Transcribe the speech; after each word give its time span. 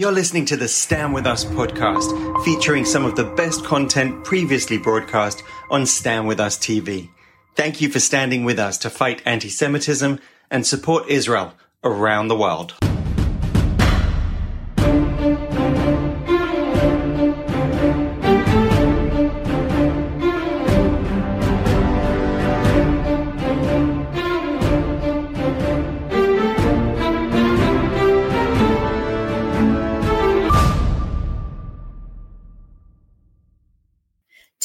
You're 0.00 0.12
listening 0.12 0.44
to 0.44 0.56
the 0.56 0.68
Stand 0.68 1.12
With 1.12 1.26
Us 1.26 1.44
podcast, 1.44 2.44
featuring 2.44 2.84
some 2.84 3.04
of 3.04 3.16
the 3.16 3.24
best 3.24 3.64
content 3.64 4.22
previously 4.24 4.78
broadcast 4.78 5.42
on 5.70 5.86
Stand 5.86 6.28
With 6.28 6.38
Us 6.38 6.56
TV. 6.56 7.08
Thank 7.56 7.80
you 7.80 7.88
for 7.88 7.98
standing 7.98 8.44
with 8.44 8.60
us 8.60 8.78
to 8.78 8.90
fight 8.90 9.22
anti 9.26 9.48
Semitism 9.48 10.20
and 10.52 10.64
support 10.64 11.08
Israel 11.08 11.52
around 11.82 12.28
the 12.28 12.36
world. 12.36 12.74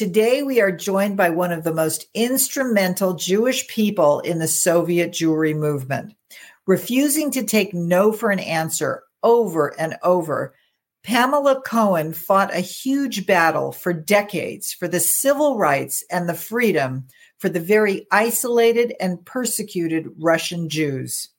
Today, 0.03 0.43
we 0.43 0.59
are 0.59 0.69
joined 0.69 1.15
by 1.15 1.29
one 1.29 1.53
of 1.53 1.63
the 1.63 1.73
most 1.73 2.07
instrumental 2.13 3.13
Jewish 3.13 3.65
people 3.69 4.19
in 4.19 4.37
the 4.37 4.49
Soviet 4.49 5.11
Jewry 5.11 5.55
movement. 5.55 6.13
Refusing 6.67 7.31
to 7.31 7.45
take 7.45 7.73
no 7.73 8.11
for 8.11 8.29
an 8.29 8.39
answer 8.39 9.03
over 9.23 9.69
and 9.79 9.95
over, 10.03 10.55
Pamela 11.05 11.61
Cohen 11.61 12.11
fought 12.11 12.53
a 12.53 12.59
huge 12.59 13.25
battle 13.25 13.71
for 13.71 13.93
decades 13.93 14.73
for 14.73 14.89
the 14.89 14.99
civil 14.99 15.57
rights 15.57 16.03
and 16.11 16.27
the 16.27 16.33
freedom 16.33 17.07
for 17.37 17.47
the 17.47 17.61
very 17.61 18.05
isolated 18.11 18.93
and 18.99 19.25
persecuted 19.25 20.09
Russian 20.19 20.67
Jews. 20.67 21.29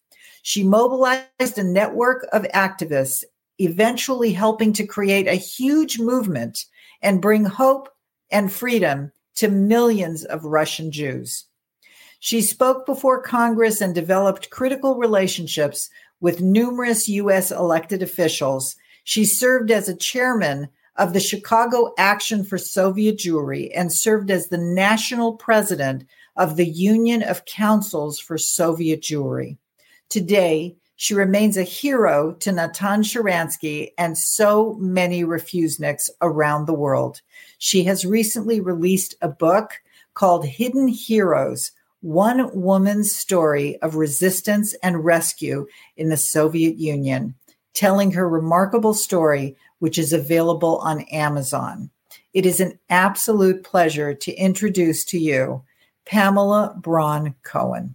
She 0.41 0.64
mobilized 0.64 1.58
a 1.58 1.64
network 1.64 2.27
of 2.33 2.44
activists, 2.55 3.24
eventually 3.58 4.33
helping 4.33 4.72
to 4.72 4.86
create 4.86 5.28
a 5.28 5.34
huge 5.34 5.98
movement 5.98 6.64
and 7.02 7.20
bring 7.20 7.44
hope 7.44 7.91
and 8.30 8.53
freedom 8.53 9.12
to 9.36 9.48
millions 9.48 10.25
of 10.25 10.44
Russian 10.44 10.91
Jews. 10.91 11.44
She 12.20 12.41
spoke 12.41 12.86
before 12.86 13.20
Congress 13.20 13.80
and 13.80 13.94
developed 13.94 14.50
critical 14.50 14.97
relationships 14.97 15.91
with 16.20 16.41
numerous 16.41 17.08
U.S. 17.08 17.50
elected 17.50 18.02
officials. 18.02 18.77
She 19.05 19.25
served 19.25 19.70
as 19.70 19.89
a 19.89 19.97
chairman 19.97 20.69
of 20.97 21.12
the 21.12 21.20
Chicago 21.20 21.92
Action 21.98 22.45
for 22.45 22.56
Soviet 22.56 23.19
Jewry 23.19 23.70
and 23.75 23.92
served 23.92 24.30
as 24.30 24.48
the 24.48 24.58
national 24.58 25.34
president 25.34 26.06
of 26.36 26.56
the 26.56 26.67
Union 26.67 27.22
of 27.22 27.45
Councils 27.45 28.19
for 28.19 28.39
Soviet 28.39 29.02
Jewry. 29.02 29.58
Today, 30.08 30.77
she 30.97 31.14
remains 31.14 31.56
a 31.56 31.62
hero 31.64 32.33
to 32.41 32.52
Natan 32.52 33.02
Sharansky 33.02 33.91
and 33.98 34.17
so 34.17 34.75
many 34.75 35.25
refuseniks 35.25 36.08
around 36.22 36.67
the 36.67 36.75
world. 36.75 37.20
She 37.65 37.84
has 37.84 38.05
recently 38.05 38.61
released 38.61 39.15
a 39.23 39.29
book 39.29 39.81
called 40.12 40.45
Hidden 40.45 40.87
Heroes 40.89 41.73
One 42.03 42.51
Woman's 42.53 43.17
Story 43.17 43.79
of 43.81 43.97
Resistance 43.97 44.75
and 44.83 45.03
Rescue 45.03 45.67
in 45.97 46.11
the 46.11 46.19
Soviet 46.19 46.77
Union, 46.77 47.35
telling 47.73 48.11
her 48.11 48.29
remarkable 48.29 48.92
story, 48.92 49.57
which 49.79 49.98
is 49.98 50.12
available 50.12 50.77
on 50.81 51.07
Amazon. 51.11 51.89
It 52.35 52.45
is 52.45 52.61
an 52.61 52.79
absolute 52.91 53.65
pleasure 53.65 54.12
to 54.12 54.35
introduce 54.35 55.03
to 55.07 55.19
you 55.19 55.65
Pamela 56.05 56.77
Braun 56.79 57.35
Cohen. 57.45 57.95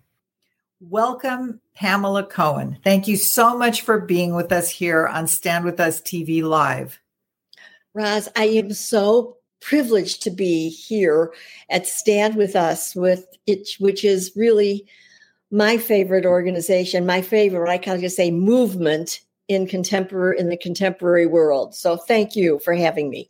Welcome, 0.82 1.62
Pamela 1.76 2.24
Cohen. 2.24 2.80
Thank 2.84 3.08
you 3.08 3.18
so 3.18 3.56
much 3.56 3.82
for 3.82 4.00
being 4.00 4.34
with 4.34 4.52
us 4.52 4.68
here 4.68 5.06
on 5.06 5.28
Stand 5.28 5.64
With 5.64 5.80
Us 5.80 6.02
TV 6.02 6.42
Live. 6.42 7.00
Roz, 7.94 8.30
I 8.36 8.46
am 8.46 8.74
so 8.74 9.36
privileged 9.62 10.24
to 10.24 10.32
be 10.32 10.70
here 10.70 11.34
at 11.70 11.88
Stand 11.88 12.36
With 12.36 12.56
Us, 12.56 12.96
with 12.96 13.28
it, 13.46 13.70
which 13.80 14.04
is 14.04 14.32
really 14.36 14.86
my 15.52 15.78
favorite 15.78 16.26
organization, 16.26 17.06
my 17.06 17.22
favorite, 17.22 17.70
I 17.70 17.78
of 17.96 18.02
just 18.02 18.16
say 18.16 18.32
movement 18.32 19.22
in 19.48 19.66
contemporary 19.66 20.40
in 20.40 20.50
the 20.50 20.58
contemporary 20.58 21.26
world. 21.26 21.74
So 21.76 21.98
thank 21.98 22.36
you 22.36 22.60
for 22.60 22.74
having 22.74 23.10
me. 23.10 23.30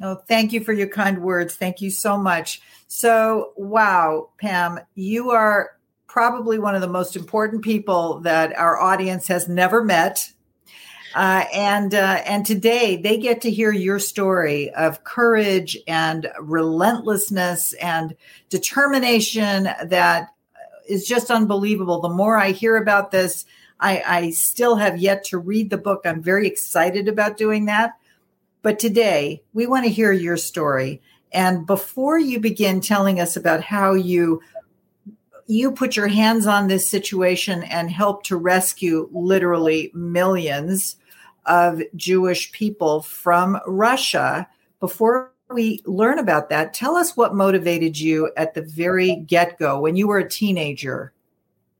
Oh, 0.00 0.16
thank 0.26 0.52
you 0.52 0.62
for 0.62 0.72
your 0.72 0.88
kind 0.88 1.22
words. 1.22 1.54
Thank 1.54 1.80
you 1.80 1.90
so 1.90 2.16
much. 2.16 2.60
So, 2.88 3.52
wow, 3.56 4.30
Pam, 4.40 4.80
you 4.94 5.30
are 5.30 5.76
probably 6.06 6.58
one 6.58 6.74
of 6.74 6.80
the 6.80 6.88
most 6.88 7.16
important 7.16 7.62
people 7.62 8.20
that 8.20 8.56
our 8.58 8.80
audience 8.80 9.28
has 9.28 9.48
never 9.48 9.82
met. 9.82 10.32
Uh, 11.14 11.44
and 11.52 11.94
uh, 11.94 12.22
and 12.24 12.46
today 12.46 12.96
they 12.96 13.18
get 13.18 13.42
to 13.42 13.50
hear 13.50 13.70
your 13.72 13.98
story 13.98 14.70
of 14.70 15.04
courage 15.04 15.76
and 15.86 16.28
relentlessness 16.40 17.74
and 17.74 18.16
determination 18.48 19.64
that 19.84 20.28
is 20.88 21.06
just 21.06 21.30
unbelievable. 21.30 22.00
The 22.00 22.08
more 22.08 22.36
I 22.36 22.52
hear 22.52 22.76
about 22.76 23.10
this, 23.10 23.44
I, 23.78 24.02
I 24.06 24.30
still 24.30 24.76
have 24.76 24.98
yet 24.98 25.24
to 25.24 25.38
read 25.38 25.70
the 25.70 25.78
book. 25.78 26.02
I'm 26.04 26.22
very 26.22 26.46
excited 26.46 27.08
about 27.08 27.36
doing 27.36 27.66
that. 27.66 27.92
But 28.62 28.78
today 28.78 29.42
we 29.52 29.66
want 29.66 29.84
to 29.84 29.90
hear 29.90 30.12
your 30.12 30.36
story. 30.36 31.02
And 31.32 31.66
before 31.66 32.18
you 32.18 32.40
begin 32.40 32.80
telling 32.80 33.20
us 33.20 33.36
about 33.36 33.62
how 33.62 33.94
you 33.94 34.40
you 35.46 35.72
put 35.72 35.96
your 35.96 36.08
hands 36.08 36.46
on 36.46 36.68
this 36.68 36.88
situation 36.88 37.62
and 37.64 37.90
help 37.90 38.22
to 38.24 38.36
rescue 38.36 39.08
literally 39.12 39.90
millions 39.92 40.96
of 41.46 41.82
Jewish 41.96 42.52
people 42.52 43.02
from 43.02 43.58
Russia. 43.66 44.48
Before 44.80 45.32
we 45.50 45.82
learn 45.84 46.18
about 46.18 46.48
that, 46.48 46.74
tell 46.74 46.96
us 46.96 47.16
what 47.16 47.34
motivated 47.34 47.98
you 47.98 48.30
at 48.36 48.54
the 48.54 48.62
very 48.62 49.16
get 49.16 49.58
go 49.58 49.80
when 49.80 49.96
you 49.96 50.08
were 50.08 50.18
a 50.18 50.28
teenager. 50.28 51.12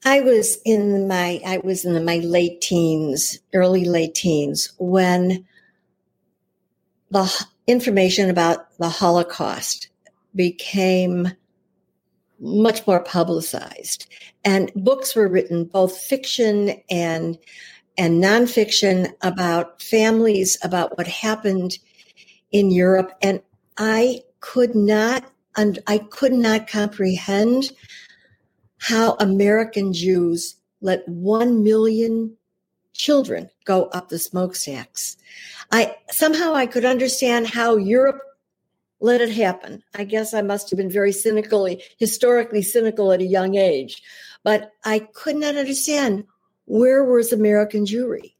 I 0.04 0.20
was 0.20 0.58
in 0.64 1.06
my 1.06 1.40
I 1.46 1.58
was 1.58 1.84
in 1.84 2.04
my 2.04 2.18
late 2.18 2.60
teens, 2.60 3.38
early 3.54 3.84
late 3.84 4.14
teens 4.14 4.72
when 4.78 5.46
the 7.10 7.46
information 7.66 8.28
about 8.28 8.76
the 8.78 8.88
Holocaust 8.88 9.88
became 10.34 11.28
much 12.40 12.84
more 12.86 13.00
publicized. 13.00 14.06
And 14.44 14.72
books 14.74 15.14
were 15.14 15.28
written, 15.28 15.64
both 15.64 15.96
fiction 15.96 16.82
and 16.90 17.38
and 17.98 18.22
nonfiction 18.22 19.12
about 19.22 19.80
families, 19.82 20.58
about 20.62 20.96
what 20.96 21.06
happened 21.06 21.78
in 22.50 22.70
Europe. 22.70 23.12
And 23.22 23.42
I 23.78 24.22
could 24.40 24.74
not, 24.74 25.24
and 25.56 25.78
I 25.86 25.98
could 25.98 26.32
not 26.32 26.66
comprehend 26.68 27.70
how 28.78 29.14
American 29.20 29.92
Jews 29.92 30.56
let 30.80 31.06
one 31.08 31.62
million 31.62 32.36
children 32.94 33.48
go 33.64 33.86
up 33.86 34.08
the 34.08 34.18
smokestacks. 34.18 35.16
I 35.70 35.96
somehow 36.10 36.54
I 36.54 36.66
could 36.66 36.84
understand 36.84 37.46
how 37.46 37.76
Europe 37.76 38.20
let 39.00 39.20
it 39.20 39.30
happen. 39.30 39.82
I 39.94 40.04
guess 40.04 40.34
I 40.34 40.42
must 40.42 40.70
have 40.70 40.76
been 40.76 40.90
very 40.90 41.12
cynically, 41.12 41.82
historically 41.98 42.62
cynical 42.62 43.12
at 43.12 43.20
a 43.20 43.26
young 43.26 43.56
age, 43.56 44.02
but 44.44 44.72
I 44.84 45.00
could 45.00 45.36
not 45.36 45.56
understand 45.56 46.24
where 46.66 47.04
was 47.04 47.32
American 47.32 47.84
Jewry. 47.84 48.34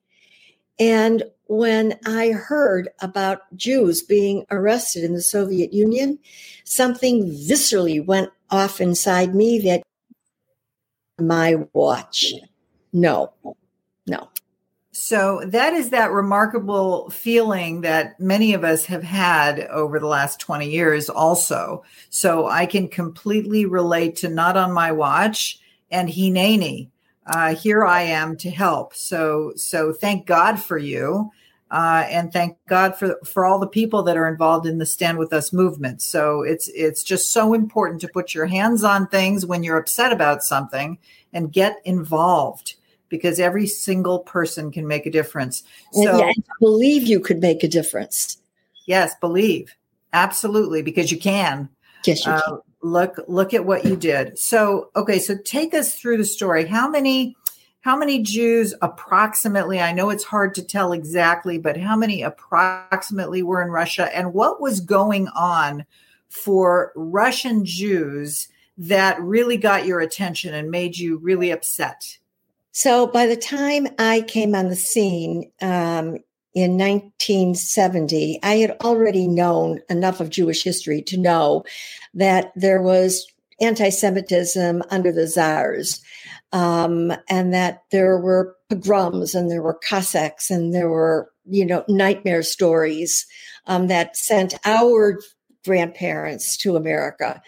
And 0.79 1.23
when 1.47 1.99
I 2.07 2.31
heard 2.31 2.89
about 3.01 3.41
Jews 3.57 4.03
being 4.03 4.47
arrested 4.51 5.05
in 5.05 5.15
the 5.15 5.23
Soviet 5.23 5.73
Union, 5.73 6.19
something 6.65 7.27
viscerally 7.27 8.05
went 8.05 8.31
off 8.51 8.81
inside 8.81 9.35
me 9.35 9.59
that 9.61 9.83
my 11.19 11.57
watch. 11.73 12.33
No, 12.93 13.33
no. 14.07 14.29
So 14.93 15.43
that 15.47 15.73
is 15.73 15.91
that 15.91 16.11
remarkable 16.11 17.09
feeling 17.11 17.81
that 17.81 18.21
many 18.21 18.53
of 18.53 18.63
us 18.63 18.85
have 18.87 19.03
had 19.03 19.61
over 19.61 19.99
the 19.99 20.07
last 20.07 20.39
20 20.41 20.69
years 20.69 21.09
also. 21.09 21.83
So 22.11 22.47
I 22.47 22.67
can 22.67 22.89
completely 22.89 23.65
relate 23.65 24.17
to 24.17 24.29
not 24.29 24.57
on 24.57 24.73
my 24.73 24.93
watch 24.93 25.59
and 25.91 26.09
Hineni. 26.09 26.91
Uh, 27.27 27.55
here 27.55 27.85
I 27.85 28.03
am 28.03 28.37
to 28.39 28.51
help. 28.51 28.95
So 28.95 29.53
so 29.57 29.93
thank 29.93 30.27
God 30.27 30.61
for 30.61 30.79
you. 30.79 31.31
Uh, 31.71 32.05
and 32.11 32.31
thank 32.33 32.59
God 32.69 32.99
for 32.99 33.19
for 33.25 33.47
all 33.47 33.59
the 33.59 33.67
people 33.67 34.03
that 34.03 34.17
are 34.17 34.29
involved 34.29 34.67
in 34.67 34.79
the 34.79 34.85
Stand 34.85 35.19
with 35.19 35.33
Us 35.33 35.53
movement. 35.53 36.03
So 36.03 36.43
it's 36.43 36.69
it's 36.69 37.03
just 37.03 37.33
so 37.33 37.55
important 37.55 38.01
to 38.03 38.09
put 38.09 38.35
your 38.35 38.47
hands 38.47 38.85
on 38.85 39.07
things 39.07 39.47
when 39.47 39.63
you're 39.63 39.79
upset 39.79 40.13
about 40.13 40.43
something 40.43 40.99
and 41.33 41.53
get 41.53 41.81
involved 41.85 42.75
because 43.09 43.39
every 43.39 43.67
single 43.67 44.21
person 44.21 44.71
can 44.71 44.87
make 44.87 45.07
a 45.07 45.11
difference. 45.11 45.63
So 45.93 46.19
yeah, 46.19 46.33
believe 46.61 47.07
you 47.07 47.21
could 47.21 47.41
make 47.41 47.63
a 47.63 47.69
difference. 47.69 48.39
Yes, 48.87 49.15
believe. 49.21 49.75
Absolutely, 50.13 50.83
because 50.83 51.11
you 51.11 51.19
can. 51.19 51.69
Yes, 52.05 52.27
you 52.27 52.33
uh, 52.33 52.41
can. 52.43 52.59
Look, 52.83 53.19
look 53.29 53.55
at 53.55 53.65
what 53.65 53.85
you 53.85 53.97
did. 53.97 54.39
So, 54.39 54.91
okay, 54.97 55.19
so 55.19 55.37
take 55.45 55.73
us 55.73 55.95
through 55.95 56.17
the 56.17 56.25
story. 56.25 56.67
How 56.67 56.89
many, 56.89 57.37
how 57.81 57.97
many 57.97 58.23
Jews 58.23 58.75
approximately? 58.83 59.81
I 59.81 59.93
know 59.93 60.11
it's 60.11 60.25
hard 60.25 60.55
to 60.57 60.63
tell 60.63 60.93
exactly, 60.93 61.59
but 61.59 61.77
how 61.77 61.97
many 61.97 62.23
approximately 62.23 63.43
were 63.43 63.63
in 63.63 63.71
Russia, 63.71 64.15
and 64.17 64.35
what 64.35 64.61
was 64.61 64.81
going 64.81 65.29
on 65.29 65.85
for 66.29 66.93
Russian 66.97 67.65
Jews 67.65 68.49
that 68.79 69.21
really 69.21 69.59
got 69.59 69.87
your 69.87 70.01
attention 70.01 70.55
and 70.55 70.71
made 70.71 70.99
you 70.99 71.19
really 71.19 71.51
upset? 71.51 72.19
So 72.73 73.07
by 73.07 73.27
the 73.27 73.37
time 73.37 73.87
I 73.99 74.23
came 74.23 74.55
on 74.55 74.69
the 74.69 74.77
scene 74.77 75.53
um, 75.61 76.19
in 76.55 76.77
1970, 77.29 78.41
I 78.43 78.57
had 78.57 78.77
already 78.83 79.29
known 79.29 79.81
enough 79.89 80.21
of 80.21 80.31
Jewish 80.31 80.65
history 80.65 81.03
to 81.03 81.17
know 81.17 81.65
that 82.15 82.53
there 82.57 82.83
was 82.83 83.27
anti 83.61 83.91
Semitism 83.91 84.83
under 84.91 85.13
the 85.13 85.27
czars, 85.27 86.01
um, 86.53 87.13
and 87.29 87.55
that 87.55 87.83
there 87.91 88.19
were 88.19 88.57
pogroms 88.69 89.35
and 89.35 89.51
there 89.51 89.63
were 89.63 89.79
Cossacks 89.89 90.51
and 90.51 90.75
there 90.75 90.89
were, 90.89 91.31
you 91.49 91.65
know, 91.65 91.85
nightmare 91.89 92.43
stories 92.43 93.27
um, 93.67 93.87
that 93.87 94.17
sent 94.17 94.55
our 94.65 95.19
grandparents 95.65 96.57
to 96.59 96.77
America. 96.77 97.41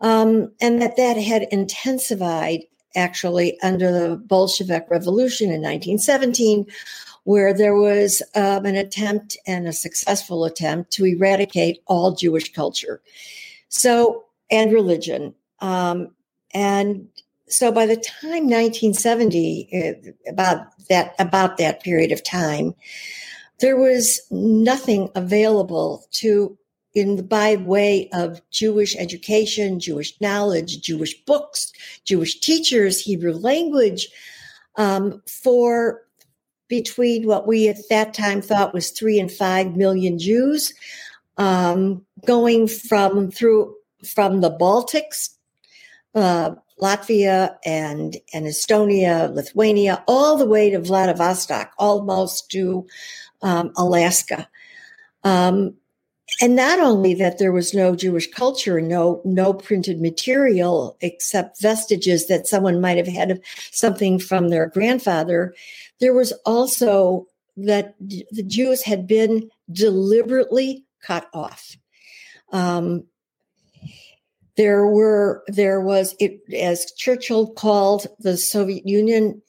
Um, 0.00 0.52
and 0.60 0.82
that 0.82 0.96
that 0.98 1.16
had 1.16 1.48
intensified 1.50 2.64
actually 2.94 3.58
under 3.62 3.92
the 3.92 4.16
Bolshevik 4.16 4.84
Revolution 4.90 5.46
in 5.46 5.62
1917, 5.62 6.66
where 7.26 7.52
there 7.52 7.74
was 7.74 8.22
um, 8.36 8.64
an 8.64 8.76
attempt 8.76 9.36
and 9.48 9.66
a 9.66 9.72
successful 9.72 10.44
attempt 10.44 10.92
to 10.92 11.04
eradicate 11.04 11.82
all 11.86 12.12
Jewish 12.12 12.52
culture. 12.52 13.02
So, 13.68 14.26
and 14.48 14.72
religion. 14.72 15.34
Um, 15.58 16.14
and 16.54 17.08
so 17.48 17.72
by 17.72 17.84
the 17.84 17.96
time 17.96 18.48
1970, 18.48 19.68
uh, 19.74 20.30
about 20.30 20.68
that, 20.88 21.16
about 21.18 21.56
that 21.56 21.82
period 21.82 22.12
of 22.12 22.22
time, 22.22 22.76
there 23.58 23.76
was 23.76 24.20
nothing 24.30 25.08
available 25.16 26.06
to 26.12 26.56
in 26.94 27.26
by 27.26 27.56
way 27.56 28.08
of 28.12 28.40
Jewish 28.52 28.94
education, 28.96 29.80
Jewish 29.80 30.18
knowledge, 30.20 30.80
Jewish 30.80 31.20
books, 31.24 31.72
Jewish 32.04 32.38
teachers, 32.38 33.00
Hebrew 33.00 33.32
language, 33.32 34.08
um, 34.76 35.22
for 35.26 36.05
between 36.68 37.26
what 37.26 37.46
we 37.46 37.68
at 37.68 37.88
that 37.90 38.14
time 38.14 38.42
thought 38.42 38.74
was 38.74 38.90
three 38.90 39.18
and 39.18 39.30
five 39.30 39.76
million 39.76 40.18
Jews, 40.18 40.74
um, 41.36 42.04
going 42.26 42.68
from 42.68 43.30
through 43.30 43.74
from 44.04 44.40
the 44.40 44.50
Baltics, 44.50 45.30
uh, 46.14 46.54
Latvia 46.80 47.56
and 47.64 48.16
and 48.32 48.46
Estonia, 48.46 49.32
Lithuania, 49.34 50.02
all 50.06 50.36
the 50.36 50.46
way 50.46 50.70
to 50.70 50.78
Vladivostok, 50.80 51.72
almost 51.78 52.50
to 52.50 52.86
um, 53.42 53.72
Alaska. 53.76 54.48
Um, 55.24 55.74
and 56.40 56.56
not 56.56 56.80
only 56.80 57.14
that 57.14 57.38
there 57.38 57.52
was 57.52 57.72
no 57.72 57.94
Jewish 57.94 58.30
culture, 58.30 58.80
no 58.80 59.22
no 59.24 59.54
printed 59.54 60.00
material 60.00 60.96
except 61.00 61.60
vestiges 61.60 62.26
that 62.26 62.46
someone 62.46 62.80
might 62.80 62.96
have 62.96 63.06
had 63.06 63.30
of 63.30 63.40
something 63.70 64.18
from 64.18 64.48
their 64.48 64.66
grandfather, 64.66 65.54
there 66.00 66.14
was 66.14 66.32
also 66.44 67.26
that 67.56 67.94
the 67.98 68.44
Jews 68.46 68.82
had 68.82 69.06
been 69.06 69.50
deliberately 69.70 70.84
cut 71.02 71.28
off. 71.32 71.76
Um, 72.52 73.04
there 74.56 74.86
were 74.86 75.42
there 75.48 75.80
was 75.80 76.14
it 76.18 76.40
as 76.54 76.92
Churchill 76.96 77.52
called 77.52 78.06
the 78.18 78.36
Soviet 78.36 78.86
Union 78.86 79.42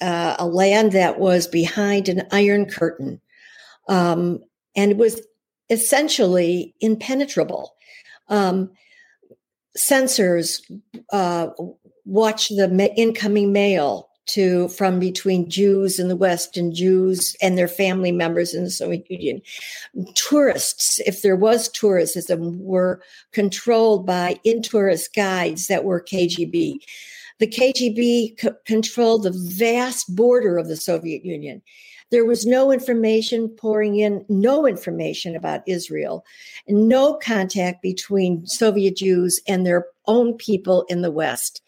uh, 0.00 0.36
a 0.38 0.46
land 0.46 0.92
that 0.92 1.18
was 1.18 1.46
behind 1.46 2.08
an 2.08 2.26
iron 2.30 2.66
curtain, 2.66 3.20
um, 3.88 4.40
and 4.74 4.90
it 4.90 4.96
was 4.96 5.26
essentially 5.70 6.74
impenetrable. 6.80 7.74
Um, 8.28 8.70
censors 9.76 10.62
uh, 11.12 11.48
watch 12.04 12.48
the 12.48 12.68
ma- 12.68 12.84
incoming 12.96 13.52
mail 13.52 14.05
to 14.26 14.68
from 14.68 14.98
between 14.98 15.48
Jews 15.48 15.98
in 15.98 16.08
the 16.08 16.16
West 16.16 16.56
and 16.56 16.74
Jews 16.74 17.36
and 17.40 17.56
their 17.56 17.68
family 17.68 18.12
members 18.12 18.54
in 18.54 18.64
the 18.64 18.70
Soviet 18.70 19.10
Union. 19.10 19.42
Tourists, 20.14 21.00
if 21.00 21.22
there 21.22 21.36
was 21.36 21.68
tourism, 21.68 22.58
were 22.62 23.00
controlled 23.32 24.06
by 24.06 24.40
in-tourist 24.44 25.14
guides 25.14 25.68
that 25.68 25.84
were 25.84 26.00
KGB. 26.00 26.78
The 27.38 27.46
KGB 27.46 28.40
c- 28.40 28.48
controlled 28.64 29.24
the 29.24 29.34
vast 29.34 30.14
border 30.14 30.58
of 30.58 30.68
the 30.68 30.76
Soviet 30.76 31.24
Union. 31.24 31.62
There 32.10 32.24
was 32.24 32.46
no 32.46 32.70
information 32.70 33.48
pouring 33.48 33.96
in, 33.96 34.24
no 34.28 34.66
information 34.66 35.34
about 35.34 35.62
Israel, 35.66 36.24
no 36.68 37.14
contact 37.14 37.82
between 37.82 38.46
Soviet 38.46 38.96
Jews 38.96 39.40
and 39.48 39.66
their 39.66 39.86
own 40.06 40.34
people 40.34 40.84
in 40.88 41.02
the 41.02 41.10
West. 41.10 41.62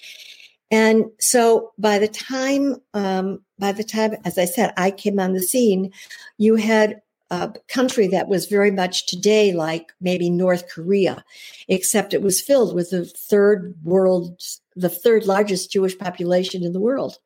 And 0.71 1.07
so 1.19 1.73
by 1.79 1.99
the 1.99 2.09
time, 2.09 2.77
um, 2.95 3.41
by 3.59 3.73
the 3.73 3.85
time, 3.85 4.17
as 4.25 4.39
I 4.39 4.45
said, 4.45 4.75
I 4.77 4.91
came 4.91 5.19
on 5.19 5.33
the 5.33 5.43
scene, 5.43 5.93
you 6.37 6.57
had 6.57 7.01
a 7.31 7.53
country 7.69 8.07
that 8.09 8.29
was 8.29 8.47
very 8.47 8.71
much 8.71 9.07
today 9.07 9.53
like 9.53 9.93
maybe 10.01 10.31
North 10.31 10.69
Korea, 10.69 11.25
except 11.69 12.15
it 12.15 12.23
was 12.23 12.41
filled 12.41 12.75
with 12.75 12.91
the 12.91 13.05
third 13.05 13.75
world, 13.83 14.41
the 14.77 14.89
third 14.89 15.27
largest 15.27 15.73
Jewish 15.73 15.99
population 15.99 16.63
in 16.63 16.73
the 16.73 16.81
world. 16.81 17.19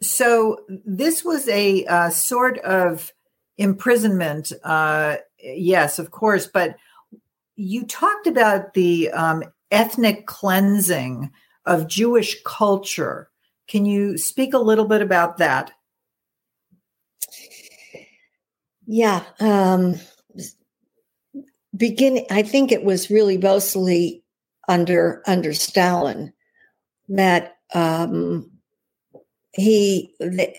So 0.00 0.58
this 0.84 1.24
was 1.24 1.48
a 1.48 1.84
uh, 1.86 2.10
sort 2.10 2.58
of 2.58 3.12
imprisonment 3.58 4.52
uh, 4.64 5.16
yes 5.42 5.98
of 5.98 6.10
course 6.10 6.46
but 6.46 6.76
you 7.56 7.84
talked 7.86 8.26
about 8.26 8.74
the 8.74 9.10
um, 9.10 9.42
ethnic 9.70 10.26
cleansing 10.26 11.30
of 11.66 11.88
jewish 11.88 12.36
culture. 12.44 13.28
Can 13.68 13.84
you 13.84 14.16
speak 14.16 14.54
a 14.54 14.58
little 14.58 14.86
bit 14.86 15.02
about 15.02 15.38
that? 15.38 15.72
Yeah 18.86 19.24
um, 19.40 19.96
i 22.30 22.42
think 22.42 22.72
it 22.72 22.84
was 22.84 23.10
really 23.10 23.36
mostly 23.36 24.22
under 24.68 25.22
under 25.26 25.52
stalin 25.52 26.32
that 27.08 27.56
um, 27.74 28.50
he 29.52 30.14
they, 30.20 30.58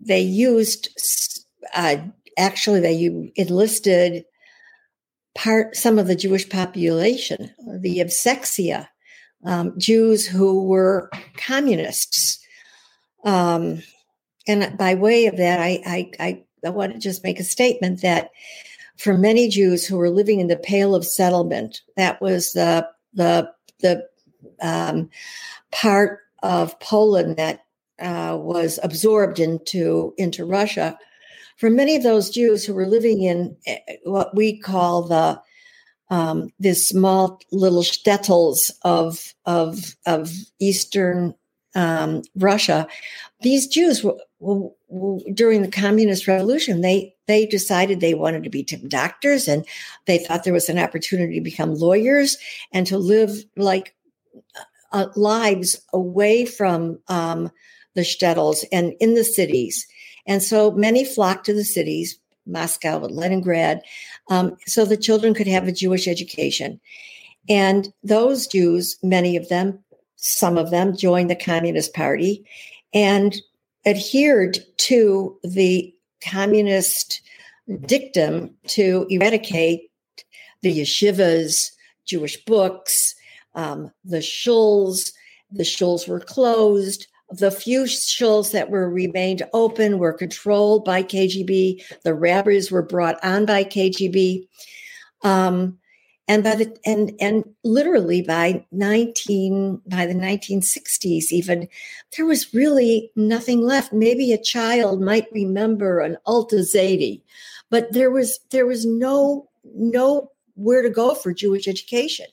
they 0.00 0.20
used 0.20 0.88
uh, 1.74 1.96
actually 2.38 2.80
they 2.80 3.30
enlisted 3.36 4.24
part 5.34 5.76
some 5.76 5.98
of 5.98 6.06
the 6.06 6.16
Jewish 6.16 6.48
population, 6.48 7.50
the 7.80 7.98
Evsektsiya, 7.98 8.88
um, 9.44 9.78
Jews 9.78 10.26
who 10.26 10.64
were 10.64 11.10
communists. 11.36 12.38
Um, 13.24 13.82
and 14.46 14.76
by 14.76 14.94
way 14.94 15.26
of 15.26 15.36
that, 15.36 15.60
I, 15.60 16.12
I, 16.18 16.44
I, 16.64 16.70
want 16.70 16.92
to 16.92 16.98
just 16.98 17.24
make 17.24 17.40
a 17.40 17.44
statement 17.44 18.02
that 18.02 18.30
for 18.96 19.16
many 19.16 19.48
Jews 19.48 19.86
who 19.86 19.96
were 19.96 20.10
living 20.10 20.40
in 20.40 20.48
the 20.48 20.56
Pale 20.56 20.94
of 20.94 21.04
Settlement, 21.04 21.80
that 21.96 22.20
was 22.20 22.52
the 22.52 22.88
the 23.14 23.50
the 23.80 24.06
um, 24.60 25.10
part 25.72 26.20
of 26.42 26.78
Poland 26.80 27.36
that 27.36 27.64
uh, 28.00 28.36
was 28.40 28.78
absorbed 28.82 29.38
into 29.38 30.14
into 30.18 30.44
Russia. 30.44 30.98
For 31.56 31.70
many 31.70 31.96
of 31.96 32.02
those 32.02 32.30
Jews 32.30 32.64
who 32.64 32.74
were 32.74 32.86
living 32.86 33.22
in 33.22 33.56
eh, 33.66 33.78
what 34.04 34.34
we 34.34 34.58
call 34.58 35.02
the 35.02 35.40
um, 36.12 36.50
these 36.60 36.86
small 36.86 37.40
little 37.52 37.82
shtetls 37.82 38.70
of 38.82 39.32
of 39.46 39.96
of 40.04 40.30
Eastern 40.60 41.34
um, 41.74 42.20
Russia, 42.36 42.86
these 43.40 43.66
Jews 43.66 44.04
were, 44.04 44.18
were, 44.38 44.68
were, 44.88 45.20
during 45.32 45.62
the 45.62 45.70
Communist 45.70 46.28
Revolution. 46.28 46.82
They 46.82 47.14
they 47.28 47.46
decided 47.46 48.00
they 48.00 48.12
wanted 48.12 48.44
to 48.44 48.50
be 48.50 48.62
doctors, 48.62 49.48
and 49.48 49.66
they 50.04 50.18
thought 50.18 50.44
there 50.44 50.52
was 50.52 50.68
an 50.68 50.78
opportunity 50.78 51.36
to 51.36 51.40
become 51.40 51.76
lawyers 51.76 52.36
and 52.74 52.86
to 52.88 52.98
live 52.98 53.46
like 53.56 53.94
uh, 54.92 55.06
lives 55.16 55.80
away 55.94 56.44
from 56.44 56.98
um, 57.08 57.50
the 57.94 58.02
shtetls 58.02 58.66
and 58.70 58.92
in 59.00 59.14
the 59.14 59.24
cities. 59.24 59.86
And 60.26 60.42
so 60.42 60.72
many 60.72 61.06
flocked 61.06 61.46
to 61.46 61.54
the 61.54 61.64
cities, 61.64 62.18
Moscow, 62.46 63.02
and 63.02 63.16
Leningrad, 63.16 63.80
um, 64.28 64.56
so 64.66 64.84
the 64.84 64.96
children 64.96 65.34
could 65.34 65.46
have 65.46 65.66
a 65.66 65.72
Jewish 65.72 66.06
education. 66.08 66.80
And 67.48 67.92
those 68.02 68.46
Jews, 68.46 68.96
many 69.02 69.36
of 69.36 69.48
them, 69.48 69.78
some 70.16 70.56
of 70.56 70.70
them 70.70 70.96
joined 70.96 71.30
the 71.30 71.36
Communist 71.36 71.94
Party 71.94 72.44
and 72.94 73.34
adhered 73.84 74.58
to 74.78 75.36
the 75.42 75.92
communist 76.22 77.20
dictum 77.86 78.54
to 78.68 79.06
eradicate 79.10 79.90
the 80.62 80.80
yeshivas, 80.80 81.72
Jewish 82.04 82.42
books, 82.44 83.14
um, 83.54 83.90
the 84.04 84.18
shuls. 84.18 85.12
The 85.50 85.64
shuls 85.64 86.08
were 86.08 86.20
closed 86.20 87.06
the 87.32 87.50
few 87.50 87.84
shuls 87.84 88.52
that 88.52 88.70
were 88.70 88.88
remained 88.90 89.42
open 89.52 89.98
were 89.98 90.12
controlled 90.12 90.84
by 90.84 91.02
KGB. 91.02 91.82
The 92.04 92.14
rabbis 92.14 92.70
were 92.70 92.82
brought 92.82 93.22
on 93.24 93.46
by 93.46 93.64
KGB. 93.64 94.46
Um, 95.22 95.78
and 96.28 96.44
by 96.44 96.54
the 96.54 96.76
and 96.84 97.12
and 97.20 97.44
literally 97.64 98.22
by 98.22 98.64
19 98.70 99.82
by 99.86 100.06
the 100.06 100.14
1960s 100.14 101.32
even 101.32 101.68
there 102.16 102.26
was 102.26 102.54
really 102.54 103.10
nothing 103.16 103.60
left 103.60 103.92
maybe 103.92 104.32
a 104.32 104.38
child 104.38 105.00
might 105.00 105.26
remember 105.32 106.00
an 106.00 106.16
alta 106.24 106.56
zaidi 106.56 107.22
but 107.70 107.92
there 107.92 108.10
was 108.10 108.38
there 108.50 108.66
was 108.66 108.86
no 108.86 109.48
no 109.74 110.30
where 110.54 110.82
to 110.82 110.90
go 110.90 111.14
for 111.14 111.34
jewish 111.34 111.66
education 111.66 112.26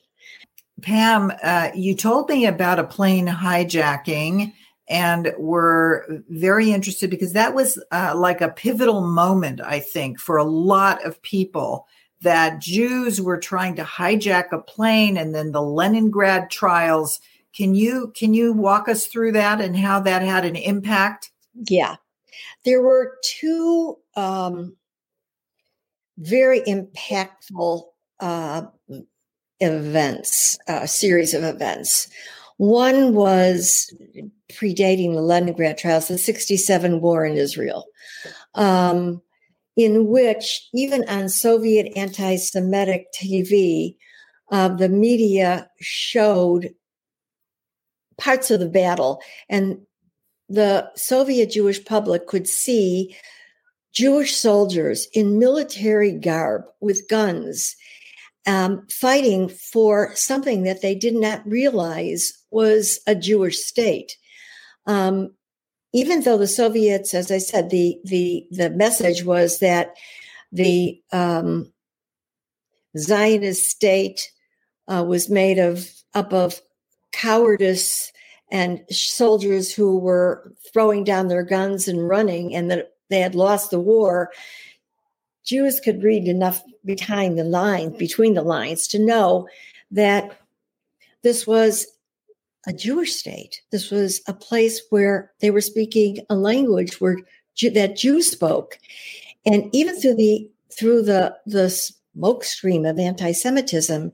pam 0.82 1.32
uh, 1.42 1.70
you 1.74 1.94
told 1.94 2.28
me 2.28 2.46
about 2.46 2.78
a 2.78 2.84
plane 2.84 3.26
hijacking 3.26 4.52
and 4.90 5.32
were 5.38 6.22
very 6.28 6.72
interested 6.72 7.08
because 7.08 7.32
that 7.32 7.54
was 7.54 7.82
uh, 7.92 8.12
like 8.14 8.40
a 8.40 8.50
pivotal 8.50 9.00
moment 9.00 9.60
i 9.62 9.80
think 9.80 10.20
for 10.20 10.36
a 10.36 10.44
lot 10.44 11.02
of 11.06 11.22
people 11.22 11.86
that 12.22 12.60
Jews 12.60 13.20
were 13.20 13.38
trying 13.38 13.76
to 13.76 13.84
hijack 13.84 14.52
a 14.52 14.58
plane 14.58 15.16
and 15.16 15.34
then 15.34 15.52
the 15.52 15.62
Leningrad 15.62 16.50
trials. 16.50 17.20
Can 17.54 17.74
you 17.74 18.12
can 18.14 18.34
you 18.34 18.52
walk 18.52 18.88
us 18.88 19.06
through 19.06 19.32
that 19.32 19.60
and 19.60 19.76
how 19.76 20.00
that 20.00 20.22
had 20.22 20.44
an 20.44 20.56
impact? 20.56 21.30
Yeah. 21.68 21.96
There 22.64 22.82
were 22.82 23.16
two 23.24 23.96
um, 24.16 24.76
very 26.18 26.60
impactful 26.60 27.84
uh, 28.20 28.62
events, 29.60 30.58
a 30.68 30.72
uh, 30.72 30.86
series 30.86 31.34
of 31.34 31.42
events. 31.42 32.08
One 32.60 33.14
was 33.14 33.90
predating 34.52 35.14
the 35.14 35.22
Leningrad 35.22 35.78
trials, 35.78 36.08
the 36.08 36.18
67 36.18 37.00
war 37.00 37.24
in 37.24 37.38
Israel. 37.38 37.86
Um, 38.54 39.22
in 39.76 40.08
which, 40.08 40.68
even 40.74 41.08
on 41.08 41.30
Soviet 41.30 41.90
anti 41.96 42.36
Semitic 42.36 43.06
TV, 43.18 43.96
uh, 44.50 44.68
the 44.68 44.90
media 44.90 45.70
showed 45.80 46.74
parts 48.18 48.50
of 48.50 48.60
the 48.60 48.68
battle, 48.68 49.22
and 49.48 49.78
the 50.50 50.90
Soviet 50.96 51.52
Jewish 51.52 51.82
public 51.82 52.26
could 52.26 52.46
see 52.46 53.16
Jewish 53.94 54.36
soldiers 54.36 55.08
in 55.14 55.38
military 55.38 56.12
garb 56.12 56.64
with 56.82 57.08
guns 57.08 57.74
um, 58.46 58.86
fighting 58.90 59.48
for 59.48 60.14
something 60.14 60.64
that 60.64 60.82
they 60.82 60.94
did 60.94 61.14
not 61.14 61.46
realize 61.46 62.34
was 62.50 63.00
a 63.06 63.14
Jewish 63.14 63.58
state. 63.58 64.16
Um, 64.86 65.34
even 65.92 66.22
though 66.22 66.38
the 66.38 66.46
Soviets, 66.46 67.14
as 67.14 67.30
I 67.30 67.38
said, 67.38 67.70
the 67.70 67.98
the 68.04 68.46
the 68.50 68.70
message 68.70 69.24
was 69.24 69.58
that 69.58 69.94
the 70.52 71.00
um, 71.12 71.72
Zionist 72.96 73.68
state 73.68 74.30
uh, 74.88 75.04
was 75.06 75.28
made 75.28 75.58
of 75.58 75.90
up 76.14 76.32
of 76.32 76.60
cowardice 77.12 78.12
and 78.52 78.80
soldiers 78.90 79.72
who 79.72 79.98
were 79.98 80.52
throwing 80.72 81.04
down 81.04 81.28
their 81.28 81.44
guns 81.44 81.88
and 81.88 82.08
running, 82.08 82.54
and 82.54 82.70
that 82.70 82.92
they 83.08 83.20
had 83.20 83.34
lost 83.34 83.70
the 83.70 83.80
war. 83.80 84.30
Jews 85.44 85.80
could 85.80 86.02
read 86.02 86.28
enough 86.28 86.62
behind 86.84 87.38
the 87.38 87.44
lines, 87.44 87.96
between 87.96 88.34
the 88.34 88.42
lines, 88.42 88.86
to 88.88 88.98
know 88.98 89.48
that 89.90 90.38
this 91.22 91.46
was 91.46 91.86
a 92.66 92.72
Jewish 92.72 93.14
state. 93.14 93.62
This 93.72 93.90
was 93.90 94.20
a 94.26 94.34
place 94.34 94.80
where 94.90 95.32
they 95.40 95.50
were 95.50 95.60
speaking 95.60 96.18
a 96.28 96.34
language 96.34 97.00
where 97.00 97.16
that 97.74 97.96
Jews 97.96 98.30
spoke, 98.30 98.78
and 99.44 99.68
even 99.74 100.00
through 100.00 100.14
the 100.14 100.50
through 100.78 101.02
the 101.02 101.36
the 101.46 101.70
smoke 101.70 102.44
stream 102.44 102.84
of 102.84 102.98
anti-Semitism, 102.98 104.12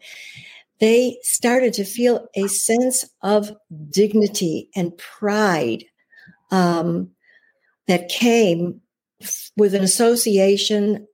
they 0.81 1.19
started 1.23 1.73
to 1.75 1.85
feel 1.85 2.29
a 2.35 2.49
sense 2.49 3.05
of 3.23 3.53
dignity 3.91 4.69
and 4.75 4.97
pride 4.99 5.85
um, 6.51 7.11
that 7.89 8.09
came 8.09 8.81
with 9.57 9.75
an 9.75 9.83
association 9.83 11.07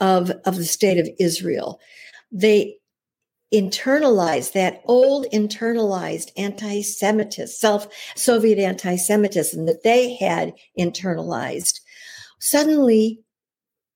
of 0.00 0.30
of 0.44 0.56
the 0.56 0.64
state 0.64 0.98
of 0.98 1.08
Israel. 1.18 1.80
They 2.32 2.76
internalized 3.52 4.52
that 4.52 4.82
old 4.86 5.26
internalized 5.32 6.30
anti-Semitism, 6.36 7.46
self 7.46 7.88
Soviet 8.16 8.58
anti-Semitism 8.58 9.66
that 9.66 9.82
they 9.82 10.14
had 10.16 10.52
internalized, 10.78 11.80
suddenly 12.40 13.20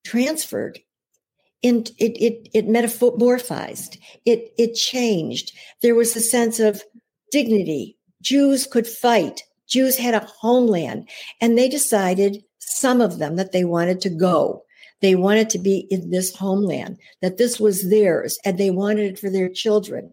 transferred. 0.05 0.81
In, 1.63 1.85
it, 1.99 2.17
it, 2.17 2.49
it 2.55 2.69
metamorphized. 2.69 3.99
It, 4.25 4.55
it 4.57 4.75
changed. 4.75 5.53
There 5.83 5.95
was 5.95 6.17
a 6.17 6.21
sense 6.21 6.59
of 6.59 6.83
dignity. 7.31 7.99
Jews 8.23 8.67
could 8.67 8.87
fight. 8.87 9.43
Jews 9.69 9.99
had 9.99 10.15
a 10.15 10.27
homeland 10.41 11.09
and 11.39 11.59
they 11.59 11.69
decided 11.69 12.43
some 12.59 13.03
of 13.03 13.19
them 13.19 13.37
that 13.37 13.53
they 13.53 13.65
wanted 13.65 14.01
to 14.01 14.09
go 14.09 14.65
they 15.01 15.15
wanted 15.15 15.51
to 15.51 15.59
be 15.59 15.87
in 15.91 16.11
this 16.11 16.35
homeland, 16.35 16.99
that 17.21 17.39
this 17.39 17.59
was 17.59 17.89
theirs, 17.89 18.39
and 18.45 18.59
they 18.59 18.71
wanted 18.71 19.13
it 19.13 19.19
for 19.19 19.31
their 19.31 19.49
children. 19.49 20.13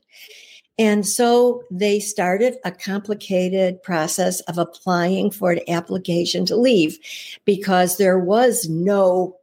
And 0.79 1.06
so 1.08 1.63
they 1.72 2.00
started 2.00 2.58
a 2.63 2.72
complicated 2.72 3.82
process 3.82 4.41
of 4.41 4.58
applying 4.58 5.32
for 5.32 5.51
an 5.51 5.62
application 5.67 6.46
to 6.46 6.56
leave 6.56 7.00
because 7.46 7.98
there 7.98 8.20
was 8.20 8.70
no 8.70 9.38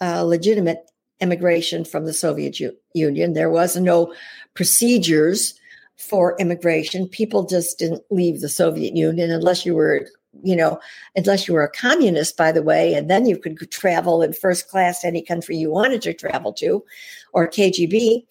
uh, 0.00 0.22
legitimate 0.22 0.90
immigration 1.20 1.84
from 1.84 2.04
the 2.04 2.12
Soviet 2.12 2.60
U- 2.60 2.76
Union. 2.92 3.32
There 3.32 3.50
was 3.50 3.76
no 3.76 4.14
procedures 4.54 5.58
for 5.96 6.36
immigration. 6.38 7.08
People 7.08 7.44
just 7.44 7.78
didn't 7.78 8.04
leave 8.10 8.40
the 8.40 8.48
Soviet 8.48 8.94
Union 8.94 9.30
unless 9.30 9.66
you 9.66 9.74
were 9.74 10.06
you 10.42 10.54
know, 10.54 10.78
unless 11.16 11.48
you 11.48 11.54
were 11.54 11.64
a 11.64 11.70
communist, 11.70 12.36
by 12.36 12.52
the 12.52 12.62
way, 12.62 12.94
and 12.94 13.10
then 13.10 13.26
you 13.26 13.36
could 13.36 13.58
travel 13.70 14.22
in 14.22 14.32
first 14.32 14.68
class 14.68 15.04
any 15.04 15.22
country 15.22 15.56
you 15.56 15.70
wanted 15.70 16.02
to 16.02 16.14
travel 16.14 16.52
to, 16.54 16.84
or 17.32 17.48
KGB. 17.48 18.24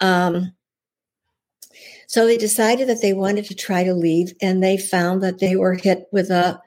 Um, 0.00 0.52
so 2.06 2.26
they 2.26 2.36
decided 2.36 2.88
that 2.88 3.02
they 3.02 3.12
wanted 3.12 3.44
to 3.46 3.54
try 3.54 3.84
to 3.84 3.94
leave, 3.94 4.32
and 4.40 4.62
they 4.62 4.76
found 4.76 5.22
that 5.22 5.38
they 5.38 5.56
were 5.56 5.74
hit 5.74 6.06
with 6.12 6.30
a, 6.30 6.60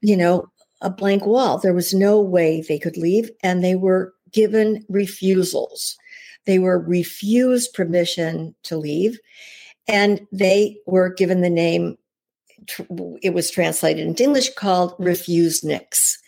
you 0.00 0.16
know, 0.16 0.48
a 0.80 0.90
blank 0.90 1.24
wall. 1.24 1.58
There 1.58 1.74
was 1.74 1.94
no 1.94 2.20
way 2.20 2.60
they 2.60 2.78
could 2.78 2.96
leave, 2.96 3.30
and 3.42 3.62
they 3.62 3.74
were 3.74 4.14
given 4.32 4.84
refusals. 4.88 5.96
They 6.44 6.58
were 6.58 6.78
refused 6.78 7.74
permission 7.74 8.54
to 8.64 8.76
leave, 8.76 9.18
and 9.86 10.26
they 10.32 10.78
were 10.86 11.10
given 11.10 11.40
the 11.40 11.50
name 11.50 11.96
it 13.22 13.34
was 13.34 13.50
translated 13.50 14.06
into 14.06 14.22
English 14.22 14.54
called 14.54 14.96
refuseniks. 14.98 16.18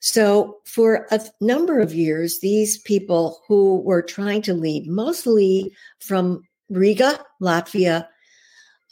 So, 0.00 0.58
for 0.66 1.06
a 1.10 1.20
number 1.40 1.80
of 1.80 1.94
years, 1.94 2.38
these 2.42 2.76
people 2.78 3.40
who 3.48 3.80
were 3.80 4.02
trying 4.02 4.42
to 4.42 4.52
leave, 4.52 4.86
mostly 4.86 5.72
from 5.98 6.42
Riga, 6.68 7.24
Latvia, 7.40 8.06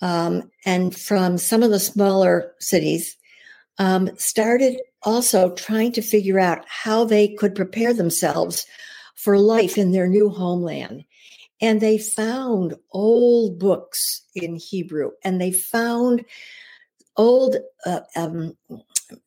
um, 0.01 0.51
and 0.65 0.97
from 0.97 1.37
some 1.39 1.63
of 1.63 1.71
the 1.71 1.79
smaller 1.79 2.53
cities, 2.61 3.17
um, 3.79 4.11
started 4.17 4.81
also 5.03 5.55
trying 5.55 5.93
to 5.93 6.03
figure 6.03 6.39
out 6.39 6.65
how 6.67 7.05
they 7.05 7.29
could 7.29 7.55
prepare 7.55 7.93
themselves 7.93 8.67
for 9.15 9.39
life 9.39 9.77
in 9.77 9.93
their 9.93 10.09
new 10.09 10.29
homeland. 10.29 11.05
And 11.61 11.81
they 11.81 11.99
found 11.99 12.75
old 12.91 13.59
books 13.59 14.23
in 14.35 14.57
Hebrew 14.57 15.11
and 15.23 15.41
they 15.41 15.53
found 15.53 16.25
old 17.17 17.57
uh, 17.87 18.01
um, 18.17 18.57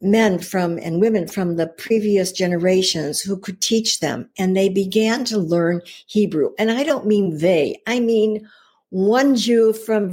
men 0.02 0.40
from 0.40 0.78
and 0.80 1.00
women 1.00 1.28
from 1.28 1.56
the 1.56 1.68
previous 1.68 2.32
generations 2.32 3.22
who 3.22 3.38
could 3.38 3.62
teach 3.62 4.00
them 4.00 4.30
and 4.38 4.56
they 4.56 4.70
began 4.70 5.24
to 5.26 5.38
learn 5.38 5.82
hebrew. 6.08 6.52
And 6.58 6.72
i 6.72 6.84
don't 6.84 7.06
mean 7.06 7.38
they 7.38 7.80
i 7.88 8.00
mean 8.00 8.48
one 8.90 9.36
jew 9.36 9.74
from 9.74 10.12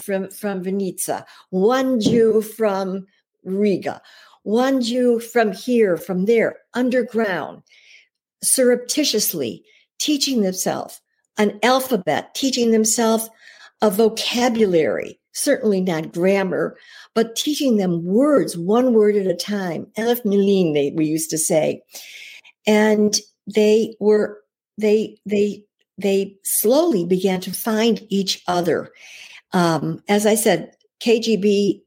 from 0.00 0.30
from 0.30 0.64
Vinnitsa, 0.64 1.24
one 1.50 2.00
jew 2.00 2.40
from 2.42 3.06
riga 3.44 4.00
one 4.44 4.80
jew 4.80 5.20
from 5.20 5.52
here 5.52 5.96
from 5.96 6.24
there 6.24 6.56
underground 6.74 7.62
surreptitiously 8.42 9.64
teaching 9.98 10.42
themselves 10.42 11.00
an 11.38 11.58
alphabet 11.62 12.34
teaching 12.34 12.70
themselves 12.70 13.28
a 13.82 13.90
vocabulary 13.90 15.18
certainly 15.32 15.80
not 15.80 16.12
grammar, 16.12 16.76
but 17.14 17.36
teaching 17.36 17.76
them 17.76 18.04
words, 18.04 18.56
one 18.56 18.92
word 18.92 19.16
at 19.16 19.26
a 19.26 19.34
time. 19.34 19.86
Elef 19.98 20.22
Milim, 20.24 20.74
they 20.74 20.92
we 20.94 21.06
used 21.06 21.30
to 21.30 21.38
say. 21.38 21.82
And 22.66 23.18
they 23.52 23.94
were 23.98 24.38
they 24.78 25.18
they 25.26 25.64
they 25.98 26.36
slowly 26.44 27.04
began 27.04 27.40
to 27.40 27.52
find 27.52 28.06
each 28.08 28.42
other. 28.46 28.90
Um, 29.52 30.02
as 30.08 30.26
I 30.26 30.34
said, 30.34 30.74
KGB 31.02 31.82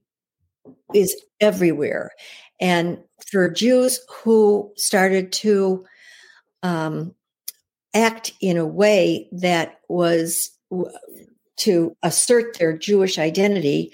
is 0.94 1.16
everywhere. 1.40 2.12
And 2.60 3.00
for 3.32 3.50
Jews 3.50 4.00
who 4.24 4.72
started 4.78 5.32
to 5.34 5.86
um, 6.64 7.14
act 7.94 8.34
in 8.42 8.58
a 8.58 8.66
way 8.66 9.28
that 9.32 9.80
was 9.90 10.52
to 11.58 11.96
assert 12.04 12.58
their 12.58 12.78
Jewish 12.78 13.18
identity, 13.18 13.92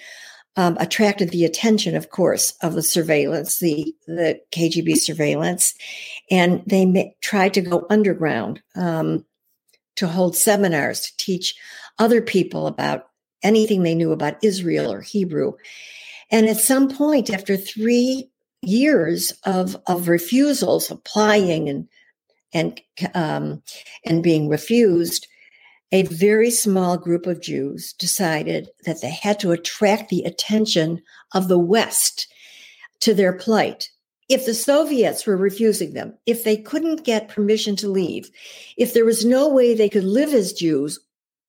um, 0.56 0.78
attracted 0.80 1.30
the 1.30 1.46
attention, 1.46 1.96
of 1.96 2.10
course, 2.10 2.54
of 2.62 2.74
the 2.74 2.84
surveillance, 2.84 3.60
the 3.60 3.94
the 4.08 4.40
KGB 4.52 4.96
surveillance, 4.98 5.74
and 6.30 6.62
they 6.66 6.86
ma- 6.86 7.12
tried 7.22 7.54
to 7.54 7.62
go 7.62 7.86
underground 7.90 8.62
um, 8.76 9.26
to 9.96 10.08
hold 10.08 10.36
seminars 10.36 11.02
to 11.02 11.18
teach 11.18 11.56
other 12.00 12.22
people 12.22 12.68
about 12.68 13.08
anything 13.44 13.84
they 13.84 13.96
knew 13.96 14.12
about 14.12 14.44
Israel 14.44 14.92
or 14.92 15.02
Hebrew. 15.02 15.54
And 16.30 16.48
at 16.48 16.58
some 16.58 16.90
point, 16.90 17.30
after 17.30 17.56
three 17.56 18.30
years 18.62 19.34
of 19.46 19.78
of 19.88 20.08
refusals, 20.08 20.92
applying 20.92 21.70
and 21.70 21.88
and 22.54 22.82
um, 23.14 23.64
and 24.06 24.22
being 24.22 24.50
refused, 24.50 25.28
a 25.92 26.04
very 26.04 26.50
small 26.50 26.98
group 26.98 27.26
of 27.26 27.42
Jews 27.42 27.94
decided 27.94 28.70
that 28.86 29.02
they 29.02 29.12
had 29.12 29.40
to 29.42 29.52
attract 29.52 30.10
the 30.10 30.24
attention 30.24 31.02
of 31.34 31.48
the 31.48 31.60
West 31.60 32.28
to 33.02 33.14
their 33.14 33.34
plight. 33.34 33.90
If 34.30 34.46
the 34.46 34.54
Soviets 34.54 35.26
were 35.26 35.36
refusing 35.36 35.94
them, 35.94 36.18
if 36.26 36.46
they 36.46 36.56
couldn't 36.56 37.04
get 37.04 37.28
permission 37.28 37.76
to 37.78 37.90
leave, 37.90 38.32
if 38.78 38.94
there 38.94 39.04
was 39.04 39.26
no 39.26 39.50
way 39.50 39.74
they 39.74 39.90
could 39.90 40.06
live 40.06 40.34
as 40.34 40.54
Jews 40.54 41.00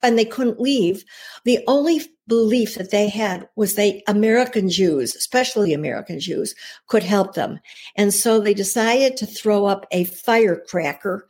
and 0.03 0.19
they 0.19 0.25
couldn't 0.25 0.61
leave, 0.61 1.05
the 1.45 1.61
only 1.69 2.01
belief 2.27 2.75
that 2.75 2.91
they 2.91 3.09
had 3.09 3.49
was 3.55 3.75
they 3.75 4.03
American 4.09 4.69
Jews, 4.69 5.15
especially 5.15 5.73
American 5.73 6.19
Jews, 6.19 6.57
could 6.89 7.05
help 7.05 7.35
them. 7.35 7.61
And 7.97 8.13
so 8.13 8.41
they 8.41 8.55
decided 8.55 9.17
to 9.19 9.27
throw 9.27 9.67
up 9.67 9.87
a 9.93 10.05
firecracker 10.05 11.29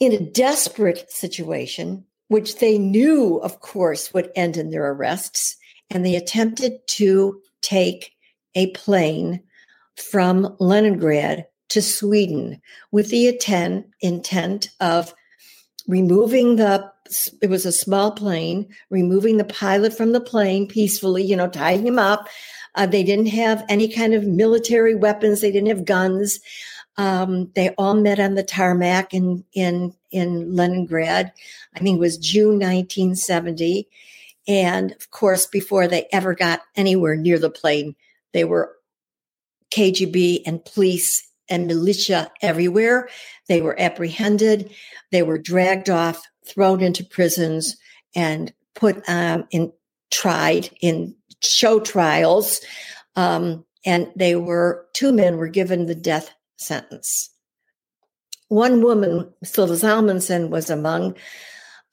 in 0.00 0.12
a 0.12 0.30
desperate 0.30 1.10
situation, 1.10 2.04
which 2.28 2.58
they 2.58 2.78
knew, 2.78 3.36
of 3.38 3.60
course, 3.60 4.12
would 4.12 4.30
end 4.34 4.56
in 4.56 4.70
their 4.70 4.90
arrests. 4.92 5.56
And 5.90 6.04
they 6.04 6.16
attempted 6.16 6.86
to 6.88 7.40
take 7.62 8.12
a 8.54 8.70
plane 8.72 9.42
from 9.96 10.56
Leningrad 10.58 11.46
to 11.68 11.82
Sweden 11.82 12.60
with 12.92 13.10
the 13.10 13.28
intent, 13.28 13.86
intent 14.00 14.70
of 14.80 15.14
removing 15.88 16.56
the 16.56 16.90
it 17.40 17.48
was 17.48 17.64
a 17.64 17.70
small 17.70 18.10
plane 18.10 18.66
removing 18.90 19.36
the 19.36 19.44
pilot 19.44 19.96
from 19.96 20.10
the 20.12 20.20
plane 20.20 20.66
peacefully 20.66 21.22
you 21.22 21.36
know 21.36 21.48
tying 21.48 21.86
him 21.86 22.00
up 22.00 22.28
uh, 22.74 22.84
they 22.84 23.04
didn't 23.04 23.26
have 23.26 23.64
any 23.68 23.88
kind 23.88 24.12
of 24.12 24.26
military 24.26 24.96
weapons 24.96 25.40
they 25.40 25.52
didn't 25.52 25.68
have 25.68 25.84
guns 25.84 26.40
um, 26.98 27.50
they 27.54 27.70
all 27.70 27.94
met 27.94 28.18
on 28.18 28.34
the 28.34 28.42
tarmac 28.42 29.12
in 29.12 29.44
in 29.52 29.94
in 30.10 30.54
Leningrad. 30.54 31.32
I 31.74 31.78
think 31.78 31.96
it 31.96 32.00
was 32.00 32.16
June 32.16 32.58
1970, 32.58 33.88
and 34.48 34.92
of 34.92 35.10
course, 35.10 35.46
before 35.46 35.88
they 35.88 36.06
ever 36.12 36.34
got 36.34 36.62
anywhere 36.74 37.16
near 37.16 37.38
the 37.38 37.50
plane, 37.50 37.96
they 38.32 38.44
were 38.44 38.76
KGB 39.70 40.42
and 40.46 40.64
police 40.64 41.28
and 41.48 41.66
militia 41.66 42.30
everywhere. 42.42 43.08
They 43.48 43.60
were 43.60 43.78
apprehended. 43.78 44.72
They 45.12 45.22
were 45.22 45.38
dragged 45.38 45.90
off, 45.90 46.22
thrown 46.46 46.82
into 46.82 47.04
prisons, 47.04 47.76
and 48.14 48.52
put 48.74 49.02
um, 49.08 49.46
in 49.50 49.72
tried 50.10 50.70
in 50.80 51.14
show 51.42 51.80
trials. 51.80 52.60
Um, 53.16 53.64
and 53.84 54.10
they 54.16 54.34
were 54.34 54.86
two 54.94 55.12
men 55.12 55.36
were 55.36 55.48
given 55.48 55.86
the 55.86 55.94
death 55.94 56.30
sentence. 56.56 57.30
One 58.48 58.82
woman, 58.82 59.32
Sylva 59.42 59.74
Zalmanson, 59.74 60.50
was 60.50 60.70
among 60.70 61.16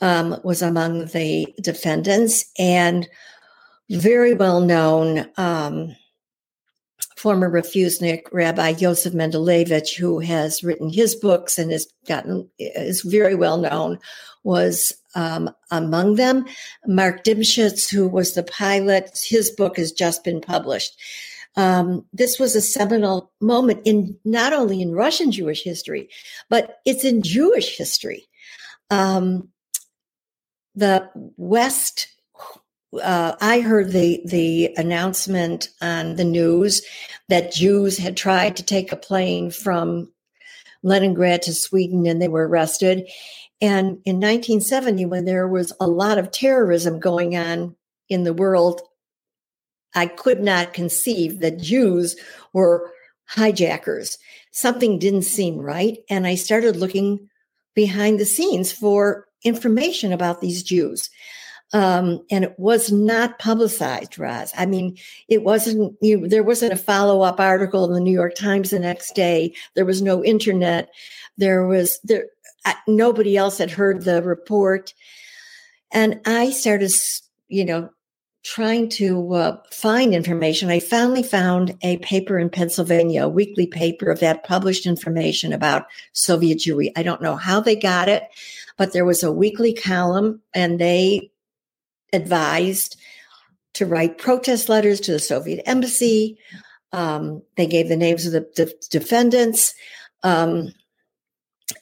um, 0.01 0.39
was 0.43 0.61
among 0.61 1.05
the 1.05 1.47
defendants 1.61 2.45
and 2.59 3.07
very 3.89 4.33
well 4.33 4.59
known 4.59 5.29
um, 5.37 5.95
former 7.17 7.49
refusenik 7.49 8.23
Rabbi 8.31 8.69
Yosef 8.79 9.13
Mendelevich, 9.13 9.95
who 9.95 10.19
has 10.19 10.63
written 10.63 10.89
his 10.89 11.15
books 11.15 11.57
and 11.57 11.71
has 11.71 11.87
gotten 12.05 12.49
is 12.59 13.01
very 13.01 13.33
well 13.33 13.57
known, 13.57 13.97
was 14.43 14.93
um, 15.15 15.49
among 15.71 16.15
them. 16.15 16.45
Mark 16.85 17.23
Dymshits, 17.23 17.89
who 17.89 18.07
was 18.07 18.33
the 18.33 18.43
pilot, 18.43 19.17
his 19.25 19.51
book 19.51 19.77
has 19.77 19.91
just 19.91 20.23
been 20.23 20.41
published. 20.41 20.99
Um, 21.55 22.05
this 22.11 22.39
was 22.39 22.55
a 22.55 22.61
seminal 22.61 23.31
moment 23.39 23.81
in 23.85 24.17
not 24.25 24.53
only 24.53 24.81
in 24.81 24.93
Russian 24.93 25.31
Jewish 25.31 25.63
history, 25.63 26.09
but 26.49 26.79
it's 26.85 27.05
in 27.05 27.21
Jewish 27.21 27.77
history. 27.77 28.27
Um, 28.89 29.49
the 30.75 31.09
West. 31.37 32.07
Uh, 33.01 33.35
I 33.41 33.61
heard 33.61 33.91
the 33.91 34.21
the 34.25 34.73
announcement 34.77 35.69
on 35.81 36.15
the 36.15 36.23
news 36.23 36.83
that 37.27 37.51
Jews 37.51 37.97
had 37.97 38.15
tried 38.15 38.57
to 38.57 38.63
take 38.63 38.91
a 38.91 38.97
plane 38.97 39.49
from 39.49 40.11
Leningrad 40.83 41.41
to 41.43 41.53
Sweden 41.53 42.05
and 42.05 42.21
they 42.21 42.27
were 42.27 42.47
arrested. 42.47 43.09
And 43.61 43.99
in 44.05 44.17
1970, 44.17 45.05
when 45.05 45.25
there 45.25 45.47
was 45.47 45.73
a 45.79 45.87
lot 45.87 46.17
of 46.17 46.31
terrorism 46.31 46.99
going 46.99 47.35
on 47.35 47.75
in 48.09 48.25
the 48.25 48.33
world 48.33 48.81
I 49.95 50.07
could 50.07 50.41
not 50.41 50.73
conceive 50.73 51.39
that 51.39 51.59
Jews 51.59 52.15
were 52.53 52.91
hijackers. 53.25 54.17
Something 54.51 54.99
didn't 54.99 55.23
seem 55.23 55.57
right. 55.57 55.97
And 56.09 56.27
I 56.27 56.35
started 56.35 56.75
looking 56.75 57.29
behind 57.73 58.19
the 58.19 58.25
scenes 58.25 58.71
for 58.71 59.27
information 59.43 60.13
about 60.13 60.41
these 60.41 60.63
Jews. 60.63 61.09
Um, 61.73 62.23
and 62.29 62.43
it 62.43 62.53
was 62.59 62.91
not 62.91 63.39
publicized, 63.39 64.19
Roz. 64.19 64.53
I 64.55 64.67
mean, 64.67 64.97
it 65.27 65.43
wasn't, 65.43 65.95
you, 66.01 66.27
there 66.27 66.43
wasn't 66.43 66.73
a 66.73 66.77
follow 66.77 67.21
up 67.21 67.39
article 67.39 67.85
in 67.85 67.93
the 67.93 67.99
New 67.99 68.13
York 68.13 68.35
Times 68.35 68.69
the 68.69 68.79
next 68.79 69.15
day. 69.15 69.55
There 69.73 69.85
was 69.85 70.01
no 70.01 70.23
internet. 70.23 70.89
There 71.37 71.65
was, 71.65 71.99
there, 72.03 72.27
nobody 72.87 73.35
else 73.35 73.57
had 73.57 73.71
heard 73.71 74.03
the 74.03 74.21
report. 74.21 74.93
And 75.91 76.21
I 76.25 76.51
started, 76.51 76.91
you 77.47 77.65
know, 77.65 77.89
trying 78.43 78.89
to 78.89 79.33
uh, 79.33 79.57
find 79.71 80.13
information, 80.13 80.69
I 80.69 80.79
finally 80.79 81.23
found 81.23 81.77
a 81.81 81.97
paper 81.97 82.37
in 82.37 82.49
Pennsylvania, 82.49 83.23
a 83.23 83.29
weekly 83.29 83.67
paper 83.67 84.11
of 84.11 84.19
that 84.19 84.43
published 84.43 84.85
information 84.85 85.53
about 85.53 85.85
Soviet 86.11 86.59
Jewry. 86.59 86.91
I 86.95 87.03
don't 87.03 87.21
know 87.21 87.37
how 87.37 87.61
they 87.61 87.75
got 87.75 88.09
it, 88.09 88.23
but 88.77 88.91
there 88.91 89.05
was 89.05 89.23
a 89.23 89.31
weekly 89.31 89.73
column 89.73 90.41
and 90.53 90.77
they 90.77 91.31
advised 92.11 92.97
to 93.75 93.85
write 93.85 94.17
protest 94.17 94.67
letters 94.67 94.99
to 95.01 95.13
the 95.13 95.19
Soviet 95.19 95.63
embassy. 95.65 96.37
Um, 96.91 97.41
they 97.55 97.65
gave 97.65 97.87
the 97.87 97.97
names 97.97 98.25
of 98.25 98.33
the, 98.33 98.41
the 98.55 98.73
defendants. 98.89 99.73
Um, 100.21 100.73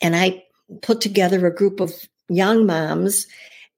and 0.02 0.16
I 0.16 0.44
put 0.84 1.02
together 1.02 1.46
a 1.46 1.56
group 1.56 1.80
of 1.80 1.92
young 2.30 2.66
moms 2.66 3.26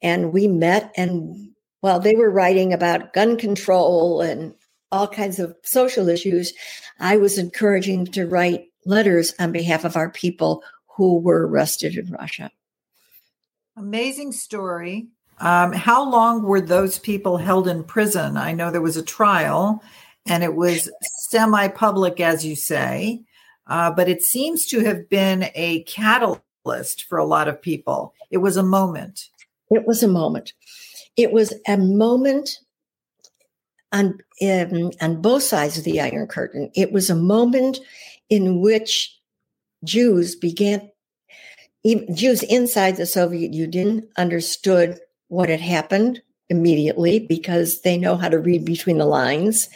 and 0.01 0.33
we 0.33 0.47
met 0.47 0.91
and 0.95 1.52
while 1.83 1.99
they 1.99 2.15
were 2.15 2.29
writing 2.29 2.71
about 2.71 3.11
gun 3.11 3.35
control 3.35 4.21
and 4.21 4.53
all 4.89 5.05
kinds 5.05 5.37
of 5.37 5.53
social 5.63 6.07
issues, 6.07 6.53
I 6.97 7.17
was 7.17 7.37
encouraging 7.37 8.05
to 8.13 8.25
write 8.25 8.69
letters 8.85 9.33
on 9.37 9.51
behalf 9.51 9.83
of 9.83 9.97
our 9.97 10.09
people 10.09 10.63
who 10.95 11.19
were 11.19 11.45
arrested 11.45 11.97
in 11.97 12.09
Russia. 12.09 12.51
Amazing 13.75 14.31
story. 14.31 15.07
Um, 15.41 15.73
how 15.73 16.09
long 16.09 16.43
were 16.43 16.61
those 16.61 16.99
people 16.99 17.35
held 17.35 17.67
in 17.67 17.83
prison? 17.83 18.37
I 18.37 18.53
know 18.53 18.71
there 18.71 18.79
was 18.79 18.95
a 18.95 19.03
trial 19.03 19.83
and 20.25 20.41
it 20.41 20.55
was 20.55 20.89
semi 21.27 21.67
public, 21.67 22.21
as 22.21 22.45
you 22.45 22.55
say, 22.55 23.23
uh, 23.67 23.91
but 23.91 24.07
it 24.07 24.21
seems 24.21 24.67
to 24.67 24.85
have 24.85 25.09
been 25.09 25.49
a 25.53 25.83
catalyst 25.83 27.03
for 27.09 27.17
a 27.17 27.25
lot 27.25 27.49
of 27.49 27.61
people. 27.61 28.13
It 28.31 28.37
was 28.37 28.55
a 28.55 28.63
moment. 28.63 29.27
It 29.69 29.85
was 29.85 30.01
a 30.01 30.07
moment. 30.07 30.53
It 31.15 31.31
was 31.31 31.53
a 31.67 31.77
moment 31.77 32.59
on, 33.91 34.19
um, 34.41 34.91
on 34.99 35.21
both 35.21 35.43
sides 35.43 35.77
of 35.77 35.83
the 35.83 36.01
Iron 36.01 36.27
Curtain. 36.27 36.71
It 36.75 36.91
was 36.91 37.09
a 37.09 37.15
moment 37.15 37.79
in 38.29 38.59
which 38.59 39.15
Jews 39.83 40.35
began, 40.35 40.89
even 41.83 42.15
Jews 42.15 42.41
inside 42.43 42.95
the 42.95 43.05
Soviet 43.05 43.53
Union 43.53 44.07
understood 44.17 44.99
what 45.27 45.49
had 45.49 45.61
happened 45.61 46.21
immediately 46.49 47.19
because 47.19 47.81
they 47.81 47.97
know 47.97 48.15
how 48.15 48.29
to 48.29 48.39
read 48.39 48.65
between 48.65 48.97
the 48.97 49.05
lines. 49.05 49.69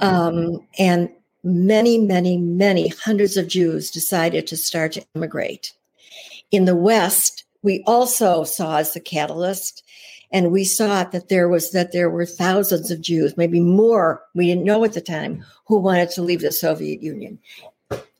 Mm-hmm. 0.00 0.04
Um, 0.04 0.66
and 0.78 1.08
many, 1.44 1.98
many, 1.98 2.36
many 2.36 2.88
hundreds 2.88 3.36
of 3.36 3.48
Jews 3.48 3.90
decided 3.90 4.46
to 4.48 4.56
start 4.56 4.92
to 4.92 5.04
immigrate. 5.14 5.72
In 6.50 6.64
the 6.64 6.76
West, 6.76 7.44
we 7.62 7.82
also 7.86 8.44
saw 8.44 8.78
as 8.78 8.92
the 8.92 9.00
catalyst 9.00 9.82
and 10.30 10.52
we 10.52 10.64
saw 10.64 11.04
that 11.04 11.28
there 11.28 11.48
was 11.48 11.70
that 11.70 11.92
there 11.92 12.10
were 12.10 12.26
thousands 12.26 12.90
of 12.90 13.00
Jews, 13.00 13.36
maybe 13.36 13.60
more, 13.60 14.22
we 14.34 14.46
didn't 14.46 14.64
know 14.64 14.84
at 14.84 14.92
the 14.92 15.00
time, 15.00 15.44
who 15.66 15.78
wanted 15.78 16.10
to 16.10 16.22
leave 16.22 16.42
the 16.42 16.52
Soviet 16.52 17.02
Union. 17.02 17.38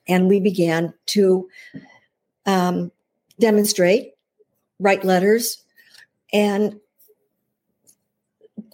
And 0.07 0.27
we 0.27 0.39
began 0.39 0.93
to 1.07 1.47
um, 2.47 2.91
demonstrate, 3.39 4.13
write 4.79 5.03
letters, 5.03 5.63
and 6.33 6.79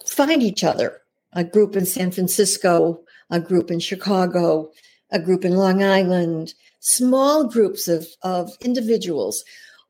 find 0.06 0.42
each 0.42 0.64
other. 0.64 1.02
A 1.34 1.44
group 1.44 1.76
in 1.76 1.84
San 1.84 2.10
Francisco, 2.10 3.00
a 3.28 3.38
group 3.38 3.70
in 3.70 3.80
Chicago, 3.80 4.70
a 5.10 5.18
group 5.18 5.44
in 5.44 5.56
Long 5.56 5.82
Island, 5.82 6.54
small 6.80 7.44
groups 7.44 7.86
of, 7.86 8.06
of 8.22 8.56
individuals 8.62 9.44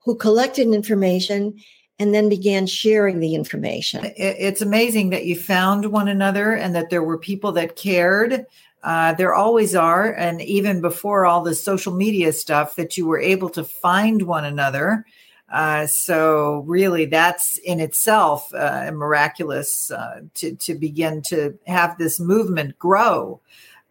who 0.05 0.17
collected 0.17 0.67
information 0.69 1.57
and 1.99 2.15
then 2.15 2.29
began 2.29 2.67
sharing 2.67 3.21
the 3.21 3.35
information. 3.35 4.13
It's 4.17 4.61
amazing 4.61 5.11
that 5.11 5.25
you 5.25 5.37
found 5.37 5.87
one 5.87 6.09
another 6.09 6.53
and 6.53 6.75
that 6.75 6.91
there 6.91 7.03
were 7.03 7.19
people 7.19 7.53
that 7.53 7.77
cared. 7.77 8.47
Uh, 8.83 9.15
there 9.15 9.35
always 9.35 9.75
are. 9.75 10.13
And 10.13 10.43
even 10.43 10.81
before 10.81 11.25
all 11.25 11.43
the 11.43 11.55
social 11.55 11.95
media 11.95 12.33
stuff, 12.33 12.77
that 12.77 12.97
you 12.97 13.07
were 13.07 13.21
able 13.21 13.49
to 13.51 13.65
find 13.65 14.23
one 14.23 14.45
another. 14.45 15.07
Uh, 15.51 15.87
so 15.87 16.65
really, 16.67 17.07
that's 17.07 17.57
in 17.59 17.81
itself 17.81 18.53
uh, 18.53 18.91
miraculous 18.93 19.91
uh, 19.91 20.21
to 20.35 20.57
to 20.57 20.75
begin 20.75 21.23
to 21.23 21.57
have 21.69 21.97
this 21.99 22.19
movement 22.19 22.77
grow 22.81 23.41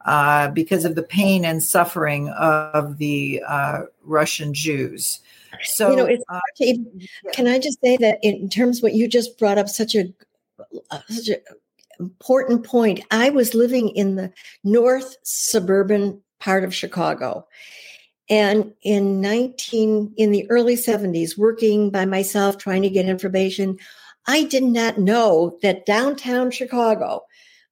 uh, 0.05 0.49
because 0.49 0.83
of 0.85 0.95
the 0.95 1.03
pain 1.03 1.45
and 1.45 1.63
suffering 1.63 2.29
of 2.29 2.97
the 2.97 3.41
uh, 3.47 3.83
Russian 4.03 4.53
Jews. 4.53 5.21
So, 5.63 5.89
you 5.89 5.95
know, 5.95 6.05
it's, 6.05 6.23
uh, 6.29 7.31
can 7.33 7.47
I 7.47 7.59
just 7.59 7.79
say 7.81 7.97
that 7.97 8.19
in 8.21 8.49
terms 8.49 8.77
of 8.79 8.83
what 8.83 8.93
you 8.93 9.07
just 9.07 9.37
brought 9.37 9.57
up, 9.57 9.69
such 9.69 9.95
a 9.95 10.13
uh, 10.91 10.99
such 11.09 11.29
an 11.29 11.41
important 11.99 12.65
point. 12.65 13.01
I 13.11 13.29
was 13.29 13.53
living 13.53 13.89
in 13.89 14.15
the 14.15 14.31
north 14.63 15.17
suburban 15.23 16.21
part 16.39 16.63
of 16.63 16.73
Chicago, 16.73 17.47
and 18.29 18.73
in 18.81 19.21
19 19.21 20.13
in 20.17 20.31
the 20.31 20.49
early 20.49 20.75
70s, 20.75 21.37
working 21.37 21.91
by 21.91 22.05
myself, 22.05 22.57
trying 22.57 22.81
to 22.81 22.89
get 22.89 23.05
information, 23.07 23.77
I 24.27 24.43
did 24.43 24.63
not 24.63 24.97
know 24.97 25.57
that 25.61 25.85
downtown 25.85 26.51
Chicago. 26.51 27.21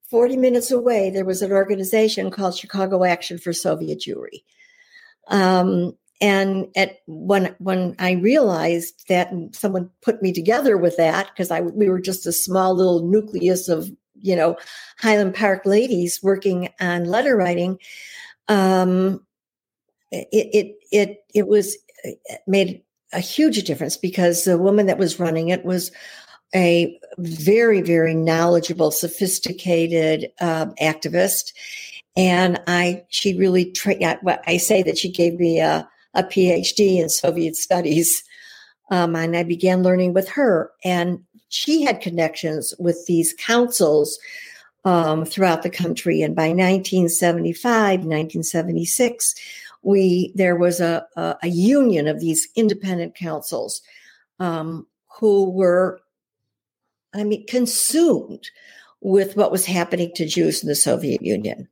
40 0.09 0.37
minutes 0.37 0.69
away, 0.69 1.09
there 1.09 1.25
was 1.25 1.41
an 1.41 1.51
organization 1.51 2.29
called 2.29 2.55
Chicago 2.55 3.03
Action 3.03 3.39
for 3.39 3.51
Soviet 3.51 3.99
Jewry. 3.99 4.43
Um, 5.27 5.97
and 6.21 6.67
at 6.75 6.99
when 7.07 7.55
when 7.59 7.95
I 7.99 8.11
realized 8.13 9.07
that 9.09 9.31
someone 9.51 9.89
put 10.01 10.21
me 10.21 10.31
together 10.31 10.77
with 10.77 10.97
that 10.97 11.27
because 11.29 11.51
I 11.51 11.61
we 11.61 11.89
were 11.89 11.99
just 11.99 12.25
a 12.25 12.31
small 12.31 12.75
little 12.75 13.05
nucleus 13.05 13.67
of 13.67 13.89
you 14.21 14.35
know 14.35 14.57
Highland 14.99 15.35
Park 15.35 15.65
ladies 15.65 16.19
working 16.23 16.69
on 16.79 17.05
letter 17.05 17.35
writing, 17.35 17.77
um, 18.47 19.25
it 20.11 20.27
it 20.31 20.75
it 20.91 21.23
it 21.33 21.47
was 21.47 21.77
it 22.03 22.41
made 22.47 22.83
a 23.11 23.19
huge 23.19 23.63
difference 23.63 23.97
because 23.97 24.43
the 24.43 24.57
woman 24.57 24.85
that 24.87 24.97
was 24.97 25.19
running 25.19 25.49
it 25.49 25.65
was 25.65 25.91
a 26.55 26.99
very 27.17 27.81
very 27.81 28.13
knowledgeable, 28.13 28.91
sophisticated 28.91 30.31
um, 30.39 30.73
activist. 30.81 31.53
And 32.15 32.61
I, 32.67 33.05
she 33.09 33.35
really, 33.35 33.71
tra- 33.71 34.19
I 34.45 34.57
say 34.57 34.83
that 34.83 34.99
she 34.99 35.11
gave 35.11 35.39
me 35.39 35.59
a, 35.59 35.89
a 36.13 36.23
PhD 36.23 36.99
in 36.99 37.09
Soviet 37.09 37.55
studies. 37.55 38.23
Um, 38.91 39.15
and 39.15 39.35
I 39.35 39.43
began 39.43 39.83
learning 39.83 40.13
with 40.13 40.29
her. 40.29 40.71
And 40.83 41.23
she 41.49 41.83
had 41.83 42.01
connections 42.01 42.73
with 42.79 43.05
these 43.07 43.33
councils 43.37 44.19
um, 44.85 45.25
throughout 45.25 45.63
the 45.63 45.69
country. 45.69 46.21
And 46.21 46.35
by 46.35 46.47
1975, 46.47 47.99
1976, 47.99 49.35
we 49.81 50.31
there 50.35 50.55
was 50.55 50.79
a, 50.79 51.05
a, 51.15 51.35
a 51.43 51.47
union 51.47 52.07
of 52.07 52.19
these 52.19 52.47
independent 52.55 53.15
councils 53.15 53.81
um, 54.39 54.87
who 55.19 55.49
were, 55.49 56.01
I 57.13 57.23
mean, 57.23 57.45
consumed 57.47 58.49
with 59.01 59.35
what 59.35 59.51
was 59.51 59.65
happening 59.65 60.11
to 60.15 60.25
Jews 60.25 60.63
in 60.63 60.69
the 60.69 60.75
Soviet 60.75 61.21
Union. 61.21 61.67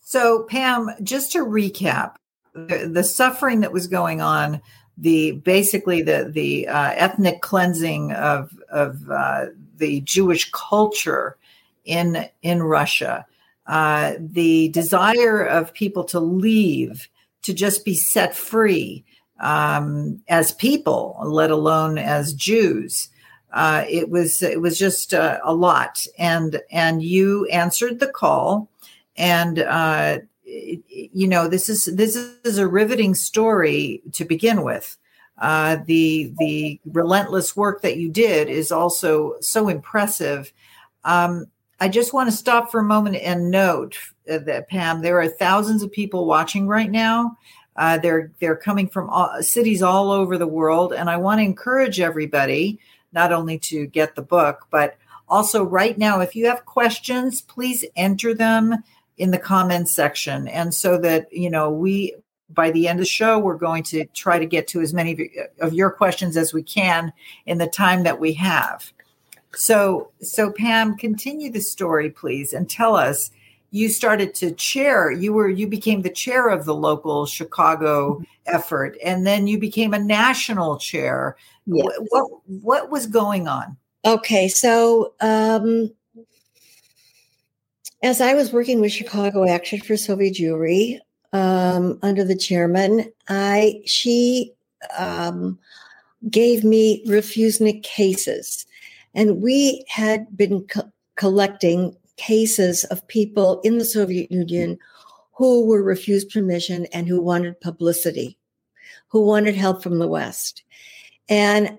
So, 0.00 0.44
Pam, 0.44 0.90
just 1.02 1.32
to 1.32 1.40
recap, 1.40 2.14
the, 2.54 2.90
the 2.92 3.04
suffering 3.04 3.60
that 3.60 3.72
was 3.72 3.86
going 3.86 4.20
on, 4.20 4.60
the 4.96 5.32
basically 5.32 6.02
the 6.02 6.30
the 6.32 6.68
uh, 6.68 6.92
ethnic 6.96 7.40
cleansing 7.40 8.12
of 8.12 8.58
of 8.68 9.08
uh, 9.10 9.46
the 9.76 10.00
Jewish 10.02 10.50
culture 10.50 11.36
in 11.84 12.28
in 12.42 12.62
Russia, 12.62 13.26
uh, 13.66 14.14
the 14.18 14.68
desire 14.70 15.42
of 15.42 15.72
people 15.72 16.04
to 16.04 16.20
leave, 16.20 17.08
to 17.42 17.54
just 17.54 17.84
be 17.84 17.94
set 17.94 18.34
free 18.34 19.04
um, 19.40 20.20
as 20.28 20.52
people, 20.52 21.18
let 21.24 21.50
alone 21.50 21.98
as 21.98 22.34
Jews. 22.34 23.08
Uh, 23.52 23.84
it 23.88 24.10
was 24.10 24.42
it 24.42 24.60
was 24.60 24.78
just 24.78 25.14
uh, 25.14 25.38
a 25.42 25.54
lot, 25.54 26.04
and 26.18 26.60
and 26.70 27.02
you 27.02 27.46
answered 27.46 27.98
the 27.98 28.08
call, 28.08 28.68
and 29.16 29.60
uh, 29.60 30.18
you 30.48 31.28
know 31.28 31.48
this 31.48 31.68
is 31.68 31.84
this 31.84 32.16
is 32.16 32.58
a 32.58 32.66
riveting 32.66 33.14
story 33.14 34.02
to 34.12 34.24
begin 34.24 34.62
with. 34.62 34.96
Uh, 35.36 35.76
the 35.86 36.32
the 36.38 36.80
relentless 36.86 37.54
work 37.54 37.82
that 37.82 37.96
you 37.96 38.10
did 38.10 38.48
is 38.48 38.72
also 38.72 39.36
so 39.40 39.68
impressive. 39.68 40.52
Um, 41.04 41.46
i 41.80 41.88
just 41.88 42.12
want 42.12 42.28
to 42.28 42.36
stop 42.36 42.70
for 42.70 42.80
a 42.80 42.84
moment 42.84 43.16
and 43.16 43.52
note 43.52 43.96
that 44.26 44.68
pam 44.68 45.00
there 45.00 45.20
are 45.20 45.28
thousands 45.28 45.82
of 45.82 45.92
people 45.92 46.26
watching 46.26 46.66
right 46.66 46.90
now. 46.90 47.36
Uh, 47.76 47.98
they're 47.98 48.32
they're 48.40 48.56
coming 48.56 48.88
from 48.88 49.08
all, 49.10 49.40
cities 49.40 49.82
all 49.82 50.10
over 50.10 50.36
the 50.36 50.46
world 50.46 50.92
and 50.92 51.08
i 51.08 51.16
want 51.16 51.38
to 51.38 51.44
encourage 51.44 52.00
everybody 52.00 52.76
not 53.12 53.32
only 53.32 53.56
to 53.56 53.86
get 53.86 54.16
the 54.16 54.22
book 54.22 54.66
but 54.70 54.96
also 55.28 55.62
right 55.62 55.96
now 55.96 56.20
if 56.20 56.34
you 56.34 56.46
have 56.46 56.64
questions 56.64 57.40
please 57.40 57.84
enter 57.94 58.34
them 58.34 58.82
in 59.18 59.30
the 59.30 59.38
comments 59.38 59.94
section. 59.94 60.48
And 60.48 60.74
so 60.74 60.98
that, 60.98 61.32
you 61.32 61.50
know, 61.50 61.70
we, 61.70 62.14
by 62.50 62.70
the 62.70 62.88
end 62.88 62.98
of 62.98 63.04
the 63.04 63.10
show, 63.10 63.38
we're 63.38 63.56
going 63.56 63.82
to 63.84 64.06
try 64.14 64.38
to 64.38 64.46
get 64.46 64.66
to 64.68 64.80
as 64.80 64.94
many 64.94 65.30
of 65.60 65.74
your 65.74 65.90
questions 65.90 66.36
as 66.36 66.54
we 66.54 66.62
can 66.62 67.12
in 67.44 67.58
the 67.58 67.66
time 67.66 68.04
that 68.04 68.18
we 68.18 68.32
have. 68.34 68.92
So, 69.54 70.10
so 70.22 70.50
Pam, 70.52 70.96
continue 70.96 71.50
the 71.50 71.60
story, 71.60 72.10
please, 72.10 72.52
and 72.52 72.68
tell 72.70 72.96
us. 72.96 73.30
You 73.70 73.90
started 73.90 74.34
to 74.36 74.52
chair. 74.52 75.10
You 75.10 75.34
were 75.34 75.50
you 75.50 75.66
became 75.66 76.00
the 76.00 76.08
chair 76.08 76.48
of 76.48 76.64
the 76.64 76.74
local 76.74 77.26
Chicago 77.26 78.22
effort, 78.46 78.96
and 79.04 79.26
then 79.26 79.46
you 79.46 79.58
became 79.58 79.92
a 79.92 79.98
national 79.98 80.78
chair. 80.78 81.36
Yes. 81.66 81.84
What, 81.84 82.06
what 82.08 82.30
what 82.46 82.90
was 82.90 83.06
going 83.06 83.46
on? 83.46 83.76
Okay, 84.06 84.48
so 84.48 85.12
um, 85.20 85.92
as 88.02 88.20
I 88.20 88.34
was 88.34 88.52
working 88.52 88.80
with 88.80 88.92
Chicago 88.92 89.48
Action 89.48 89.80
for 89.80 89.96
Soviet 89.96 90.34
Jewry 90.34 91.00
um, 91.32 91.98
under 92.02 92.24
the 92.24 92.36
chairman, 92.36 93.12
I 93.28 93.82
she 93.86 94.52
um, 94.96 95.58
gave 96.30 96.64
me 96.64 97.04
refuseniks 97.06 97.82
cases, 97.82 98.66
and 99.14 99.42
we 99.42 99.84
had 99.88 100.36
been 100.36 100.64
co- 100.66 100.90
collecting 101.16 101.96
cases 102.16 102.84
of 102.84 103.06
people 103.08 103.60
in 103.62 103.78
the 103.78 103.84
Soviet 103.84 104.30
Union 104.30 104.78
who 105.32 105.66
were 105.66 105.82
refused 105.82 106.30
permission 106.30 106.86
and 106.92 107.06
who 107.06 107.20
wanted 107.20 107.60
publicity, 107.60 108.36
who 109.08 109.24
wanted 109.24 109.54
help 109.54 109.82
from 109.82 109.98
the 109.98 110.08
West, 110.08 110.62
and 111.28 111.78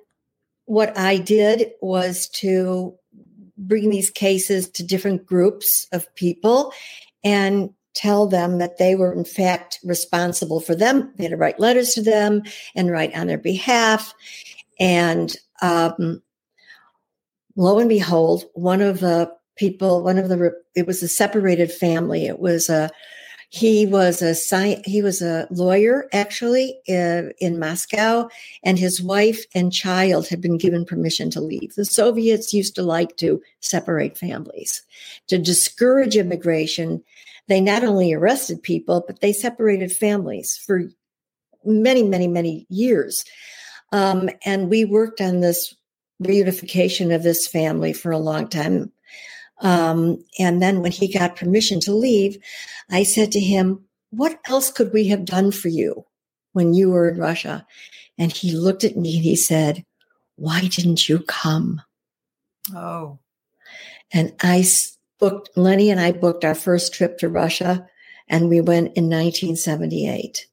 what 0.65 0.95
I 0.97 1.17
did 1.17 1.71
was 1.81 2.27
to 2.29 2.98
bring 3.59 3.89
these 3.89 4.09
cases 4.09 4.69
to 4.69 4.83
different 4.83 5.25
groups 5.25 5.87
of 5.91 6.13
people 6.15 6.73
and 7.23 7.69
tell 7.93 8.27
them 8.27 8.59
that 8.59 8.77
they 8.77 8.95
were 8.95 9.11
in 9.11 9.25
fact 9.25 9.79
responsible 9.83 10.59
for 10.59 10.75
them. 10.75 11.11
They 11.17 11.25
had 11.25 11.31
to 11.31 11.37
write 11.37 11.59
letters 11.59 11.91
to 11.91 12.01
them 12.01 12.43
and 12.75 12.91
write 12.91 13.15
on 13.15 13.27
their 13.27 13.37
behalf. 13.37 14.13
And 14.79 15.35
um, 15.61 16.21
lo 17.55 17.79
and 17.79 17.89
behold, 17.89 18.45
one 18.53 18.81
of 18.81 19.01
the 19.01 19.31
people, 19.57 20.03
one 20.03 20.17
of 20.17 20.29
the, 20.29 20.53
it 20.75 20.87
was 20.87 21.03
a 21.03 21.07
separated 21.07 21.71
family. 21.71 22.25
It 22.25 22.39
was 22.39 22.69
a 22.69 22.89
he 23.49 23.87
was 23.87 24.21
a 24.21 24.35
sci- 24.35 24.81
he 24.85 25.01
was 25.01 25.23
a 25.23 25.47
lawyer 25.49 26.07
actually 26.13 26.79
in, 26.85 27.33
in 27.39 27.57
Moscow, 27.57 28.29
and 28.63 28.77
his 28.77 29.01
wife 29.01 29.43
and 29.55 29.73
child 29.73 30.27
had 30.27 30.39
been 30.39 30.57
given 30.57 30.85
permission 30.85 31.31
to 31.31 31.41
leave. 31.41 31.73
The 31.73 31.85
Soviets 31.85 32.53
used 32.53 32.75
to 32.75 32.83
like 32.83 33.17
to 33.17 33.41
separate 33.59 34.17
families 34.17 34.83
to 35.27 35.39
discourage 35.39 36.15
immigration. 36.15 37.03
They 37.47 37.59
not 37.59 37.83
only 37.83 38.13
arrested 38.13 38.61
people, 38.61 39.03
but 39.07 39.19
they 39.21 39.33
separated 39.33 39.91
families 39.91 40.55
for 40.55 40.83
many, 41.65 42.03
many, 42.03 42.27
many 42.27 42.67
years. 42.69 43.25
Um, 43.91 44.29
and 44.45 44.69
we 44.69 44.85
worked 44.85 45.21
on 45.21 45.39
this 45.39 45.73
reunification 46.21 47.13
of 47.13 47.23
this 47.23 47.47
family 47.47 47.93
for 47.93 48.11
a 48.11 48.19
long 48.19 48.47
time. 48.47 48.91
Um, 49.61 50.23
and 50.37 50.61
then 50.61 50.81
when 50.81 50.91
he 50.91 51.11
got 51.11 51.35
permission 51.35 51.79
to 51.81 51.93
leave, 51.93 52.37
I 52.89 53.03
said 53.03 53.31
to 53.33 53.39
him, 53.39 53.85
What 54.11 54.39
else 54.47 54.71
could 54.71 54.93
we 54.93 55.07
have 55.09 55.25
done 55.25 55.51
for 55.51 55.67
you 55.67 56.05
when 56.53 56.73
you 56.73 56.89
were 56.89 57.09
in 57.09 57.17
Russia? 57.17 57.65
And 58.17 58.31
he 58.31 58.51
looked 58.51 58.83
at 58.83 58.97
me 58.97 59.15
and 59.15 59.23
he 59.23 59.35
said, 59.35 59.85
Why 60.35 60.61
didn't 60.61 61.09
you 61.09 61.19
come? 61.19 61.81
Oh. 62.73 63.19
And 64.11 64.33
I 64.41 64.65
booked, 65.19 65.49
Lenny 65.55 65.89
and 65.89 65.99
I 65.99 66.11
booked 66.11 66.45
our 66.45 66.55
first 66.55 66.93
trip 66.93 67.17
to 67.19 67.29
Russia, 67.29 67.87
and 68.27 68.49
we 68.49 68.61
went 68.61 68.97
in 68.97 69.05
1978. 69.05 70.47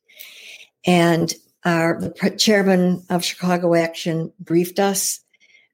And 0.87 1.35
our 1.65 2.01
the 2.01 2.37
chairman 2.39 3.05
of 3.11 3.25
Chicago 3.25 3.75
Action 3.75 4.33
briefed 4.39 4.79
us, 4.79 5.21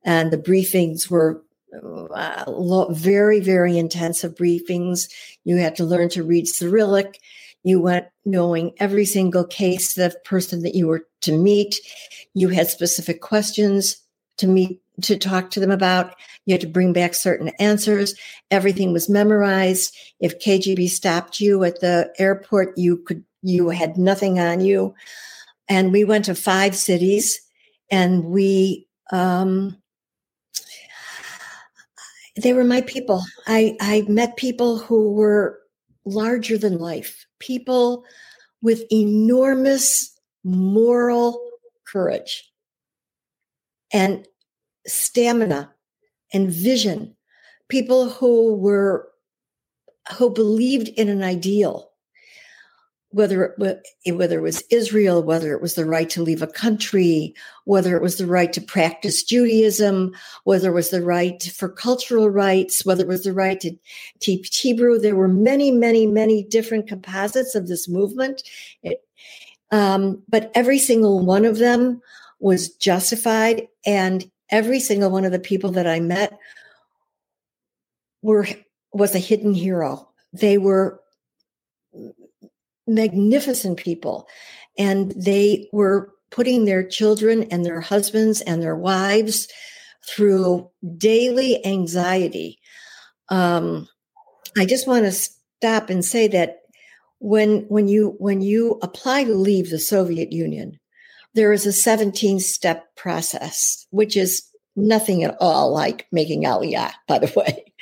and 0.05 0.31
the 0.31 0.38
briefings 0.38 1.11
were 1.11 1.42
uh, 1.72 2.87
very, 2.90 3.40
very 3.40 3.78
intensive 3.78 4.35
briefings. 4.35 5.11
You 5.44 5.56
had 5.56 5.76
to 5.76 5.85
learn 5.85 6.08
to 6.11 6.22
read 6.22 6.46
Cyrillic. 6.46 7.20
You 7.64 7.80
went 7.80 8.06
knowing 8.24 8.72
every 8.78 9.04
single 9.04 9.44
case, 9.44 9.94
the 9.94 10.14
person 10.24 10.62
that 10.62 10.74
you 10.74 10.87
were 10.87 11.06
to 11.22 11.37
meet. 11.37 11.76
You 12.35 12.48
had 12.48 12.68
specific 12.68 13.20
questions 13.20 14.02
to 14.38 14.46
meet 14.46 14.80
to 15.02 15.16
talk 15.16 15.50
to 15.50 15.61
them 15.61 15.70
about. 15.70 16.14
You 16.44 16.54
had 16.54 16.61
to 16.62 16.66
bring 16.66 16.92
back 16.92 17.14
certain 17.14 17.48
answers. 17.58 18.14
Everything 18.50 18.92
was 18.92 19.08
memorized. 19.08 19.96
If 20.20 20.38
KGB 20.40 20.88
stopped 20.88 21.40
you 21.40 21.64
at 21.64 21.80
the 21.80 22.12
airport, 22.18 22.76
you 22.76 22.98
could 22.98 23.24
you 23.42 23.70
had 23.70 23.96
nothing 23.96 24.38
on 24.38 24.61
you. 24.61 24.94
And 25.68 25.92
we 25.92 26.04
went 26.04 26.26
to 26.26 26.35
five 26.35 26.76
cities, 26.76 27.40
and 27.90 28.24
we 28.24 28.87
um, 29.11 29.82
they 32.37 32.53
were 32.53 32.64
my 32.64 32.81
people. 32.83 33.23
I 33.47 33.77
I 33.81 34.05
met 34.09 34.37
people 34.37 34.79
who 34.79 35.12
were 35.12 35.59
larger 36.05 36.59
than 36.59 36.79
life, 36.79 37.27
people 37.38 38.05
with 38.62 38.85
enormous 38.90 40.18
moral 40.45 41.40
courage. 41.87 42.51
And 43.92 44.27
stamina 44.87 45.73
and 46.33 46.51
vision, 46.51 47.14
people 47.68 48.09
who 48.09 48.55
were 48.55 49.09
who 50.16 50.31
believed 50.31 50.88
in 50.88 51.09
an 51.09 51.23
ideal, 51.23 51.91
whether 53.12 53.55
it, 53.59 54.14
whether 54.14 54.38
it 54.38 54.42
was 54.42 54.64
Israel, 54.70 55.22
whether 55.22 55.53
it 55.53 55.62
was 55.62 55.75
the 55.75 55.85
right 55.85 56.09
to 56.11 56.22
leave 56.22 56.42
a 56.42 56.46
country, 56.46 57.35
whether 57.64 57.96
it 57.96 58.03
was 58.03 58.16
the 58.16 58.27
right 58.27 58.53
to 58.53 58.61
practice 58.61 59.22
Judaism, 59.22 60.12
whether 60.44 60.70
it 60.70 60.75
was 60.75 60.90
the 60.90 61.03
right 61.03 61.42
for 61.42 61.68
cultural 61.68 62.31
rights, 62.31 62.85
whether 62.85 63.05
it 63.05 63.09
was 63.09 63.25
the 63.25 63.33
right 63.33 63.61
to 63.61 63.77
teach 64.20 64.59
Hebrew. 64.59 64.98
There 64.98 65.16
were 65.16 65.29
many, 65.29 65.70
many, 65.70 66.07
many 66.07 66.42
different 66.42 66.88
composites 66.88 67.55
of 67.55 67.68
this 67.68 67.88
movement. 67.88 68.42
It, 68.83 69.05
um, 69.70 70.22
but 70.29 70.51
every 70.55 70.79
single 70.79 71.25
one 71.25 71.44
of 71.44 71.59
them 71.59 72.01
was 72.40 72.70
justified 72.70 73.68
and 73.87 74.31
every 74.51 74.81
single 74.81 75.11
one 75.11 75.25
of 75.25 75.33
the 75.33 75.38
people 75.38 75.70
that 75.72 75.87
I 75.87 76.01
met 76.01 76.38
were 78.22 78.46
was 78.92 79.14
a 79.14 79.18
hidden 79.18 79.55
hero. 79.55 80.09
They 80.33 80.59
were 80.59 81.01
magnificent 82.87 83.79
people 83.79 84.27
and 84.79 85.12
they 85.16 85.68
were 85.73 86.12
putting 86.31 86.64
their 86.64 86.87
children 86.87 87.45
and 87.51 87.64
their 87.64 87.81
husbands 87.81 88.40
and 88.40 88.62
their 88.62 88.77
wives 88.77 89.49
through 90.09 90.68
daily 90.97 91.64
anxiety. 91.64 92.59
Um, 93.29 93.88
I 94.57 94.64
just 94.64 94.87
want 94.87 95.05
to 95.05 95.12
stop 95.12 95.90
and 95.90 96.05
say 96.05 96.29
that 96.29 96.59
when 97.18 97.61
when 97.68 97.87
you 97.87 98.16
when 98.18 98.40
you 98.40 98.81
apply 98.83 99.25
to 99.25 99.35
leave 99.35 99.71
the 99.71 99.79
Soviet 99.79 100.33
Union, 100.33 100.81
there 101.35 101.53
is 101.53 101.66
a 101.66 101.73
17 101.73 102.40
step 102.40 102.95
process, 102.97 103.87
which 103.90 104.16
is 104.16 104.42
nothing 104.77 105.23
at 105.23 105.37
all 105.40 105.73
like 105.73 106.07
making 106.12 106.45
aliyah, 106.45 106.92
by 107.07 107.18
the 107.18 107.33
way. 107.37 107.73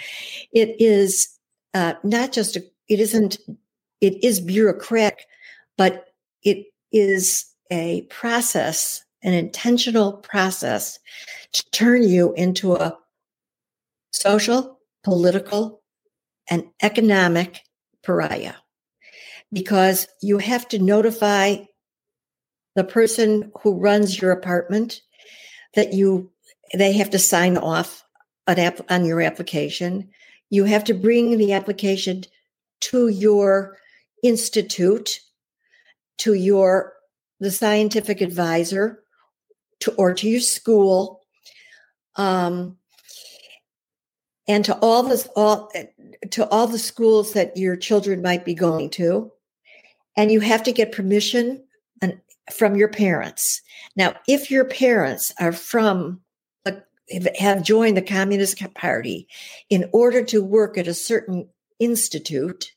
It 0.53 0.77
is 0.81 1.29
uh, 1.75 1.95
not 2.03 2.33
just, 2.33 2.57
a, 2.57 2.65
it 2.89 3.01
isn't, 3.01 3.39
it 4.01 4.23
is 4.25 4.41
bureaucratic, 4.41 5.27
but 5.77 6.07
it 6.43 6.67
is 6.93 7.47
a 7.71 8.03
process, 8.03 9.05
an 9.23 9.33
intentional 9.33 10.15
process 10.15 10.99
to 11.53 11.65
turn 11.71 12.09
you 12.09 12.33
into 12.35 12.75
a 12.75 12.97
social, 14.13 14.79
political, 15.05 15.83
and 16.49 16.65
economic 16.83 17.61
pariah 18.03 18.55
because 19.53 20.09
you 20.23 20.39
have 20.39 20.67
to 20.69 20.79
notify 20.79 21.57
the 22.77 22.85
person 22.85 23.51
who 23.63 23.75
runs 23.75 24.21
your 24.21 24.31
apartment 24.33 25.01
that 25.75 25.93
you 25.93 26.31
they 26.73 26.93
have 26.93 27.11
to 27.11 27.19
sign 27.19 27.57
off 27.57 28.05
on, 28.47 28.59
app, 28.59 28.81
on 28.89 29.05
your 29.05 29.21
application. 29.21 30.09
You 30.51 30.65
have 30.65 30.85
to 30.85 30.95
bring 30.95 31.37
the 31.37 31.53
application 31.53 32.23
to 32.83 33.09
your 33.09 33.77
institute, 34.23 35.21
to 36.19 36.35
your 36.35 36.95
the 37.39 37.51
scientific 37.51 38.21
advisor, 38.21 39.03
to 39.81 39.93
or 39.93 40.13
to 40.15 40.29
your 40.29 40.41
school, 40.41 41.21
um, 42.17 42.77
and 44.47 44.65
to 44.65 44.79
all 44.81 45.03
the 45.03 45.29
all 45.37 45.71
to 46.31 46.49
all 46.49 46.67
the 46.67 46.79
schools 46.79 47.33
that 47.33 47.57
your 47.57 47.77
children 47.77 48.23
might 48.23 48.45
be 48.45 48.55
going 48.55 48.91
to, 48.91 49.33
and 50.17 50.31
you 50.31 50.41
have 50.41 50.63
to 50.65 50.73
get 50.73 50.93
permission 50.93 51.65
from 52.53 52.77
your 52.77 52.89
parents. 52.89 53.63
Now, 53.97 54.15
if 54.27 54.51
your 54.51 54.65
parents 54.65 55.33
are 55.39 55.53
from 55.53 56.21
have 57.39 57.63
joined 57.63 57.97
the 57.97 58.03
Communist 58.03 58.63
Party 58.75 59.27
in 59.69 59.89
order 59.93 60.23
to 60.25 60.43
work 60.43 60.79
at 60.79 60.87
a 60.87 60.95
certain 60.95 61.49
institute, 61.79 62.73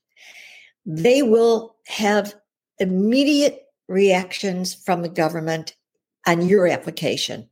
they 0.86 1.22
will 1.22 1.76
have 1.88 2.36
immediate 2.80 3.64
reactions 3.88 4.74
from 4.74 5.02
the 5.02 5.10
government 5.10 5.76
on 6.26 6.48
your 6.48 6.68
application. 6.68 7.50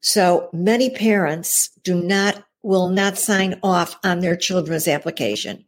So 0.00 0.48
many 0.52 0.90
parents 0.90 1.70
do 1.82 2.00
not 2.00 2.44
will 2.62 2.88
not 2.88 3.16
sign 3.16 3.58
off 3.62 3.96
on 4.02 4.20
their 4.20 4.36
children's 4.36 4.88
application. 4.88 5.64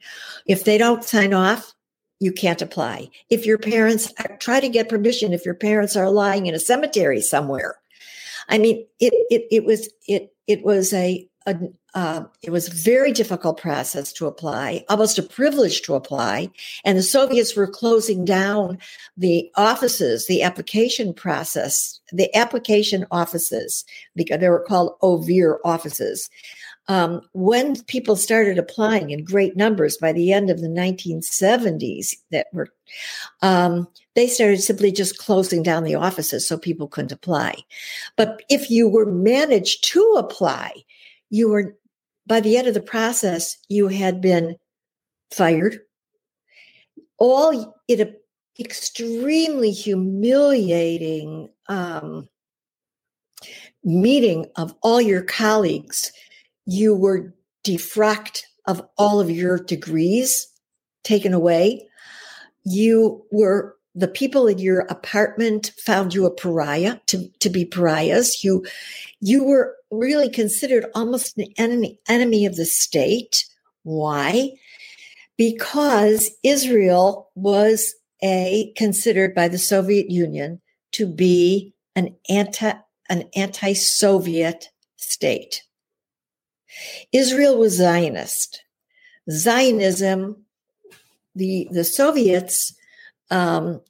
If 0.47 0.65
they 0.65 0.77
don't 0.77 1.05
sign 1.05 1.33
off, 1.33 1.73
you 2.19 2.33
can't 2.33 2.61
apply. 2.61 3.11
If 3.31 3.47
your 3.47 3.59
parents 3.59 4.13
try 4.41 4.61
to 4.61 4.69
get 4.69 4.89
permission, 4.89 5.33
if 5.33 5.45
your 5.45 5.55
parents 5.55 5.97
are 5.97 6.11
lying 6.11 6.47
in 6.47 6.55
a 6.55 6.59
cemetery 6.59 7.21
somewhere, 7.21 7.77
I 8.49 8.59
mean, 8.59 8.87
it 8.99 9.15
it 9.31 9.47
it 9.51 9.65
was 9.65 9.89
it 10.07 10.35
it 10.47 10.63
was 10.63 10.93
a, 10.93 11.29
a 11.47 11.57
uh, 11.95 12.25
it 12.43 12.51
was 12.51 12.69
a 12.69 12.75
very 12.75 13.13
difficult 13.13 13.61
process 13.61 14.13
to 14.15 14.27
apply, 14.27 14.85
almost 14.89 15.19
a 15.19 15.23
privilege 15.23 15.83
to 15.83 15.95
apply. 15.95 16.51
And 16.85 16.97
the 16.97 17.03
Soviets 17.03 17.57
were 17.57 17.67
closing 17.67 18.25
down 18.25 18.79
the 19.17 19.51
offices, 19.57 20.27
the 20.27 20.43
application 20.43 21.13
process, 21.13 22.01
the 22.13 22.35
application 22.35 23.07
offices, 23.11 23.85
because 24.15 24.41
they 24.41 24.49
were 24.49 24.65
called 24.65 24.97
OVIR 25.03 25.59
offices 25.65 26.31
um, 26.91 27.21
when 27.35 27.81
people 27.85 28.17
started 28.17 28.59
applying 28.59 29.11
in 29.11 29.23
great 29.23 29.57
numbers 29.57 29.97
by 29.97 30.13
the 30.13 30.33
end 30.33 30.51
of 30.51 30.61
the 30.61 30.67
1970s, 30.67 32.17
that 32.33 32.49
were 32.53 32.67
um, 33.43 33.87
they 34.17 34.27
started 34.27 34.61
simply 34.61 34.91
just 34.91 35.17
closing 35.17 35.63
down 35.63 35.85
the 35.85 35.95
offices 35.95 36.49
so 36.49 36.59
people 36.59 36.89
couldn't 36.89 37.13
apply. 37.13 37.55
But 38.17 38.43
if 38.49 38.71
you 38.71 38.89
were 38.89 39.07
managed 39.07 39.85
to 39.93 40.03
apply, 40.19 40.73
you 41.31 41.49
were 41.49 41.77
by 42.31 42.39
the 42.39 42.57
end 42.57 42.69
of 42.69 42.75
the 42.75 42.81
process 42.81 43.57
you 43.69 43.89
had 43.89 44.21
been 44.21 44.55
fired. 45.33 45.81
All 47.19 47.75
in 47.89 48.01
a 48.01 48.13
extremely 48.61 49.73
humiliating 49.73 51.49
um, 51.69 52.29
meeting 53.83 54.47
of 54.57 54.73
all 54.83 55.01
your 55.01 55.23
colleagues 55.23 56.13
you 56.67 56.95
were 56.95 57.35
defrocked 57.65 58.43
of 58.67 58.81
all 58.97 59.19
of 59.19 59.29
your 59.29 59.59
degrees 59.59 60.47
taken 61.03 61.35
away. 61.35 61.89
You 62.65 63.25
were 63.33 63.77
the 63.95 64.09
people 64.09 64.47
in 64.47 64.59
your 64.59 64.81
apartment 64.83 65.73
found 65.79 66.15
you 66.15 66.25
a 66.25 66.35
pariah 66.35 66.99
to, 67.07 67.29
to 67.41 67.51
be 67.51 67.65
pariahs. 67.65 68.45
You 68.45 68.65
you 69.21 69.45
were 69.45 69.77
really 69.91 70.29
considered 70.29 70.87
almost 70.95 71.37
an 71.39 71.47
enemy 71.57 71.99
enemy 72.09 72.47
of 72.47 72.57
the 72.57 72.67
state. 72.67 73.45
Why? 73.83 74.53
Because 75.37 76.31
Israel 76.43 77.31
was 77.35 77.95
a 78.23 78.73
considered 78.77 79.35
by 79.35 79.49
the 79.49 79.59
Soviet 79.59 80.11
Union 80.11 80.61
to 80.93 81.07
be 81.07 81.75
an 81.97 82.15
anti 82.29 82.73
an 83.09 83.29
anti-Soviet 83.35 84.69
state. 84.97 85.65
Israel 87.13 87.59
was 87.59 87.77
Zionist. 87.77 88.63
Zionism, 89.29 90.45
the, 91.35 91.69
the 91.73 91.85
Soviets, 91.85 92.75
um, 93.31 93.81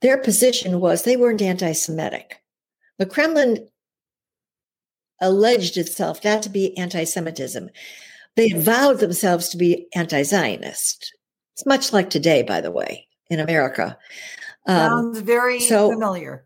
their 0.00 0.18
position 0.18 0.80
was 0.80 1.02
they 1.02 1.16
weren't 1.16 1.42
anti 1.42 1.72
Semitic. 1.72 2.42
The 2.98 3.06
Kremlin 3.06 3.68
alleged 5.20 5.76
itself 5.76 6.22
not 6.24 6.42
to 6.42 6.50
be 6.50 6.76
anti 6.76 7.04
Semitism. 7.04 7.70
They 8.36 8.50
vowed 8.50 8.98
themselves 8.98 9.48
to 9.50 9.56
be 9.56 9.86
anti 9.94 10.22
Zionist. 10.22 11.14
It's 11.54 11.66
much 11.66 11.92
like 11.92 12.10
today, 12.10 12.42
by 12.42 12.60
the 12.60 12.70
way, 12.70 13.08
in 13.30 13.40
America. 13.40 13.96
Um, 14.66 14.76
Sounds 14.76 15.20
very 15.20 15.60
so, 15.60 15.90
familiar. 15.90 16.44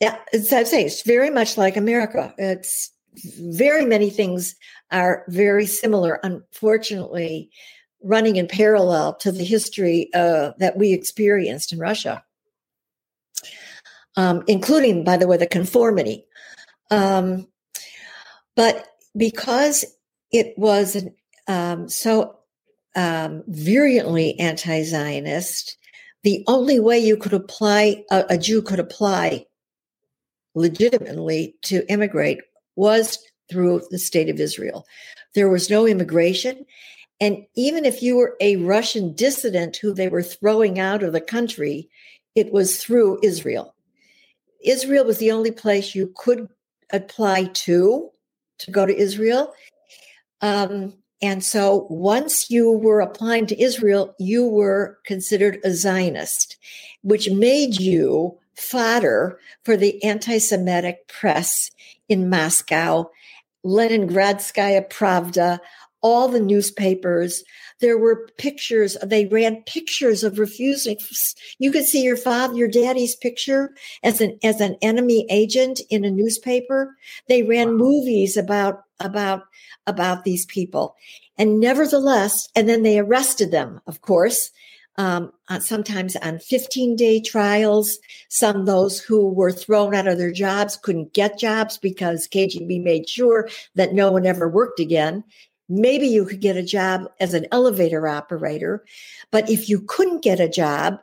Yeah, 0.00 0.18
I'd 0.34 0.66
say 0.66 0.84
it's 0.84 1.02
very 1.02 1.30
much 1.30 1.56
like 1.56 1.76
America. 1.76 2.34
It's 2.36 2.90
very 3.38 3.86
many 3.86 4.10
things 4.10 4.56
are 4.90 5.24
very 5.28 5.66
similar. 5.66 6.20
Unfortunately, 6.22 7.50
running 8.02 8.36
in 8.36 8.46
parallel 8.46 9.14
to 9.16 9.32
the 9.32 9.44
history 9.44 10.10
uh, 10.14 10.52
that 10.58 10.76
we 10.76 10.92
experienced 10.92 11.72
in 11.72 11.78
Russia, 11.78 12.22
um, 14.16 14.44
including, 14.46 15.04
by 15.04 15.16
the 15.16 15.26
way, 15.26 15.36
the 15.36 15.46
conformity. 15.46 16.24
Um, 16.90 17.48
but 18.54 18.86
because 19.16 19.84
it 20.32 20.54
was 20.56 21.04
um, 21.48 21.88
so 21.88 22.38
um, 22.94 23.44
virulently 23.46 24.38
anti 24.38 24.82
Zionist, 24.82 25.76
the 26.22 26.42
only 26.46 26.80
way 26.80 26.98
you 26.98 27.16
could 27.16 27.34
apply, 27.34 28.04
a, 28.10 28.24
a 28.30 28.38
Jew 28.38 28.62
could 28.62 28.80
apply 28.80 29.46
legitimately 30.54 31.54
to 31.62 31.88
immigrate 31.90 32.40
was 32.74 33.18
through 33.48 33.82
the 33.90 33.98
state 33.98 34.28
of 34.28 34.40
Israel. 34.40 34.86
There 35.34 35.48
was 35.48 35.70
no 35.70 35.86
immigration. 35.86 36.64
And 37.20 37.46
even 37.54 37.84
if 37.84 38.02
you 38.02 38.16
were 38.16 38.36
a 38.40 38.56
Russian 38.56 39.14
dissident 39.14 39.76
who 39.76 39.94
they 39.94 40.08
were 40.08 40.22
throwing 40.22 40.78
out 40.78 41.02
of 41.02 41.12
the 41.12 41.20
country, 41.20 41.88
it 42.34 42.52
was 42.52 42.82
through 42.82 43.20
Israel. 43.22 43.74
Israel 44.62 45.04
was 45.04 45.18
the 45.18 45.32
only 45.32 45.50
place 45.50 45.94
you 45.94 46.12
could 46.16 46.48
apply 46.92 47.44
to 47.44 48.10
to 48.58 48.70
go 48.70 48.86
to 48.86 48.96
Israel. 48.96 49.52
Um, 50.40 50.94
and 51.22 51.42
so 51.42 51.86
once 51.88 52.50
you 52.50 52.70
were 52.70 53.00
applying 53.00 53.46
to 53.46 53.60
Israel, 53.60 54.14
you 54.18 54.46
were 54.46 54.98
considered 55.04 55.58
a 55.64 55.72
Zionist, 55.72 56.56
which 57.02 57.30
made 57.30 57.80
you 57.80 58.38
fodder 58.54 59.38
for 59.64 59.76
the 59.76 60.02
anti 60.04 60.38
Semitic 60.38 61.08
press 61.08 61.70
in 62.08 62.28
Moscow, 62.28 63.10
Leningradskaya 63.64 64.88
Pravda, 64.90 65.58
all 66.06 66.28
the 66.28 66.38
newspapers. 66.38 67.42
There 67.80 67.98
were 67.98 68.28
pictures, 68.38 68.96
they 69.02 69.26
ran 69.26 69.64
pictures 69.64 70.22
of 70.22 70.34
refusenik. 70.34 71.00
You 71.58 71.72
could 71.72 71.84
see 71.84 72.02
your 72.04 72.16
father, 72.16 72.54
your 72.54 72.68
daddy's 72.68 73.16
picture 73.16 73.74
as 74.04 74.20
an 74.20 74.38
as 74.44 74.60
an 74.60 74.76
enemy 74.82 75.26
agent 75.30 75.80
in 75.90 76.04
a 76.04 76.10
newspaper. 76.10 76.96
They 77.28 77.42
ran 77.42 77.76
movies 77.76 78.36
about 78.36 78.84
about 79.00 79.42
about 79.88 80.22
these 80.22 80.46
people. 80.46 80.94
And 81.38 81.58
nevertheless, 81.58 82.48
and 82.54 82.68
then 82.68 82.84
they 82.84 83.00
arrested 83.00 83.50
them, 83.50 83.80
of 83.88 84.00
course, 84.00 84.52
um, 84.96 85.32
sometimes 85.58 86.14
on 86.16 86.38
15 86.38 86.94
day 86.94 87.20
trials. 87.20 87.98
Some 88.28 88.64
those 88.64 89.00
who 89.00 89.28
were 89.28 89.52
thrown 89.52 89.92
out 89.92 90.06
of 90.06 90.18
their 90.18 90.32
jobs 90.32 90.76
couldn't 90.76 91.14
get 91.14 91.36
jobs 91.38 91.78
because 91.78 92.28
KGB 92.28 92.80
made 92.82 93.08
sure 93.08 93.48
that 93.74 93.92
no 93.92 94.12
one 94.12 94.24
ever 94.24 94.48
worked 94.48 94.78
again. 94.78 95.24
Maybe 95.68 96.06
you 96.06 96.24
could 96.24 96.40
get 96.40 96.56
a 96.56 96.62
job 96.62 97.10
as 97.20 97.34
an 97.34 97.46
elevator 97.50 98.06
operator, 98.06 98.84
but 99.30 99.50
if 99.50 99.68
you 99.68 99.80
couldn't 99.80 100.22
get 100.22 100.40
a 100.40 100.48
job 100.48 100.98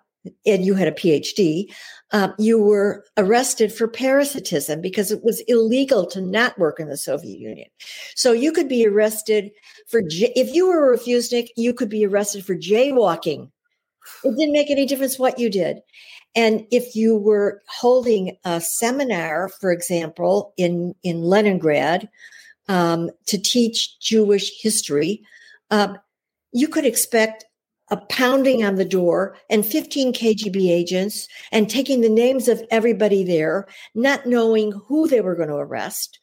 and 0.45 0.65
you 0.65 0.73
had 0.73 0.87
a 0.87 0.91
PhD, 0.91 1.65
um, 2.11 2.33
you 2.39 2.57
were 2.57 3.03
arrested 3.17 3.73
for 3.73 3.87
parasitism 3.87 4.79
because 4.79 5.11
it 5.11 5.21
was 5.23 5.43
illegal 5.47 6.05
to 6.07 6.21
not 6.21 6.57
work 6.57 6.79
in 6.79 6.87
the 6.87 6.95
Soviet 6.95 7.39
Union. 7.39 7.67
So 8.15 8.31
you 8.31 8.53
could 8.53 8.69
be 8.69 8.87
arrested 8.87 9.51
for, 9.87 10.01
if 10.07 10.53
you 10.53 10.67
were 10.67 10.93
a 10.93 10.97
refusenik, 10.97 11.49
you 11.57 11.73
could 11.73 11.89
be 11.89 12.05
arrested 12.05 12.45
for 12.45 12.55
jaywalking 12.55 13.49
it 14.23 14.37
didn't 14.37 14.53
make 14.53 14.69
any 14.69 14.85
difference 14.85 15.19
what 15.19 15.39
you 15.39 15.49
did. 15.49 15.79
And 16.35 16.65
if 16.71 16.95
you 16.95 17.15
were 17.15 17.61
holding 17.67 18.37
a 18.43 18.59
seminar, 18.59 19.49
for 19.49 19.71
example, 19.71 20.53
in, 20.57 20.95
in 21.03 21.21
Leningrad 21.21 22.09
um, 22.67 23.09
to 23.27 23.37
teach 23.37 23.99
Jewish 23.99 24.51
history, 24.61 25.23
um, 25.71 25.97
you 26.51 26.67
could 26.67 26.85
expect 26.85 27.45
a 27.89 27.97
pounding 27.97 28.63
on 28.63 28.75
the 28.75 28.85
door 28.85 29.35
and 29.49 29.65
15 29.65 30.13
KGB 30.13 30.69
agents 30.69 31.27
and 31.51 31.69
taking 31.69 32.01
the 32.01 32.09
names 32.09 32.47
of 32.47 32.63
everybody 32.71 33.23
there, 33.23 33.67
not 33.93 34.25
knowing 34.25 34.71
who 34.87 35.07
they 35.07 35.21
were 35.21 35.35
going 35.35 35.49
to 35.49 35.55
arrest. 35.55 36.19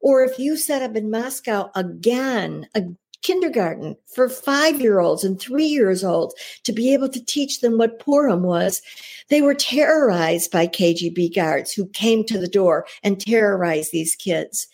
Or 0.00 0.22
if 0.24 0.38
you 0.38 0.56
set 0.56 0.82
up 0.82 0.96
in 0.96 1.10
Moscow 1.10 1.70
again, 1.74 2.66
a 2.74 2.82
kindergarten 3.22 3.96
for 4.12 4.28
five 4.28 4.80
year 4.80 5.00
olds 5.00 5.24
and 5.24 5.40
three 5.40 5.66
years 5.66 6.04
old 6.04 6.34
to 6.64 6.72
be 6.72 6.92
able 6.92 7.08
to 7.08 7.24
teach 7.24 7.60
them 7.60 7.78
what 7.78 8.00
Purim 8.00 8.42
was. 8.42 8.82
They 9.28 9.40
were 9.40 9.54
terrorized 9.54 10.50
by 10.50 10.66
KGB 10.66 11.34
guards 11.34 11.72
who 11.72 11.86
came 11.86 12.24
to 12.24 12.38
the 12.38 12.48
door 12.48 12.84
and 13.02 13.20
terrorized 13.20 13.92
these 13.92 14.16
kids. 14.16 14.66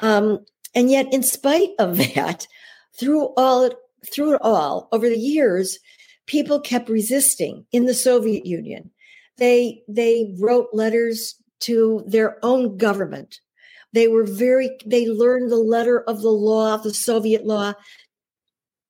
Um, 0.00 0.44
and 0.74 0.90
yet, 0.90 1.12
in 1.12 1.22
spite 1.22 1.70
of 1.78 1.96
that, 2.14 2.46
through 2.98 3.28
all 3.36 3.70
through 4.12 4.34
it 4.34 4.40
all, 4.42 4.88
over 4.92 5.08
the 5.08 5.18
years, 5.18 5.78
people 6.26 6.58
kept 6.60 6.88
resisting 6.88 7.66
in 7.70 7.84
the 7.84 7.94
Soviet 7.94 8.46
Union. 8.46 8.90
They 9.38 9.82
they 9.88 10.34
wrote 10.38 10.68
letters 10.72 11.34
to 11.60 12.02
their 12.06 12.38
own 12.42 12.78
government 12.78 13.40
they 13.92 14.08
were 14.08 14.24
very, 14.24 14.70
they 14.86 15.06
learned 15.08 15.50
the 15.50 15.56
letter 15.56 16.00
of 16.02 16.22
the 16.22 16.30
law, 16.30 16.76
the 16.76 16.94
Soviet 16.94 17.46
law, 17.46 17.74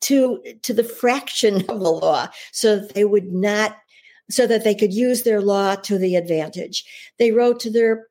to, 0.02 0.42
to 0.62 0.74
the 0.74 0.84
fraction 0.84 1.56
of 1.70 1.80
the 1.80 1.92
law 1.92 2.28
so 2.52 2.76
that 2.76 2.94
they 2.94 3.04
would 3.04 3.32
not, 3.32 3.76
so 4.30 4.46
that 4.46 4.64
they 4.64 4.74
could 4.74 4.92
use 4.92 5.22
their 5.22 5.40
law 5.40 5.74
to 5.76 5.98
the 5.98 6.16
advantage. 6.16 6.84
They 7.18 7.32
wrote 7.32 7.60
to 7.60 7.70
their 7.70 8.06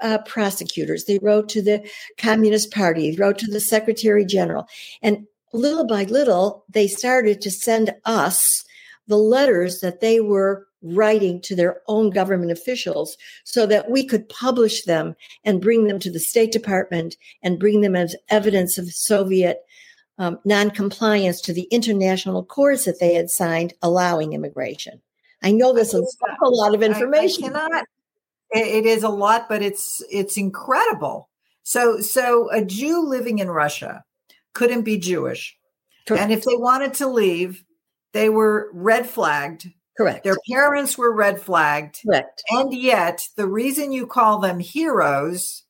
uh, 0.00 0.18
prosecutors, 0.26 1.04
they 1.04 1.18
wrote 1.18 1.48
to 1.50 1.62
the 1.62 1.88
Communist 2.18 2.72
Party, 2.72 3.16
wrote 3.16 3.38
to 3.38 3.50
the 3.50 3.60
Secretary 3.60 4.24
General. 4.24 4.66
And 5.02 5.26
little 5.52 5.86
by 5.86 6.04
little, 6.04 6.64
they 6.68 6.88
started 6.88 7.40
to 7.40 7.50
send 7.50 7.94
us 8.04 8.64
the 9.06 9.16
letters 9.16 9.80
that 9.80 10.00
they 10.00 10.20
were 10.20 10.66
writing 10.82 11.40
to 11.40 11.56
their 11.56 11.80
own 11.88 12.10
government 12.10 12.52
officials 12.52 13.16
so 13.44 13.66
that 13.66 13.90
we 13.90 14.04
could 14.04 14.28
publish 14.28 14.84
them 14.84 15.14
and 15.44 15.60
bring 15.60 15.86
them 15.86 15.98
to 15.98 16.10
the 16.10 16.20
State 16.20 16.52
Department 16.52 17.16
and 17.42 17.58
bring 17.58 17.80
them 17.80 17.96
as 17.96 18.14
evidence 18.28 18.76
of 18.76 18.92
Soviet 18.92 19.60
um, 20.18 20.38
noncompliance 20.44 21.40
to 21.40 21.52
the 21.52 21.66
international 21.70 22.40
accords 22.40 22.84
that 22.84 23.00
they 23.00 23.14
had 23.14 23.30
signed 23.30 23.72
allowing 23.82 24.32
immigration. 24.32 25.00
I 25.42 25.52
know 25.52 25.72
this 25.72 25.92
is 25.92 26.16
a 26.42 26.48
lot 26.48 26.74
of 26.74 26.82
information. 26.82 27.44
I, 27.44 27.46
I 27.46 27.50
cannot, 27.68 27.84
it 28.54 28.86
is 28.86 29.02
a 29.02 29.08
lot, 29.08 29.48
but 29.48 29.62
it's 29.62 30.02
it's 30.10 30.36
incredible. 30.36 31.28
So 31.62 32.00
so 32.00 32.50
a 32.50 32.64
Jew 32.64 33.06
living 33.06 33.38
in 33.38 33.50
Russia 33.50 34.04
couldn't 34.52 34.82
be 34.82 34.98
Jewish. 34.98 35.56
Correct. 36.06 36.22
And 36.22 36.32
if 36.32 36.44
they 36.44 36.56
wanted 36.56 36.94
to 36.94 37.08
leave, 37.08 37.64
they 38.12 38.28
were 38.28 38.70
red 38.72 39.08
flagged 39.08 39.66
Correct. 39.96 40.24
Their 40.24 40.36
parents 40.50 40.98
were 40.98 41.12
red 41.12 41.40
flagged. 41.40 42.00
Correct. 42.04 42.42
And 42.50 42.74
yet, 42.74 43.28
the 43.36 43.46
reason 43.46 43.92
you 43.92 44.06
call 44.06 44.40
them 44.40 44.58
heroes 44.58 45.62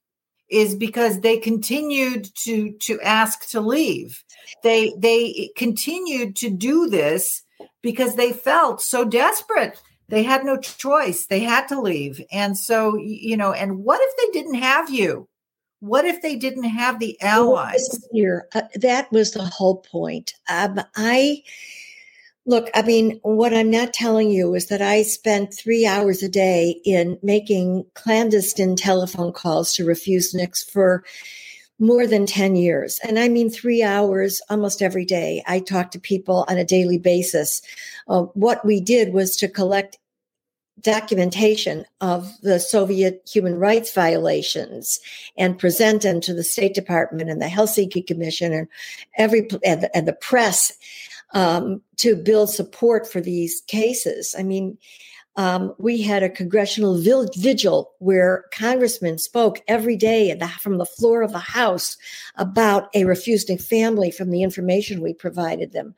is 0.51 0.75
because 0.75 1.21
they 1.21 1.37
continued 1.37 2.29
to 2.45 2.73
to 2.73 3.01
ask 3.03 3.49
to 3.51 3.61
leave. 3.61 4.23
They 4.63 4.95
they 4.99 5.51
continued 5.57 6.37
to 6.37 6.51
do 6.51 6.89
this 6.89 7.43
because 7.83 8.17
they 8.17 8.33
felt 8.33 8.81
so 8.81 9.05
desperate. 9.05 9.81
They 10.09 10.23
had 10.23 10.45
no 10.45 10.59
choice. 10.59 11.27
They 11.27 11.41
had 11.41 11.67
to 11.69 11.81
leave. 11.81 12.21
And 12.31 12.57
so, 12.59 12.97
you 12.97 13.37
know, 13.37 13.53
and 13.53 13.85
what 13.85 14.01
if 14.03 14.17
they 14.17 14.39
didn't 14.39 14.61
have 14.63 14.91
you? 14.91 15.29
What 15.81 16.05
if 16.05 16.23
they 16.23 16.37
didn't 16.37 16.65
have 16.65 16.99
the 16.99 17.21
allies? 17.21 17.89
Here, 18.13 18.49
uh, 18.55 18.63
that 18.77 19.11
was 19.13 19.33
the 19.33 19.45
whole 19.45 19.79
point. 19.79 20.35
Um, 20.49 20.81
I 20.97 21.43
Look, 22.47 22.69
I 22.75 22.83
mean, 22.83 23.21
what 23.23 23.55
I'm 23.55 23.71
not 23.71 23.95
telling 23.95 24.31
you 24.31 24.55
is 24.55 24.67
that 24.67 24.83
I 24.83 25.03
spent 25.03 25.55
three 25.55 25.87
hours 25.87 26.23
a 26.23 26.29
day 26.29 26.79
in 26.85 27.19
making 27.23 27.87
clandestine 27.95 28.77
telephone 28.77 29.33
calls 29.33 29.73
to 29.75 29.85
refuse 29.87 30.35
refuseniks 30.35 30.71
for 30.71 31.05
more 31.79 32.07
than 32.07 32.27
10 32.27 32.57
years. 32.57 33.01
And 33.03 33.19
I 33.19 33.29
mean, 33.29 33.51
three 33.51 33.83
hours 33.83 34.41
almost 34.49 34.81
every 34.81 35.05
day. 35.05 35.43
I 35.47 35.61
talked 35.61 35.93
to 35.93 36.01
people 36.01 36.45
on 36.49 36.57
a 36.57 36.65
daily 36.65 36.99
basis. 36.99 37.63
Uh, 38.09 38.23
what 38.35 38.65
we 38.65 38.81
did 38.81 39.13
was 39.13 39.37
to 39.37 39.49
collect 39.49 39.99
documentation 40.81 41.85
of 42.01 42.31
the 42.43 42.61
Soviet 42.61 43.29
human 43.31 43.57
rights 43.57 43.93
violations 43.93 45.01
and 45.37 45.59
present 45.59 46.03
them 46.03 46.21
to 46.21 46.35
the 46.35 46.45
State 46.45 46.75
Department 46.75 47.31
and 47.31 47.41
the 47.41 47.47
Helsinki 47.47 48.07
Commission 48.07 48.53
and 48.53 48.69
every 49.17 49.49
and 49.65 49.83
the, 49.83 49.97
and 49.97 50.07
the 50.07 50.13
press 50.13 50.73
um, 51.33 51.81
to 51.97 52.17
build 52.17 52.51
support 52.51 53.11
for 53.11 53.21
these 53.21 53.63
cases. 53.67 54.35
I 54.39 54.43
mean, 54.43 54.79
um, 55.37 55.75
we 55.79 56.01
had 56.01 56.23
a 56.23 56.31
congressional 56.31 57.01
vigil 57.37 57.93
where 57.99 58.45
congressmen 58.53 59.19
spoke 59.19 59.61
every 59.67 59.97
day 59.97 60.33
the, 60.33 60.49
from 60.49 60.79
the 60.79 60.87
floor 60.87 61.23
of 61.23 61.33
the 61.33 61.39
House 61.39 61.97
about 62.37 62.89
a 62.95 63.03
refusenik 63.03 63.63
family 63.63 64.11
from 64.11 64.31
the 64.31 64.43
information 64.43 65.01
we 65.01 65.13
provided 65.13 65.73
them. 65.73 65.95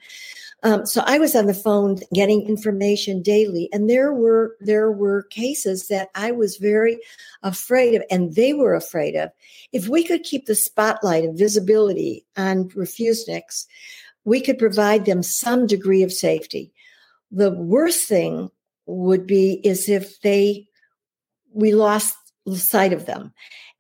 Um, 0.62 0.86
so 0.86 1.02
I 1.04 1.18
was 1.18 1.36
on 1.36 1.46
the 1.46 1.54
phone 1.54 1.98
getting 2.14 2.48
information 2.48 3.22
daily, 3.22 3.68
and 3.72 3.90
there 3.90 4.12
were 4.12 4.56
there 4.60 4.90
were 4.90 5.24
cases 5.24 5.88
that 5.88 6.08
I 6.14 6.32
was 6.32 6.56
very 6.56 6.98
afraid 7.42 7.94
of, 7.94 8.02
and 8.10 8.34
they 8.34 8.54
were 8.54 8.74
afraid 8.74 9.16
of. 9.16 9.30
If 9.72 9.86
we 9.86 10.02
could 10.02 10.22
keep 10.22 10.46
the 10.46 10.54
spotlight 10.54 11.24
and 11.24 11.38
visibility 11.38 12.24
on 12.38 12.70
refuseniks, 12.70 13.66
we 14.24 14.40
could 14.40 14.58
provide 14.58 15.04
them 15.04 15.22
some 15.22 15.66
degree 15.66 16.02
of 16.02 16.12
safety. 16.12 16.72
The 17.30 17.50
worst 17.50 18.08
thing 18.08 18.50
would 18.86 19.26
be 19.26 19.60
is 19.64 19.88
if 19.88 20.20
they 20.20 20.68
we 21.52 21.72
lost 21.72 22.14
sight 22.54 22.92
of 22.92 23.06
them, 23.06 23.32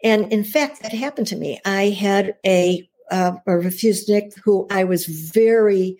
and 0.02 0.32
in 0.32 0.44
fact, 0.44 0.82
that 0.82 0.92
happened 0.92 1.26
to 1.28 1.36
me. 1.36 1.60
I 1.64 1.90
had 1.90 2.36
a 2.44 2.88
uh, 3.10 3.32
a 3.46 3.50
refusenik 3.50 4.32
who 4.44 4.66
I 4.70 4.84
was 4.84 5.06
very 5.06 5.98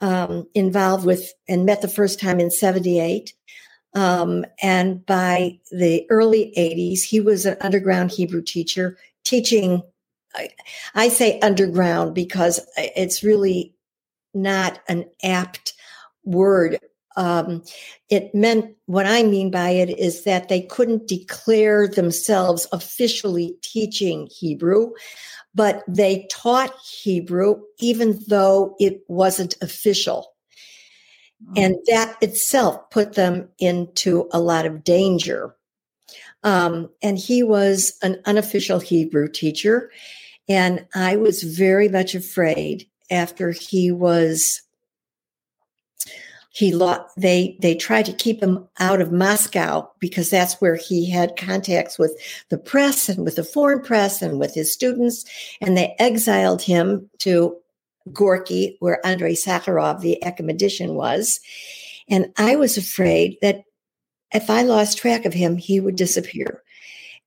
um, 0.00 0.46
involved 0.54 1.04
with 1.04 1.32
and 1.48 1.66
met 1.66 1.82
the 1.82 1.88
first 1.88 2.20
time 2.20 2.40
in 2.40 2.50
78. 2.50 3.32
Um, 3.94 4.44
and 4.62 5.04
by 5.04 5.58
the 5.70 6.06
early 6.10 6.52
80s, 6.56 7.02
he 7.02 7.20
was 7.20 7.46
an 7.46 7.56
underground 7.60 8.12
Hebrew 8.12 8.42
teacher 8.42 8.96
teaching. 9.24 9.82
I, 10.34 10.50
I 10.94 11.08
say 11.08 11.40
underground 11.40 12.14
because 12.14 12.60
it's 12.76 13.22
really 13.22 13.74
not 14.34 14.80
an 14.88 15.06
apt 15.24 15.72
word. 16.24 16.78
Um, 17.18 17.64
it 18.08 18.32
meant 18.32 18.76
what 18.86 19.04
I 19.04 19.24
mean 19.24 19.50
by 19.50 19.70
it 19.70 19.90
is 19.98 20.22
that 20.22 20.48
they 20.48 20.62
couldn't 20.62 21.08
declare 21.08 21.88
themselves 21.88 22.68
officially 22.70 23.56
teaching 23.60 24.28
Hebrew, 24.30 24.92
but 25.52 25.82
they 25.88 26.28
taught 26.30 26.72
Hebrew 27.02 27.60
even 27.80 28.20
though 28.28 28.76
it 28.78 29.00
wasn't 29.08 29.56
official. 29.60 30.32
Mm. 31.44 31.64
And 31.64 31.76
that 31.88 32.16
itself 32.22 32.88
put 32.90 33.14
them 33.14 33.48
into 33.58 34.28
a 34.32 34.38
lot 34.38 34.64
of 34.64 34.84
danger. 34.84 35.56
Um, 36.44 36.88
and 37.02 37.18
he 37.18 37.42
was 37.42 37.98
an 38.00 38.22
unofficial 38.26 38.78
Hebrew 38.78 39.28
teacher. 39.28 39.90
And 40.48 40.86
I 40.94 41.16
was 41.16 41.42
very 41.42 41.88
much 41.88 42.14
afraid 42.14 42.88
after 43.10 43.50
he 43.50 43.90
was 43.90 44.62
he 46.58 46.72
lost, 46.72 47.14
they 47.16 47.56
they 47.60 47.76
tried 47.76 48.06
to 48.06 48.12
keep 48.12 48.42
him 48.42 48.66
out 48.80 49.00
of 49.00 49.12
Moscow 49.12 49.88
because 50.00 50.28
that's 50.28 50.60
where 50.60 50.74
he 50.74 51.08
had 51.08 51.36
contacts 51.36 52.00
with 52.00 52.20
the 52.48 52.58
press 52.58 53.08
and 53.08 53.24
with 53.24 53.36
the 53.36 53.44
foreign 53.44 53.80
press 53.80 54.22
and 54.22 54.40
with 54.40 54.54
his 54.54 54.72
students, 54.72 55.24
and 55.60 55.76
they 55.76 55.94
exiled 56.00 56.60
him 56.60 57.08
to 57.18 57.56
Gorky, 58.12 58.76
where 58.80 59.06
Andrei 59.06 59.34
Sakharov, 59.34 60.00
the 60.00 60.20
academician, 60.24 60.94
was. 60.94 61.38
And 62.08 62.32
I 62.36 62.56
was 62.56 62.76
afraid 62.76 63.36
that 63.40 63.62
if 64.34 64.50
I 64.50 64.62
lost 64.62 64.98
track 64.98 65.26
of 65.26 65.34
him, 65.34 65.58
he 65.58 65.78
would 65.78 65.94
disappear. 65.94 66.64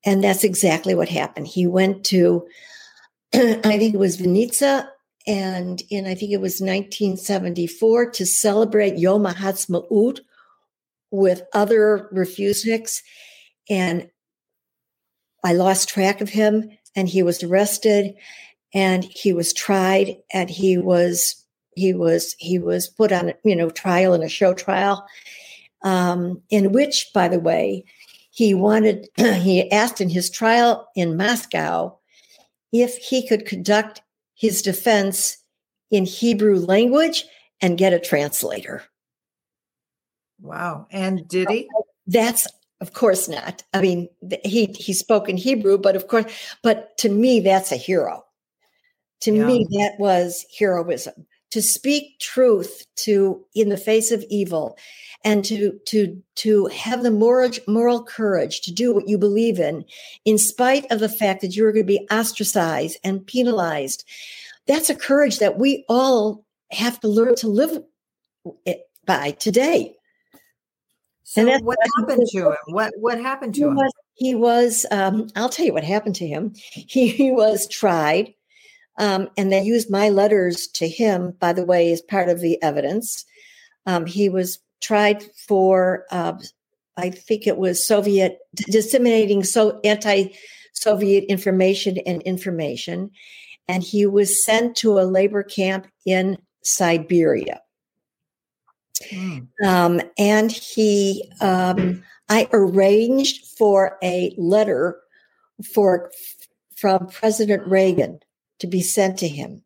And 0.04 0.22
that's 0.22 0.44
exactly 0.44 0.94
what 0.94 1.08
happened. 1.08 1.48
He 1.48 1.68
went 1.68 2.04
to, 2.08 2.46
I 3.34 3.62
think 3.62 3.94
it 3.94 3.98
was 3.98 4.18
Vinnitsa 4.18 4.90
and 5.28 5.82
in 5.90 6.06
I 6.06 6.16
think 6.16 6.32
it 6.32 6.42
was 6.42 6.62
1974 6.62 8.12
to 8.12 8.26
celebrate 8.26 8.98
Yom 8.98 9.26
HaAtzmaut 9.26 10.20
with 11.12 11.44
other 11.54 12.10
refuseniks, 12.14 13.02
and 13.70 14.10
I 15.44 15.54
lost 15.54 15.90
track 15.90 16.22
of 16.22 16.30
him, 16.30 16.70
and 16.96 17.08
he 17.08 17.24
was 17.24 17.44
arrested, 17.44 18.14
and 18.74 19.04
he 19.04 19.34
was 19.34 19.54
tried, 19.54 20.18
and 20.34 20.50
he 20.50 20.78
was 20.78 21.46
he 21.76 21.94
was 21.94 22.36
he 22.40 22.60
was 22.60 22.88
put 22.88 23.12
on 23.12 23.34
you 23.44 23.56
know 23.56 23.70
trial 23.70 24.14
in 24.14 24.24
a 24.24 24.30
show 24.30 24.54
trial, 24.54 25.06
um, 25.84 26.42
in 26.50 26.72
which, 26.72 27.12
by 27.14 27.28
the 27.28 27.40
way, 27.40 27.86
he 28.32 28.54
wanted 28.54 29.08
he 29.18 29.72
asked 29.72 30.02
in 30.02 30.10
his 30.10 30.30
trial 30.30 30.88
in 30.96 31.18
Moscow 31.18 31.98
if 32.72 32.98
he 32.98 33.28
could 33.28 33.46
conduct 33.46 34.02
his 34.42 34.64
defense 34.64 35.38
in 35.92 36.04
Hebrew 36.04 36.58
language 36.58 37.26
and 37.62 37.78
get 37.78 37.94
a 37.94 38.00
translator. 38.00 38.82
Wow. 40.42 40.88
And 40.90 41.28
did 41.28 41.48
he? 41.48 41.70
That's 42.08 42.48
of 42.82 42.94
course 42.94 43.30
not. 43.30 43.64
I 43.72 43.82
mean, 43.82 44.10
he 44.44 44.66
he 44.66 44.94
spoke 44.94 45.30
in 45.30 45.38
Hebrew, 45.38 45.78
but 45.78 45.96
of 45.96 46.08
course, 46.08 46.26
but 46.64 46.98
to 46.98 47.10
me, 47.10 47.40
that's 47.40 47.72
a 47.72 47.76
hero. 47.76 48.24
To 49.22 49.32
yeah. 49.32 49.46
me, 49.46 49.68
that 49.74 49.94
was 50.00 50.44
heroism. 50.58 51.28
To 51.52 51.62
speak 51.62 52.18
truth 52.20 52.86
to 53.04 53.46
in 53.54 53.70
the 53.70 53.78
face 53.78 54.12
of 54.12 54.24
evil, 54.30 54.78
and 55.24 55.44
to 55.46 55.80
to 55.88 56.22
to 56.36 56.68
have 56.68 57.04
the 57.04 57.12
moral 57.12 57.52
moral 57.68 58.04
courage 58.04 58.62
to 58.62 58.72
do 58.74 58.94
what 58.94 59.08
you 59.08 59.18
believe 59.18 59.60
in, 59.60 59.84
in 60.24 60.38
spite 60.38 60.90
of 60.92 61.00
the 61.00 61.10
fact 61.10 61.42
that 61.42 61.56
you're 61.56 61.74
going 61.74 61.86
to 61.86 61.88
be 61.88 62.08
ostracized 62.10 62.98
and 63.04 63.28
penalized. 63.28 64.06
That's 64.66 64.90
a 64.90 64.96
courage 64.96 65.40
that 65.40 65.58
we 65.60 65.84
all 65.90 66.46
have 66.72 67.00
to 67.02 67.10
learn 67.10 67.36
to 67.36 67.48
live 67.48 67.84
by 69.06 69.32
today. 69.32 69.96
So 71.24 71.48
and 71.48 71.66
what 71.66 71.78
happened 71.98 72.28
to 72.28 72.50
him? 72.50 72.56
What 72.68 72.94
what 72.98 73.20
happened 73.20 73.56
to 73.56 73.62
he 73.62 73.68
him? 73.68 73.76
Was, 73.76 73.94
he 74.14 74.36
was. 74.36 74.86
Um, 74.92 75.28
I'll 75.36 75.50
tell 75.50 75.66
you 75.66 75.74
what 75.74 75.84
happened 75.84 76.16
to 76.16 76.28
him. 76.28 76.54
He, 76.72 77.08
he 77.10 77.32
was 77.32 77.68
tried, 77.68 78.34
um, 78.98 79.30
and 79.38 79.52
they 79.52 79.62
used 79.62 79.90
my 79.90 80.10
letters 80.10 80.68
to 80.68 80.88
him. 80.88 81.34
By 81.40 81.54
the 81.54 81.66
way, 81.66 81.92
as 81.92 82.02
part 82.02 82.30
of 82.30 82.42
the 82.42 82.62
evidence, 82.62 83.26
um, 83.86 84.06
he 84.06 84.30
was 84.30 84.60
tried 84.82 85.24
for. 85.48 86.06
Uh, 86.12 86.34
I 86.98 87.10
think 87.10 87.48
it 87.48 87.58
was 87.58 87.86
Soviet 87.86 88.40
disseminating 88.70 89.44
so 89.44 89.80
anti-Soviet 89.84 91.24
information 91.26 91.98
and 92.06 92.22
information, 92.24 93.12
and 93.68 93.82
he 93.82 94.06
was 94.06 94.44
sent 94.44 94.76
to 94.78 95.00
a 95.00 95.06
labor 95.06 95.44
camp 95.44 95.88
in 96.06 96.38
Siberia. 96.64 97.62
Mm. 99.12 99.48
Um, 99.64 100.02
and 100.18 100.52
he, 100.52 101.32
um, 101.42 102.04
I 102.30 102.48
arranged 102.54 103.48
for 103.58 103.98
a 104.04 104.36
letter 104.38 104.98
for 105.74 106.12
from 106.76 107.08
President 107.08 107.66
Reagan 107.68 108.20
to 108.62 108.68
be 108.68 108.82
sent 108.82 109.18
to 109.20 109.28
him, 109.28 109.64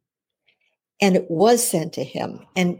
and 1.02 1.16
it 1.16 1.30
was 1.30 1.66
sent 1.66 1.94
to 1.94 2.04
him. 2.04 2.46
And 2.56 2.80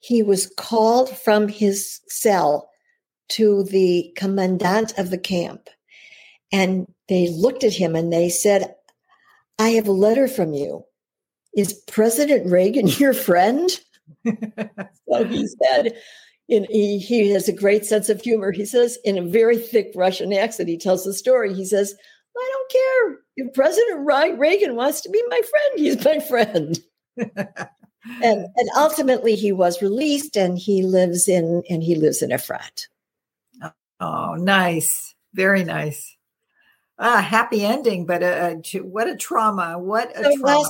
he 0.00 0.22
was 0.22 0.52
called 0.56 1.10
from 1.10 1.48
his 1.48 2.00
cell 2.08 2.70
to 3.30 3.64
the 3.64 4.12
commandant 4.16 4.96
of 4.98 5.10
the 5.10 5.18
camp, 5.18 5.68
and 6.52 6.86
they 7.08 7.28
looked 7.28 7.64
at 7.64 7.74
him 7.74 7.94
and 7.94 8.12
they 8.12 8.28
said, 8.28 8.74
"I 9.58 9.70
have 9.70 9.88
a 9.88 9.92
letter 9.92 10.28
from 10.28 10.54
you. 10.54 10.84
Is 11.56 11.74
President 11.86 12.50
Reagan 12.50 12.88
your 12.88 13.12
friend?" 13.12 13.70
so 15.08 15.24
he 15.24 15.46
said, 15.62 15.96
in, 16.48 16.66
he, 16.70 16.98
he 16.98 17.30
has 17.30 17.48
a 17.48 17.52
great 17.52 17.84
sense 17.84 18.08
of 18.08 18.20
humor. 18.20 18.52
He 18.52 18.66
says, 18.66 18.98
in 19.04 19.16
a 19.16 19.22
very 19.22 19.56
thick 19.56 19.92
Russian 19.94 20.32
accent, 20.32 20.68
he 20.68 20.76
tells 20.76 21.04
the 21.04 21.14
story. 21.14 21.54
He 21.54 21.64
says, 21.64 21.94
I 22.36 22.52
don't 22.52 22.70
care. 22.70 23.18
If 23.36 23.54
President 23.54 24.06
Reagan 24.38 24.76
wants 24.76 25.00
to 25.02 25.10
be 25.10 25.22
my 25.28 25.40
friend, 25.40 25.78
he's 25.78 26.04
my 26.04 26.18
friend. 26.20 26.78
and, 27.16 28.46
and 28.56 28.70
ultimately 28.76 29.34
he 29.34 29.52
was 29.52 29.82
released 29.82 30.36
and 30.36 30.58
he 30.58 30.82
lives 30.82 31.28
in 31.28 31.62
and 31.68 31.82
he 31.82 31.94
lives 31.94 32.22
in 32.22 32.30
Efrat. 32.30 32.86
Oh, 34.00 34.34
nice. 34.34 35.14
Very 35.34 35.64
nice. 35.64 36.16
Ah, 36.98 37.20
happy 37.20 37.64
ending, 37.64 38.06
but 38.06 38.22
uh, 38.22 38.54
what 38.82 39.08
a 39.08 39.16
trauma. 39.16 39.78
What 39.78 40.16
a 40.16 40.24
so 40.24 40.36
trauma. 40.36 40.68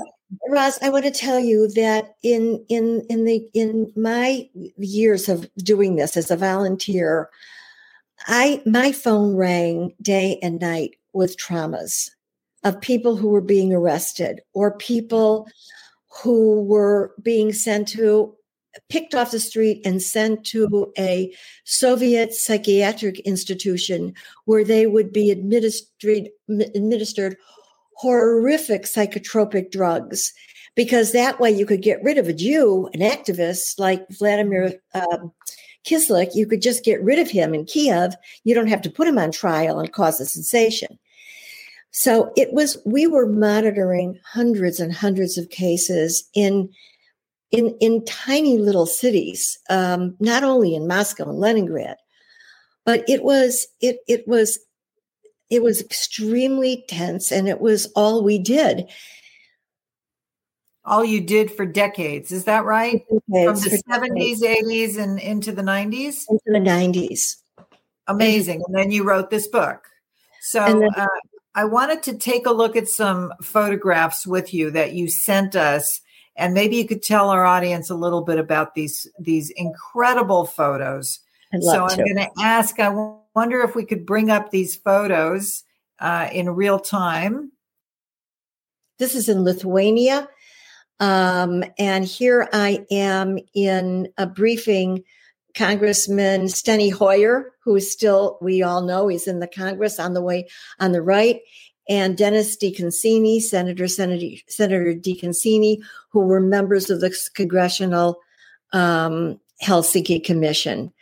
Roz, 0.48 0.78
I 0.82 0.88
want 0.88 1.04
to 1.04 1.10
tell 1.10 1.38
you 1.38 1.68
that 1.74 2.14
in 2.22 2.64
in 2.68 3.04
in 3.10 3.24
the 3.24 3.46
in 3.52 3.92
my 3.94 4.48
years 4.78 5.28
of 5.28 5.48
doing 5.56 5.96
this 5.96 6.16
as 6.16 6.30
a 6.30 6.36
volunteer, 6.36 7.28
I 8.26 8.62
my 8.64 8.90
phone 8.92 9.36
rang 9.36 9.94
day 10.00 10.38
and 10.42 10.60
night 10.60 10.96
with 11.14 11.36
traumas 11.38 12.10
of 12.64 12.80
people 12.80 13.16
who 13.16 13.28
were 13.28 13.40
being 13.40 13.72
arrested 13.72 14.40
or 14.52 14.76
people 14.76 15.48
who 16.22 16.62
were 16.62 17.12
being 17.22 17.52
sent 17.52 17.88
to 17.88 18.34
picked 18.88 19.14
off 19.14 19.30
the 19.30 19.40
street 19.40 19.80
and 19.84 20.02
sent 20.02 20.44
to 20.44 20.92
a 20.98 21.32
Soviet 21.64 22.34
psychiatric 22.34 23.20
institution 23.20 24.14
where 24.46 24.64
they 24.64 24.86
would 24.86 25.12
be 25.12 25.30
administered 25.30 26.28
administered 26.48 27.36
horrific 27.96 28.82
psychotropic 28.82 29.70
drugs 29.70 30.32
because 30.74 31.12
that 31.12 31.38
way 31.38 31.50
you 31.50 31.64
could 31.64 31.82
get 31.82 32.02
rid 32.02 32.18
of 32.18 32.28
a 32.28 32.32
Jew, 32.32 32.88
an 32.92 33.00
activist 33.00 33.78
like 33.78 34.08
Vladimir 34.10 34.74
um, 34.94 35.32
Kislik. 35.86 36.34
You 36.34 36.46
could 36.46 36.62
just 36.62 36.84
get 36.84 37.02
rid 37.02 37.18
of 37.20 37.30
him 37.30 37.54
in 37.54 37.64
Kiev. 37.64 38.14
You 38.42 38.54
don't 38.54 38.66
have 38.66 38.82
to 38.82 38.90
put 38.90 39.06
him 39.06 39.18
on 39.18 39.30
trial 39.30 39.78
and 39.78 39.92
cause 39.92 40.20
a 40.20 40.26
sensation. 40.26 40.98
So 41.96 42.32
it 42.36 42.52
was, 42.52 42.76
we 42.84 43.06
were 43.06 43.24
monitoring 43.24 44.18
hundreds 44.26 44.80
and 44.80 44.92
hundreds 44.92 45.38
of 45.38 45.48
cases 45.48 46.28
in 46.34 46.70
in 47.52 47.76
in 47.80 48.04
tiny 48.04 48.58
little 48.58 48.84
cities, 48.84 49.56
um, 49.70 50.16
not 50.18 50.42
only 50.42 50.74
in 50.74 50.88
Moscow 50.88 51.28
and 51.28 51.38
Leningrad, 51.38 51.96
but 52.84 53.08
it 53.08 53.22
was 53.22 53.68
it 53.80 53.98
it 54.08 54.26
was 54.26 54.58
it 55.50 55.62
was 55.62 55.80
extremely 55.80 56.84
tense, 56.88 57.30
and 57.30 57.48
it 57.48 57.60
was 57.60 57.86
all 57.94 58.24
we 58.24 58.40
did. 58.40 58.90
All 60.84 61.04
you 61.04 61.20
did 61.20 61.52
for 61.52 61.64
decades, 61.64 62.32
is 62.32 62.42
that 62.44 62.64
right? 62.64 63.04
Decades, 63.30 63.62
From 63.62 63.70
the 63.70 63.82
seventies, 63.88 64.42
eighties, 64.42 64.96
and 64.96 65.20
into 65.20 65.52
the 65.52 65.62
nineties. 65.62 66.26
Into 66.28 66.42
the 66.46 66.58
nineties. 66.58 67.36
Amazing, 68.08 68.64
and 68.66 68.74
then 68.74 68.90
you 68.90 69.04
wrote 69.04 69.30
this 69.30 69.46
book. 69.46 69.86
So. 70.40 70.64
Then, 70.64 70.88
uh, 70.96 71.06
I 71.54 71.64
wanted 71.64 72.02
to 72.04 72.18
take 72.18 72.46
a 72.46 72.52
look 72.52 72.76
at 72.76 72.88
some 72.88 73.32
photographs 73.42 74.26
with 74.26 74.52
you 74.52 74.70
that 74.72 74.92
you 74.92 75.08
sent 75.08 75.54
us 75.54 76.00
and 76.36 76.54
maybe 76.54 76.76
you 76.76 76.86
could 76.86 77.02
tell 77.02 77.30
our 77.30 77.44
audience 77.44 77.90
a 77.90 77.94
little 77.94 78.22
bit 78.22 78.38
about 78.38 78.74
these 78.74 79.06
these 79.18 79.50
incredible 79.50 80.46
photos. 80.46 81.20
so 81.60 81.86
I'm 81.86 81.96
going 81.96 82.16
to 82.16 82.30
ask. 82.40 82.80
I 82.80 82.88
wonder 83.34 83.60
if 83.60 83.76
we 83.76 83.84
could 83.84 84.04
bring 84.04 84.30
up 84.30 84.50
these 84.50 84.76
photos 84.76 85.62
uh, 86.00 86.28
in 86.32 86.50
real 86.50 86.78
time. 86.78 87.52
This 88.98 89.14
is 89.14 89.28
in 89.28 89.44
Lithuania, 89.44 90.28
um, 90.98 91.64
and 91.78 92.04
here 92.04 92.48
I 92.52 92.84
am 92.90 93.38
in 93.54 94.08
a 94.18 94.26
briefing. 94.26 95.04
Congressman 95.54 96.42
Steny 96.42 96.92
Hoyer, 96.92 97.52
who 97.62 97.76
is 97.76 97.90
still, 97.90 98.38
we 98.40 98.62
all 98.62 98.82
know, 98.82 99.08
he's 99.08 99.26
in 99.26 99.40
the 99.40 99.46
Congress 99.46 99.98
on 99.98 100.14
the 100.14 100.22
way 100.22 100.48
on 100.80 100.92
the 100.92 101.02
right 101.02 101.40
and 101.88 102.16
Dennis 102.16 102.56
DeConcini, 102.56 103.40
Senator 103.40 103.88
Senator, 103.88 104.36
Senator 104.48 104.94
DeConcini, 104.94 105.78
who 106.10 106.20
were 106.20 106.40
members 106.40 106.90
of 106.90 107.00
the 107.00 107.14
Congressional 107.34 108.20
um, 108.72 109.38
Helsinki 109.62 110.24
Commission. 110.24 110.92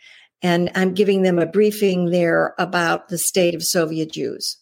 And 0.41 0.69
I'm 0.75 0.93
giving 0.93 1.21
them 1.21 1.39
a 1.39 1.45
briefing 1.45 2.09
there 2.09 2.53
about 2.59 3.07
the 3.07 3.17
state 3.17 3.55
of 3.55 3.63
Soviet 3.63 4.11
Jews. 4.11 4.57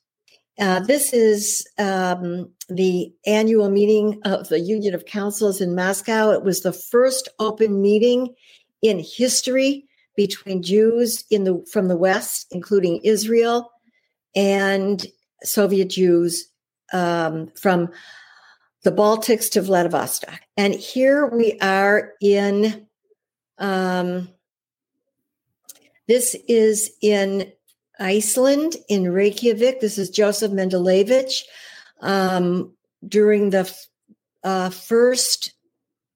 Uh, 0.59 0.79
this 0.81 1.11
is 1.11 1.67
um, 1.79 2.51
the 2.69 3.11
annual 3.25 3.69
meeting 3.69 4.21
of 4.23 4.49
the 4.49 4.59
Union 4.59 4.93
of 4.93 5.05
Councils 5.05 5.59
in 5.59 5.73
Moscow. 5.73 6.29
It 6.29 6.43
was 6.43 6.61
the 6.61 6.73
first 6.73 7.29
open 7.39 7.81
meeting 7.81 8.35
in 8.81 8.99
history 8.99 9.85
between 10.15 10.61
Jews 10.63 11.23
in 11.29 11.43
the 11.43 11.63
from 11.71 11.87
the 11.87 11.97
West, 11.97 12.47
including 12.51 13.01
Israel, 13.03 13.71
and 14.35 15.05
Soviet 15.43 15.89
Jews 15.89 16.47
um, 16.93 17.51
from 17.59 17.89
the 18.83 18.91
Baltics 18.91 19.49
to 19.51 19.61
Vladivostok. 19.61 20.41
And 20.57 20.73
here 20.73 21.27
we 21.27 21.59
are 21.59 22.13
in, 22.21 22.87
um, 23.57 24.29
this 26.07 26.35
is 26.47 26.91
in 27.01 27.51
Iceland, 27.99 28.75
in 28.89 29.11
Reykjavik. 29.11 29.79
This 29.79 29.97
is 29.97 30.09
Joseph 30.09 30.51
Mendelevich 30.51 31.43
um, 32.01 32.73
during 33.07 33.51
the 33.51 33.71
uh, 34.43 34.71
first 34.71 35.53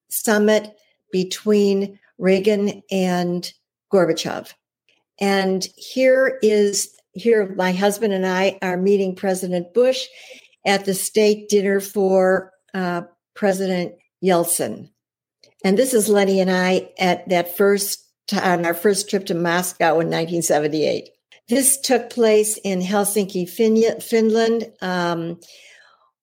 summit 0.10 0.76
between 1.12 2.00
Reagan 2.18 2.82
and 2.92 3.52
Gorbachev. 3.94 4.54
And 5.20 5.66
here 5.76 6.40
is 6.42 6.90
here 7.14 7.54
my 7.56 7.72
husband 7.72 8.14
and 8.14 8.26
I 8.26 8.60
are 8.62 8.78
meeting 8.78 9.16
President 9.16 9.74
Bush 9.74 10.06
at 10.66 10.86
the 10.86 10.94
state 10.94 11.48
dinner 11.48 11.80
for 11.80 12.52
uh, 12.74 13.04
President 13.36 13.94
Yeltsin. 14.24 14.90
And 15.64 15.78
this 15.78 15.94
is 15.94 16.10
Lenny 16.10 16.40
and 16.42 16.52
I 16.52 16.90
at 17.00 17.28
that 17.30 17.56
first 17.56 18.06
on 18.34 18.66
our 18.66 18.74
first 18.74 19.10
trip 19.10 19.26
to 19.28 19.34
Moscow 19.34 20.00
in 20.00 20.10
1978. 20.10 21.10
This 21.48 21.80
took 21.80 22.10
place 22.10 22.58
in 22.64 22.82
Helsinki, 22.82 23.48
Finland, 23.48 24.72
um, 24.82 25.40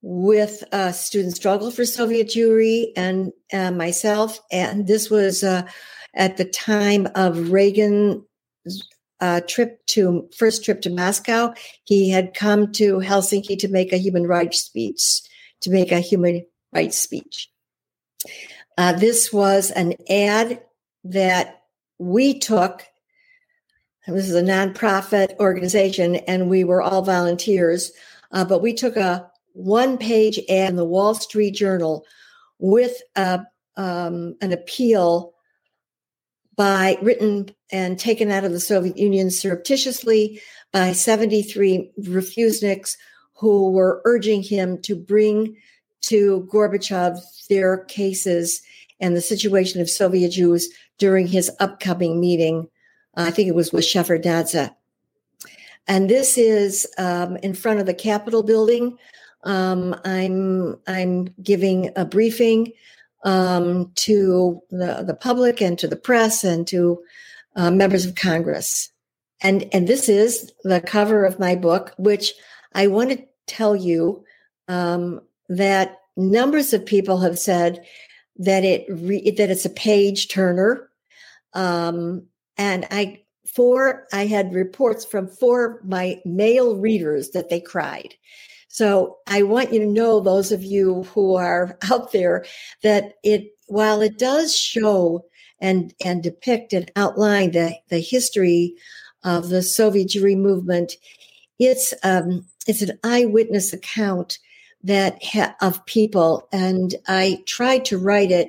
with 0.03 0.65
a 0.73 0.93
student 0.93 1.37
struggle 1.37 1.71
for 1.71 1.85
Soviet 1.85 2.29
Jewry 2.29 2.93
and 2.97 3.33
uh, 3.53 3.71
myself. 3.71 4.41
And 4.51 4.87
this 4.87 5.09
was 5.09 5.45
uh, 5.45 5.63
at 6.15 6.37
the 6.37 6.45
time 6.45 7.09
of 7.15 7.51
Reagan's 7.51 8.23
uh, 9.23 9.41
trip 9.47 9.87
to 9.87 10.29
first 10.37 10.65
trip 10.65 10.83
to 10.83 10.91
Moscow, 10.91 11.55
he 11.85 12.11
had 12.11 12.35
come 12.35 12.73
to 12.73 12.99
Helsinki 12.99 13.57
to 13.61 13.69
make 13.69 13.93
a 13.93 13.97
human 13.97 14.27
rights 14.27 14.59
speech. 14.59 15.23
To 15.61 15.71
make 15.71 15.93
a 15.93 16.01
human 16.01 16.45
rights 16.73 16.99
speech. 16.99 17.49
Uh, 18.77 18.95
this 18.95 19.33
was 19.33 19.71
an 19.71 19.95
ad 20.11 20.61
that 21.05 21.63
we 22.01 22.41
took. 22.41 22.85
This 24.09 24.29
is 24.29 24.35
a 24.35 24.43
nonprofit 24.43 25.39
organization, 25.39 26.17
and 26.17 26.51
we 26.51 26.65
were 26.65 26.83
all 26.83 27.03
volunteers. 27.03 27.93
Uh, 28.33 28.45
but 28.45 28.61
we 28.61 28.75
took 28.75 28.97
a 28.97 29.31
one-page 29.55 30.39
ad 30.49 30.71
in 30.71 30.77
the 30.77 30.85
Wall 30.85 31.15
Street 31.15 31.53
Journal 31.55 32.05
with 32.59 33.01
a, 33.17 33.45
um, 33.77 34.37
an 34.41 34.53
appeal 34.53 35.35
by 36.57 36.99
written 37.03 37.55
and 37.71 37.99
taken 37.99 38.31
out 38.31 38.45
of 38.45 38.53
the 38.53 38.61
Soviet 38.61 38.99
Union 38.99 39.31
surreptitiously 39.31 40.41
by 40.73 40.93
73 40.93 41.91
refuseniks 42.01 42.97
who 43.35 43.71
were 43.71 44.03
urging 44.05 44.43
him 44.43 44.81
to 44.83 44.95
bring 44.95 45.57
to 46.03 46.49
Gorbachev 46.53 47.19
their 47.49 47.79
cases 47.85 48.63
and 49.01 49.17
the 49.17 49.21
situation 49.21 49.81
of 49.81 49.91
Soviet 49.91 50.31
Jews 50.31 50.69
during 50.99 51.27
his 51.27 51.51
upcoming 51.59 52.21
meeting. 52.21 52.69
I 53.17 53.31
think 53.31 53.49
it 53.49 53.55
was 53.55 53.73
with 53.73 53.85
Shevardnadze. 53.85 54.75
And 55.89 56.09
this 56.09 56.39
is 56.39 56.87
um, 56.99 57.37
in 57.39 57.55
front 57.55 57.81
of 57.81 57.87
the 57.87 57.95
Capitol 57.95 58.43
building. 58.43 58.97
Um, 59.45 59.97
I'm 60.05 60.77
I'm 60.87 61.35
giving 61.43 61.91
a 61.97 62.05
briefing 62.05 62.73
um, 63.25 63.93
to 63.95 64.61
the, 64.71 65.05
the 65.07 65.15
public 65.15 65.61
and 65.61 65.79
to 65.79 65.89
the 65.89 65.97
press 65.97 66.45
and 66.45 66.67
to 66.69 67.03
uh, 67.57 67.71
members 67.71 68.05
of 68.05 68.15
Congress. 68.15 68.91
And, 69.43 69.69
and 69.73 69.89
this 69.89 70.09
is 70.09 70.53
the 70.63 70.81
cover 70.81 71.25
of 71.25 71.39
my 71.39 71.57
book, 71.57 71.93
which 71.99 72.33
I 72.75 72.87
want 72.87 73.11
to 73.11 73.25
tell 73.47 73.75
you 73.75 74.25
um, 74.69 75.21
that 75.49 75.99
numbers 76.17 76.73
of 76.73 76.87
people 76.87 77.19
have 77.21 77.39
said 77.39 77.85
that 78.37 78.65
it 78.65 78.87
re- 78.89 79.31
that 79.31 79.51
it's 79.51 79.65
a 79.65 79.71
page 79.71 80.29
turner. 80.29 80.89
Um, 81.55 82.27
and 82.57 82.87
I 82.91 83.23
four 83.47 84.07
I 84.13 84.27
had 84.27 84.55
reports 84.55 85.05
from 85.05 85.27
four 85.27 85.79
of 85.79 85.85
my 85.85 86.21
male 86.25 86.77
readers 86.77 87.31
that 87.31 87.51
they 87.51 87.61
cried. 87.61 88.15
So 88.73 89.19
I 89.27 89.43
want 89.43 89.75
you 89.75 89.81
to 89.81 89.87
know, 89.87 90.21
those 90.21 90.51
of 90.51 90.65
you 90.65 91.03
who 91.15 91.35
are 91.35 91.77
out 91.91 92.13
there, 92.13 92.47
that 92.83 93.13
it, 93.23 93.51
while 93.67 94.01
it 94.01 94.19
does 94.19 94.57
show 94.57 95.27
and, 95.61 95.95
and 96.03 96.23
depict 96.23 96.73
and 96.73 96.91
outline 96.97 97.53
the, 97.53 97.77
the 97.91 98.01
history 98.01 98.75
of 99.23 99.51
the 99.51 99.63
Soviet 99.63 100.09
Jewry 100.09 100.39
movement, 100.39 100.95
it's, 101.59 101.93
um, 102.03 102.47
it's 102.67 102.81
an 102.81 102.99
eyewitness 103.05 103.75
account 103.75 104.39
that 104.83 105.23
ha- 105.23 105.55
of 105.61 105.85
people. 105.85 106.49
And 106.51 106.95
I 107.07 107.43
tried 107.47 107.85
to 107.87 107.99
write 107.99 108.31
it 108.31 108.49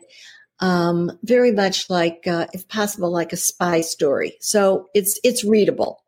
um, 0.62 1.20
very 1.24 1.52
much 1.52 1.90
like, 1.90 2.26
uh, 2.28 2.48
if 2.54 2.70
possible, 2.70 3.12
like 3.12 3.34
a 3.34 3.38
spy 3.38 3.82
story. 3.82 4.38
So 4.40 4.88
it's, 4.94 5.20
it's 5.22 5.44
readable. 5.44 6.02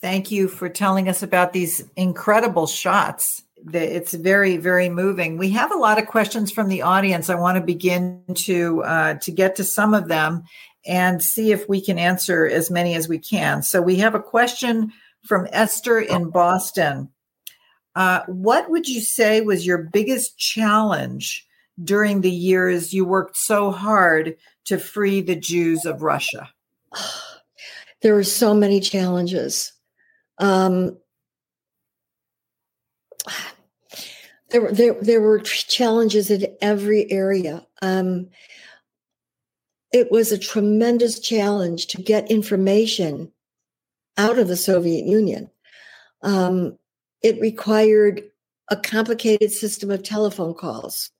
Thank 0.00 0.30
you 0.30 0.48
for 0.48 0.68
telling 0.68 1.08
us 1.08 1.22
about 1.22 1.52
these 1.52 1.84
incredible 1.94 2.66
shots 2.66 3.44
it's 3.72 4.14
very 4.14 4.56
very 4.56 4.88
moving 4.88 5.36
we 5.36 5.50
have 5.50 5.72
a 5.72 5.78
lot 5.78 5.98
of 5.98 6.06
questions 6.06 6.50
from 6.50 6.68
the 6.68 6.82
audience 6.82 7.28
i 7.28 7.34
want 7.34 7.56
to 7.56 7.62
begin 7.62 8.22
to 8.34 8.82
uh, 8.84 9.14
to 9.14 9.30
get 9.30 9.56
to 9.56 9.64
some 9.64 9.94
of 9.94 10.08
them 10.08 10.42
and 10.86 11.22
see 11.22 11.52
if 11.52 11.68
we 11.68 11.80
can 11.80 11.98
answer 11.98 12.46
as 12.46 12.70
many 12.70 12.94
as 12.94 13.08
we 13.08 13.18
can 13.18 13.62
so 13.62 13.82
we 13.82 13.96
have 13.96 14.14
a 14.14 14.22
question 14.22 14.92
from 15.22 15.46
esther 15.52 16.00
in 16.00 16.30
boston 16.30 17.08
uh, 17.94 18.22
what 18.26 18.70
would 18.70 18.88
you 18.88 19.00
say 19.00 19.40
was 19.40 19.66
your 19.66 19.78
biggest 19.78 20.38
challenge 20.38 21.46
during 21.82 22.20
the 22.20 22.30
years 22.30 22.92
you 22.92 23.04
worked 23.04 23.36
so 23.36 23.70
hard 23.70 24.36
to 24.66 24.78
free 24.78 25.20
the 25.20 25.36
Jews 25.36 25.84
of 25.84 26.02
Russia? 26.02 26.50
There 28.02 28.14
were 28.14 28.24
so 28.24 28.54
many 28.54 28.80
challenges. 28.80 29.74
Um, 30.38 30.96
there, 34.50 34.72
there, 34.72 34.94
there 35.00 35.20
were 35.20 35.38
challenges 35.40 36.30
in 36.30 36.46
every 36.60 37.10
area. 37.10 37.66
Um, 37.82 38.28
it 39.92 40.10
was 40.10 40.30
a 40.30 40.38
tremendous 40.38 41.18
challenge 41.18 41.86
to 41.88 42.02
get 42.02 42.30
information 42.30 43.32
out 44.16 44.38
of 44.38 44.48
the 44.48 44.56
Soviet 44.56 45.06
Union. 45.06 45.50
Um, 46.22 46.78
it 47.22 47.40
required 47.40 48.22
a 48.70 48.76
complicated 48.76 49.50
system 49.50 49.90
of 49.90 50.02
telephone 50.02 50.54
calls. 50.54 51.10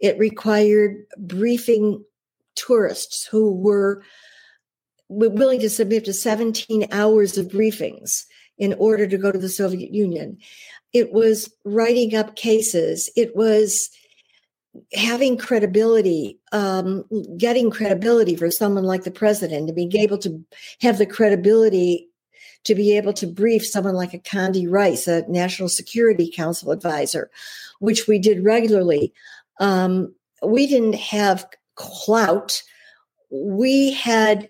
It 0.00 0.18
required 0.18 1.06
briefing 1.16 2.04
tourists 2.56 3.26
who 3.26 3.54
were 3.54 4.02
willing 5.08 5.60
to 5.60 5.70
submit 5.70 6.04
to 6.06 6.12
17 6.12 6.88
hours 6.90 7.38
of 7.38 7.46
briefings 7.46 8.24
in 8.58 8.74
order 8.74 9.06
to 9.06 9.18
go 9.18 9.30
to 9.30 9.38
the 9.38 9.48
Soviet 9.48 9.92
Union. 9.92 10.38
It 10.96 11.12
was 11.12 11.52
writing 11.64 12.14
up 12.14 12.36
cases. 12.36 13.10
It 13.16 13.36
was 13.36 13.90
having 14.94 15.36
credibility, 15.36 16.38
um, 16.52 17.04
getting 17.36 17.70
credibility 17.70 18.34
for 18.34 18.50
someone 18.50 18.84
like 18.84 19.04
the 19.04 19.10
president, 19.10 19.68
and 19.68 19.76
being 19.76 19.94
able 19.96 20.16
to 20.18 20.42
have 20.80 20.96
the 20.96 21.04
credibility 21.06 22.08
to 22.64 22.74
be 22.74 22.96
able 22.96 23.12
to 23.12 23.26
brief 23.26 23.66
someone 23.66 23.94
like 23.94 24.14
a 24.14 24.18
Condi 24.18 24.66
Rice, 24.68 25.06
a 25.06 25.22
National 25.28 25.68
Security 25.68 26.32
Council 26.34 26.72
advisor, 26.72 27.30
which 27.78 28.08
we 28.08 28.18
did 28.18 28.42
regularly. 28.42 29.12
Um, 29.60 30.14
we 30.42 30.66
didn't 30.66 30.96
have 30.96 31.46
clout. 31.74 32.62
We 33.30 33.92
had, 33.92 34.48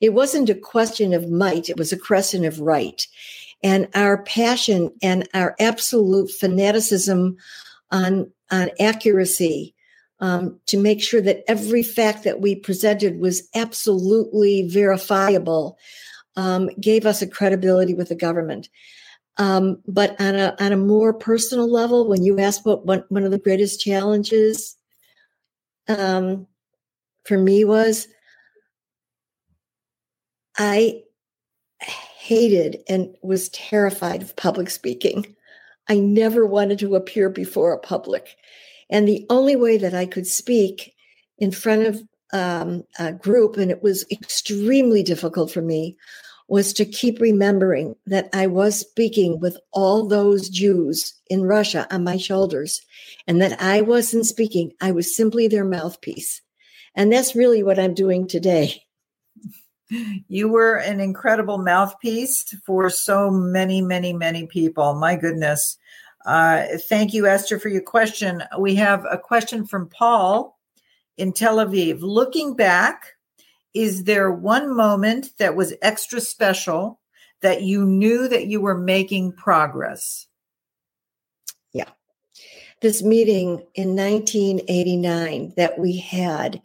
it 0.00 0.10
wasn't 0.10 0.50
a 0.50 0.54
question 0.54 1.14
of 1.14 1.30
might, 1.30 1.70
it 1.70 1.76
was 1.76 1.92
a 1.92 1.98
question 1.98 2.44
of 2.44 2.58
right. 2.60 3.06
And 3.64 3.88
our 3.94 4.22
passion 4.22 4.90
and 5.02 5.28
our 5.34 5.56
absolute 5.58 6.30
fanaticism 6.30 7.36
on, 7.90 8.30
on 8.52 8.70
accuracy 8.78 9.74
um, 10.20 10.60
to 10.66 10.78
make 10.78 11.02
sure 11.02 11.20
that 11.20 11.42
every 11.48 11.82
fact 11.82 12.22
that 12.24 12.40
we 12.40 12.54
presented 12.54 13.18
was 13.18 13.48
absolutely 13.54 14.68
verifiable 14.68 15.76
um, 16.36 16.68
gave 16.80 17.06
us 17.06 17.22
a 17.22 17.26
credibility 17.26 17.94
with 17.94 18.08
the 18.10 18.14
government. 18.14 18.68
Um, 19.36 19.82
but 19.86 20.20
on 20.20 20.36
a 20.36 20.54
on 20.60 20.72
a 20.72 20.76
more 20.76 21.12
personal 21.12 21.70
level, 21.70 22.08
when 22.08 22.22
you 22.22 22.38
ask 22.38 22.64
what 22.64 22.86
one, 22.86 23.04
one 23.08 23.24
of 23.24 23.32
the 23.32 23.38
greatest 23.38 23.80
challenges 23.80 24.76
um, 25.88 26.46
for 27.24 27.36
me 27.36 27.64
was, 27.64 28.06
I 30.56 31.02
hated 32.24 32.82
and 32.88 33.14
was 33.22 33.50
terrified 33.50 34.22
of 34.22 34.36
public 34.36 34.70
speaking. 34.70 35.34
I 35.88 35.98
never 35.98 36.46
wanted 36.46 36.78
to 36.78 36.96
appear 36.96 37.28
before 37.28 37.72
a 37.72 37.78
public, 37.78 38.36
and 38.88 39.06
the 39.06 39.26
only 39.28 39.56
way 39.56 39.76
that 39.76 39.94
I 39.94 40.06
could 40.06 40.26
speak 40.26 40.94
in 41.38 41.50
front 41.50 41.86
of 41.86 42.02
um, 42.32 42.84
a 42.98 43.12
group, 43.12 43.56
and 43.58 43.70
it 43.70 43.82
was 43.82 44.06
extremely 44.10 45.02
difficult 45.02 45.50
for 45.50 45.60
me, 45.60 45.96
was 46.48 46.72
to 46.74 46.84
keep 46.84 47.20
remembering 47.20 47.96
that 48.06 48.28
I 48.32 48.46
was 48.46 48.78
speaking 48.78 49.40
with 49.40 49.58
all 49.72 50.06
those 50.06 50.48
Jews 50.48 51.14
in 51.28 51.42
Russia 51.42 51.86
on 51.90 52.04
my 52.04 52.16
shoulders 52.16 52.80
and 53.26 53.40
that 53.40 53.60
I 53.60 53.80
wasn't 53.80 54.26
speaking. 54.26 54.72
I 54.80 54.92
was 54.92 55.16
simply 55.16 55.48
their 55.48 55.64
mouthpiece. 55.64 56.42
And 56.94 57.12
that's 57.12 57.34
really 57.34 57.62
what 57.62 57.78
I'm 57.78 57.94
doing 57.94 58.28
today. 58.28 58.82
You 60.28 60.48
were 60.48 60.76
an 60.76 61.00
incredible 61.00 61.58
mouthpiece 61.58 62.54
for 62.64 62.90
so 62.90 63.30
many, 63.30 63.80
many, 63.80 64.12
many 64.12 64.46
people. 64.46 64.94
My 64.94 65.16
goodness. 65.16 65.76
Uh, 66.24 66.64
thank 66.88 67.12
you, 67.12 67.26
Esther, 67.26 67.58
for 67.58 67.68
your 67.68 67.82
question. 67.82 68.42
We 68.58 68.74
have 68.76 69.04
a 69.10 69.18
question 69.18 69.66
from 69.66 69.88
Paul 69.88 70.58
in 71.16 71.32
Tel 71.32 71.56
Aviv. 71.56 72.00
Looking 72.00 72.54
back, 72.54 73.14
is 73.74 74.04
there 74.04 74.30
one 74.30 74.74
moment 74.74 75.30
that 75.38 75.56
was 75.56 75.74
extra 75.82 76.20
special 76.20 77.00
that 77.42 77.62
you 77.62 77.84
knew 77.84 78.28
that 78.28 78.46
you 78.46 78.60
were 78.60 78.78
making 78.78 79.32
progress? 79.32 80.26
Yeah. 81.72 81.90
This 82.80 83.02
meeting 83.02 83.66
in 83.74 83.94
1989 83.96 85.54
that 85.56 85.78
we 85.78 85.98
had. 85.98 86.62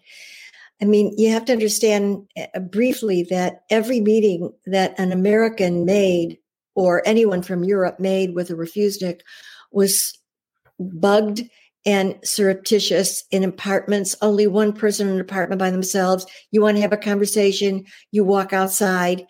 I 0.81 0.85
mean, 0.85 1.13
you 1.17 1.29
have 1.31 1.45
to 1.45 1.53
understand 1.53 2.27
uh, 2.37 2.59
briefly 2.59 3.23
that 3.29 3.63
every 3.69 3.99
meeting 3.99 4.53
that 4.65 4.97
an 4.97 5.11
American 5.11 5.85
made 5.85 6.37
or 6.75 7.01
anyone 7.05 7.41
from 7.41 7.63
Europe 7.63 7.99
made 7.99 8.33
with 8.33 8.49
a 8.49 8.53
refusenik 8.53 9.21
was 9.71 10.17
bugged 10.79 11.41
and 11.85 12.15
surreptitious 12.23 13.23
in 13.31 13.43
apartments, 13.43 14.15
only 14.21 14.47
one 14.47 14.73
person 14.73 15.07
in 15.07 15.15
an 15.15 15.21
apartment 15.21 15.59
by 15.59 15.71
themselves. 15.71 16.25
You 16.51 16.61
want 16.61 16.77
to 16.77 16.81
have 16.81 16.93
a 16.93 16.97
conversation, 16.97 17.85
you 18.11 18.23
walk 18.23 18.53
outside. 18.53 19.25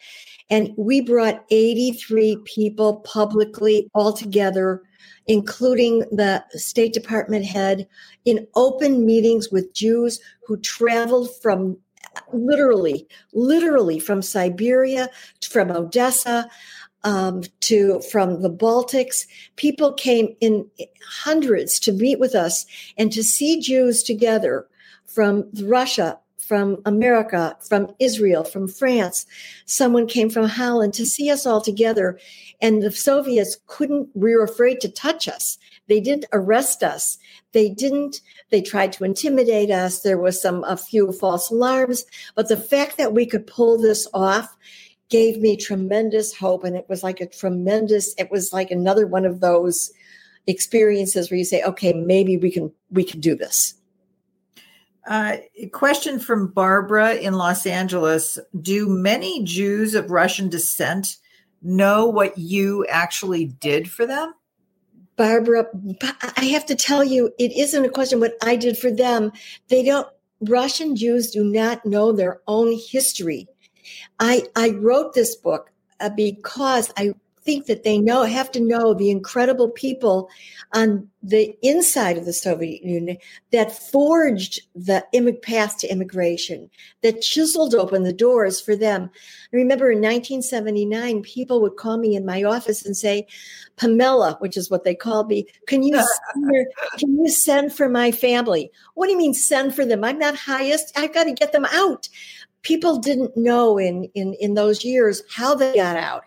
And 0.50 0.72
we 0.78 1.02
brought 1.02 1.46
83 1.52 2.38
people 2.46 2.98
publicly 3.02 3.90
all 3.94 4.14
together, 4.14 4.82
including 5.28 6.00
the 6.12 6.44
State 6.52 6.94
Department 6.94 7.46
head, 7.46 7.88
in 8.26 8.48
open 8.56 9.06
meetings 9.06 9.50
with 9.52 9.74
Jews 9.74 10.20
who 10.46 10.58
traveled 10.58 11.30
from 11.42 11.78
literally, 12.34 13.08
literally 13.34 14.00
from 14.00 14.22
Siberia, 14.22 15.10
from 15.42 15.72
Odessa, 15.72 16.50
um, 17.04 17.44
to 17.62 18.02
from 18.02 18.42
the 18.42 18.50
Baltics. 18.50 19.26
People 19.56 19.94
came 19.94 20.36
in 20.42 20.70
hundreds 21.24 21.80
to 21.80 21.92
meet 21.92 22.20
with 22.20 22.36
us 22.36 22.66
and 22.98 23.12
to 23.12 23.24
see 23.24 23.60
Jews 23.60 24.04
together 24.04 24.68
from 25.06 25.50
Russia, 25.64 26.20
from 26.50 26.82
America, 26.84 27.56
from 27.62 27.94
Israel, 28.00 28.44
from 28.44 28.68
France. 28.68 29.28
Someone 29.66 30.08
came 30.08 30.32
from 30.32 30.48
Holland 30.48 30.96
to 30.96 31.06
see 31.06 31.30
us 31.30 31.46
all 31.46 31.62
together. 31.62 32.20
And 32.60 32.82
the 32.82 32.92
Soviets 32.92 33.58
couldn't, 33.68 34.10
we 34.16 34.36
were 34.36 34.46
afraid 34.46 34.82
to 34.82 34.90
touch 34.90 35.28
us. 35.28 35.60
They 35.88 36.00
didn't 36.00 36.26
arrest 36.34 36.82
us. 36.82 37.20
They 37.52 37.70
didn't, 37.70 38.22
they 38.50 38.64
tried 38.64 38.94
to 38.94 39.04
intimidate 39.04 39.70
us. 39.70 40.02
There 40.02 40.18
was 40.18 40.42
some, 40.42 40.64
a 40.64 40.76
few 40.76 41.12
false 41.12 41.52
alarms. 41.52 42.04
But 42.34 42.50
the 42.50 42.58
fact 42.58 42.98
that 42.98 43.14
we 43.14 43.28
could 43.28 43.46
pull 43.46 43.80
this 43.80 44.08
off 44.12 44.58
gave 45.10 45.38
me 45.38 45.56
tremendous 45.56 46.36
hope. 46.36 46.64
And 46.64 46.76
it 46.76 46.90
was 46.90 47.04
like 47.04 47.22
a 47.22 47.28
tremendous, 47.28 48.16
it 48.18 48.32
was 48.32 48.52
like 48.52 48.72
another 48.72 49.06
one 49.06 49.26
of 49.26 49.40
those 49.40 49.92
experiences 50.48 51.30
where 51.30 51.38
you 51.38 51.46
say, 51.46 51.62
okay, 51.62 51.94
maybe 51.94 52.38
we 52.38 52.50
can, 52.50 52.72
we 52.90 53.04
can 53.04 53.20
do 53.20 53.36
this. 53.36 53.76
Uh, 55.08 55.38
question 55.72 56.20
from 56.20 56.48
Barbara 56.48 57.16
in 57.16 57.34
Los 57.34 57.66
Angeles 57.66 58.38
Do 58.62 58.88
many 58.88 59.44
Jews 59.44 59.96
of 59.96 60.12
Russian 60.12 60.50
descent 60.50 61.18
know 61.62 62.06
what 62.06 62.38
you 62.38 62.86
actually 62.88 63.46
did 63.46 63.90
for 63.90 64.06
them? 64.06 64.34
Barbara, 65.16 65.66
I 66.38 66.46
have 66.46 66.66
to 66.68 66.76
tell 66.76 67.04
you, 67.04 67.32
it 67.38 67.52
isn't 67.52 67.84
a 67.84 67.90
question 67.90 68.22
what 68.22 68.36
I 68.42 68.56
did 68.56 68.78
for 68.78 68.90
them. 68.90 69.34
They 69.68 69.84
don't, 69.84 70.08
Russian 70.42 70.96
Jews 70.96 71.32
do 71.32 71.44
not 71.44 71.86
know 71.86 72.14
their 72.14 72.40
own 72.48 72.78
history. 72.90 73.48
I, 74.20 74.44
I 74.56 74.70
wrote 74.70 75.14
this 75.14 75.36
book 75.36 75.72
uh, 76.00 76.10
because 76.10 76.94
I 76.96 77.14
think 77.44 77.66
that 77.66 77.84
they 77.84 77.98
know 77.98 78.24
have 78.24 78.52
to 78.52 78.60
know 78.60 78.94
the 78.94 79.10
incredible 79.10 79.70
people 79.70 80.30
on 80.74 81.10
the 81.24 81.58
inside 81.62 82.18
of 82.18 82.26
the 82.26 82.34
Soviet 82.34 82.84
Union 82.84 83.18
that 83.52 83.72
forged 83.72 84.62
the 84.76 85.04
path 85.42 85.78
to 85.80 85.88
immigration, 85.88 86.70
that 87.02 87.22
chiseled 87.22 87.76
open 87.76 88.04
the 88.04 88.14
doors 88.14 88.62
for 88.62 88.76
them. 88.76 89.10
I 89.52 89.56
remember 89.56 89.92
in 89.92 90.00
1979, 90.00 91.22
people 91.24 91.62
would 91.62 91.76
call 91.76 91.98
me 91.98 92.16
in 92.16 92.26
my 92.26 92.44
office 92.44 92.86
and 92.86 92.96
say, 92.96 93.28
Pamela, 93.78 94.38
which 94.40 94.56
is 94.56 94.70
what 94.70 94.84
they 94.84 94.96
called 94.96 95.28
me, 95.28 95.48
can 95.68 95.84
you 95.84 95.96
send, 95.96 96.68
can 96.98 97.18
you 97.18 97.30
send 97.30 97.74
for 97.74 97.90
my 97.90 98.12
family? 98.12 98.72
What 98.94 99.08
do 99.08 99.14
you 99.14 99.18
mean 99.18 99.34
send 99.34 99.76
for 99.76 99.86
them? 99.86 100.04
I'm 100.04 100.20
not 100.20 100.36
HIAS. 100.36 100.92
I've 100.96 101.14
got 101.14 101.24
to 101.26 101.34
get 101.34 101.52
them 101.52 101.66
out 101.66 102.08
people 102.62 102.98
didn't 102.98 103.36
know 103.38 103.78
in 103.78 104.04
in 104.16 104.34
in 104.36 104.54
those 104.54 104.84
years 104.84 105.24
how 105.34 105.56
they 105.56 105.76
got 105.76 105.96
out 105.96 106.24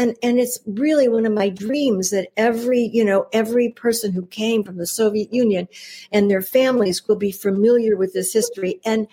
and 0.00 0.16
and 0.22 0.40
it's 0.40 0.58
really 0.66 1.08
one 1.08 1.26
of 1.26 1.32
my 1.32 1.50
dreams 1.50 2.08
that 2.10 2.28
every 2.38 2.90
you 2.92 3.04
know 3.04 3.26
every 3.34 3.68
person 3.68 4.12
who 4.12 4.24
came 4.26 4.64
from 4.64 4.78
the 4.78 4.86
soviet 4.86 5.32
union 5.32 5.68
and 6.10 6.30
their 6.30 6.40
families 6.40 7.06
will 7.06 7.16
be 7.16 7.30
familiar 7.30 7.96
with 7.96 8.14
this 8.14 8.32
history. 8.32 8.80
And 8.86 9.06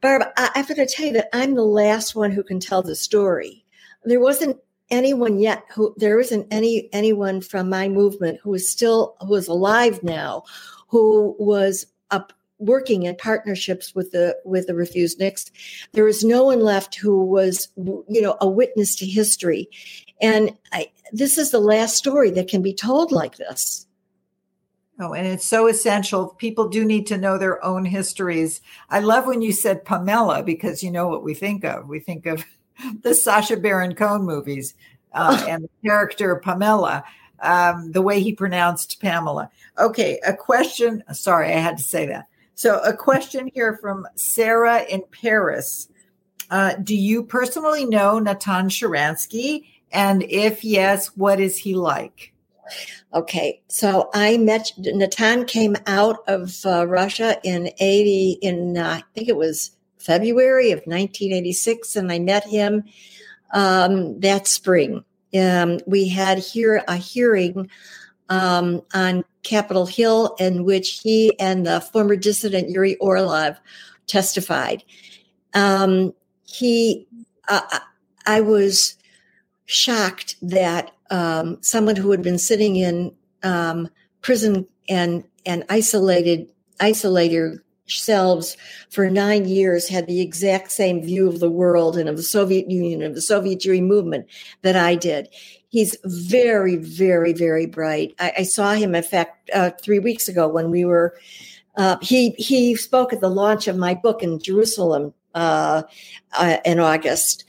barb 0.00 0.22
i 0.36 0.50
have 0.54 0.68
got 0.68 0.74
to 0.74 0.86
tell 0.86 1.06
you 1.06 1.12
that 1.12 1.28
i'm 1.32 1.54
the 1.54 1.62
last 1.62 2.16
one 2.16 2.32
who 2.32 2.42
can 2.42 2.58
tell 2.58 2.82
the 2.82 2.96
story. 2.96 3.64
There 4.04 4.20
wasn't 4.20 4.58
anyone 4.90 5.38
yet 5.38 5.62
who 5.72 5.94
there 5.96 6.18
isn't 6.18 6.46
any 6.50 6.88
anyone 6.92 7.40
from 7.40 7.68
my 7.68 7.88
movement 7.88 8.40
who 8.42 8.52
is 8.54 8.68
still 8.68 9.16
who 9.20 9.34
is 9.36 9.48
alive 9.48 10.02
now 10.02 10.42
who 10.88 11.36
was 11.38 11.86
up 12.10 12.32
working 12.58 13.04
in 13.04 13.16
partnerships 13.16 13.94
with 13.94 14.12
the 14.12 14.36
with 14.44 14.66
the 14.66 14.72
refuseniks. 14.72 15.50
There 15.92 16.04
was 16.04 16.24
no 16.24 16.44
one 16.44 16.60
left 16.60 16.94
who 16.96 17.24
was, 17.24 17.68
you 17.76 18.22
know, 18.22 18.36
a 18.40 18.48
witness 18.48 18.94
to 18.96 19.06
history, 19.06 19.68
and 20.20 20.56
I, 20.72 20.90
this 21.12 21.38
is 21.38 21.50
the 21.50 21.60
last 21.60 21.96
story 21.96 22.30
that 22.32 22.48
can 22.48 22.62
be 22.62 22.74
told 22.74 23.12
like 23.12 23.36
this. 23.36 23.86
Oh, 24.98 25.12
and 25.12 25.26
it's 25.26 25.44
so 25.44 25.68
essential. 25.68 26.28
People 26.28 26.68
do 26.68 26.82
need 26.82 27.06
to 27.08 27.18
know 27.18 27.36
their 27.36 27.62
own 27.62 27.84
histories. 27.84 28.62
I 28.88 29.00
love 29.00 29.26
when 29.26 29.42
you 29.42 29.52
said 29.52 29.84
Pamela 29.84 30.42
because 30.42 30.82
you 30.82 30.90
know 30.90 31.08
what 31.08 31.22
we 31.22 31.34
think 31.34 31.64
of. 31.64 31.86
We 31.86 32.00
think 32.00 32.24
of 32.24 32.44
the 33.02 33.14
Sacha 33.14 33.58
Baron 33.58 33.94
Cohen 33.94 34.22
movies 34.22 34.74
uh, 35.12 35.44
and 35.48 35.64
the 35.64 35.70
character 35.84 36.36
Pamela, 36.36 37.04
um, 37.40 37.92
the 37.92 38.00
way 38.00 38.20
he 38.20 38.32
pronounced 38.32 39.00
Pamela. 39.00 39.50
Okay, 39.78 40.18
a 40.26 40.32
question. 40.32 41.04
Sorry, 41.12 41.52
I 41.52 41.58
had 41.58 41.76
to 41.76 41.82
say 41.82 42.06
that. 42.06 42.26
So, 42.56 42.80
a 42.80 42.96
question 42.96 43.50
here 43.52 43.76
from 43.76 44.08
Sarah 44.14 44.82
in 44.84 45.02
Paris. 45.12 45.88
Uh, 46.50 46.72
do 46.82 46.96
you 46.96 47.22
personally 47.22 47.84
know 47.84 48.18
Natan 48.18 48.70
Sharansky? 48.70 49.66
And 49.92 50.22
if 50.22 50.64
yes, 50.64 51.08
what 51.08 51.38
is 51.38 51.58
he 51.58 51.74
like? 51.74 52.32
Okay, 53.12 53.60
so 53.68 54.08
I 54.14 54.38
met 54.38 54.72
Natan 54.78 55.44
came 55.44 55.76
out 55.86 56.20
of 56.28 56.56
uh, 56.64 56.86
Russia 56.86 57.38
in 57.44 57.70
eighty 57.78 58.38
in 58.40 58.78
uh, 58.78 59.00
I 59.00 59.04
think 59.14 59.28
it 59.28 59.36
was 59.36 59.76
February 59.98 60.70
of 60.70 60.78
1986, 60.78 61.94
and 61.94 62.10
I 62.10 62.18
met 62.20 62.44
him 62.44 62.84
um, 63.52 64.18
that 64.20 64.46
spring. 64.46 65.04
Um, 65.38 65.80
we 65.86 66.08
had 66.08 66.38
here 66.38 66.82
a 66.88 66.96
hearing 66.96 67.68
um, 68.28 68.82
on 68.94 69.24
Capitol 69.42 69.86
Hill 69.86 70.34
in 70.38 70.64
which 70.64 71.00
he 71.02 71.38
and 71.38 71.66
the 71.66 71.80
former 71.80 72.16
dissident 72.16 72.70
Yuri 72.70 72.96
Orlov 72.96 73.56
testified. 74.06 74.82
Um, 75.54 76.12
he, 76.44 77.06
uh, 77.48 77.80
I 78.26 78.40
was 78.40 78.96
shocked 79.66 80.36
that 80.42 80.92
um, 81.10 81.58
someone 81.60 81.96
who 81.96 82.10
had 82.10 82.22
been 82.22 82.38
sitting 82.38 82.76
in 82.76 83.14
um, 83.42 83.88
prison 84.22 84.66
and 84.88 85.24
and 85.44 85.64
isolated 85.68 86.50
isolated 86.80 87.60
selves 87.86 88.56
for 88.90 89.08
nine 89.08 89.46
years 89.46 89.88
had 89.88 90.06
the 90.06 90.20
exact 90.20 90.72
same 90.72 91.00
view 91.02 91.28
of 91.28 91.38
the 91.38 91.50
world 91.50 91.96
and 91.96 92.08
of 92.08 92.16
the 92.16 92.22
Soviet 92.22 92.68
Union 92.68 93.00
and 93.00 93.10
of 93.10 93.14
the 93.14 93.22
Soviet 93.22 93.60
Jewry 93.60 93.80
movement 93.80 94.26
that 94.62 94.76
I 94.76 94.96
did. 94.96 95.28
He's 95.76 95.94
very, 96.06 96.76
very, 96.76 97.34
very 97.34 97.66
bright. 97.66 98.14
I, 98.18 98.32
I 98.38 98.42
saw 98.44 98.72
him, 98.72 98.94
in 98.94 99.02
fact, 99.02 99.50
uh, 99.52 99.72
three 99.82 99.98
weeks 99.98 100.26
ago 100.26 100.48
when 100.48 100.70
we 100.70 100.86
were. 100.86 101.14
Uh, 101.76 101.98
he 102.00 102.30
he 102.38 102.74
spoke 102.76 103.12
at 103.12 103.20
the 103.20 103.28
launch 103.28 103.68
of 103.68 103.76
my 103.76 103.92
book 103.92 104.22
in 104.22 104.38
Jerusalem 104.38 105.12
uh, 105.34 105.82
uh 106.32 106.56
in 106.64 106.80
August. 106.80 107.44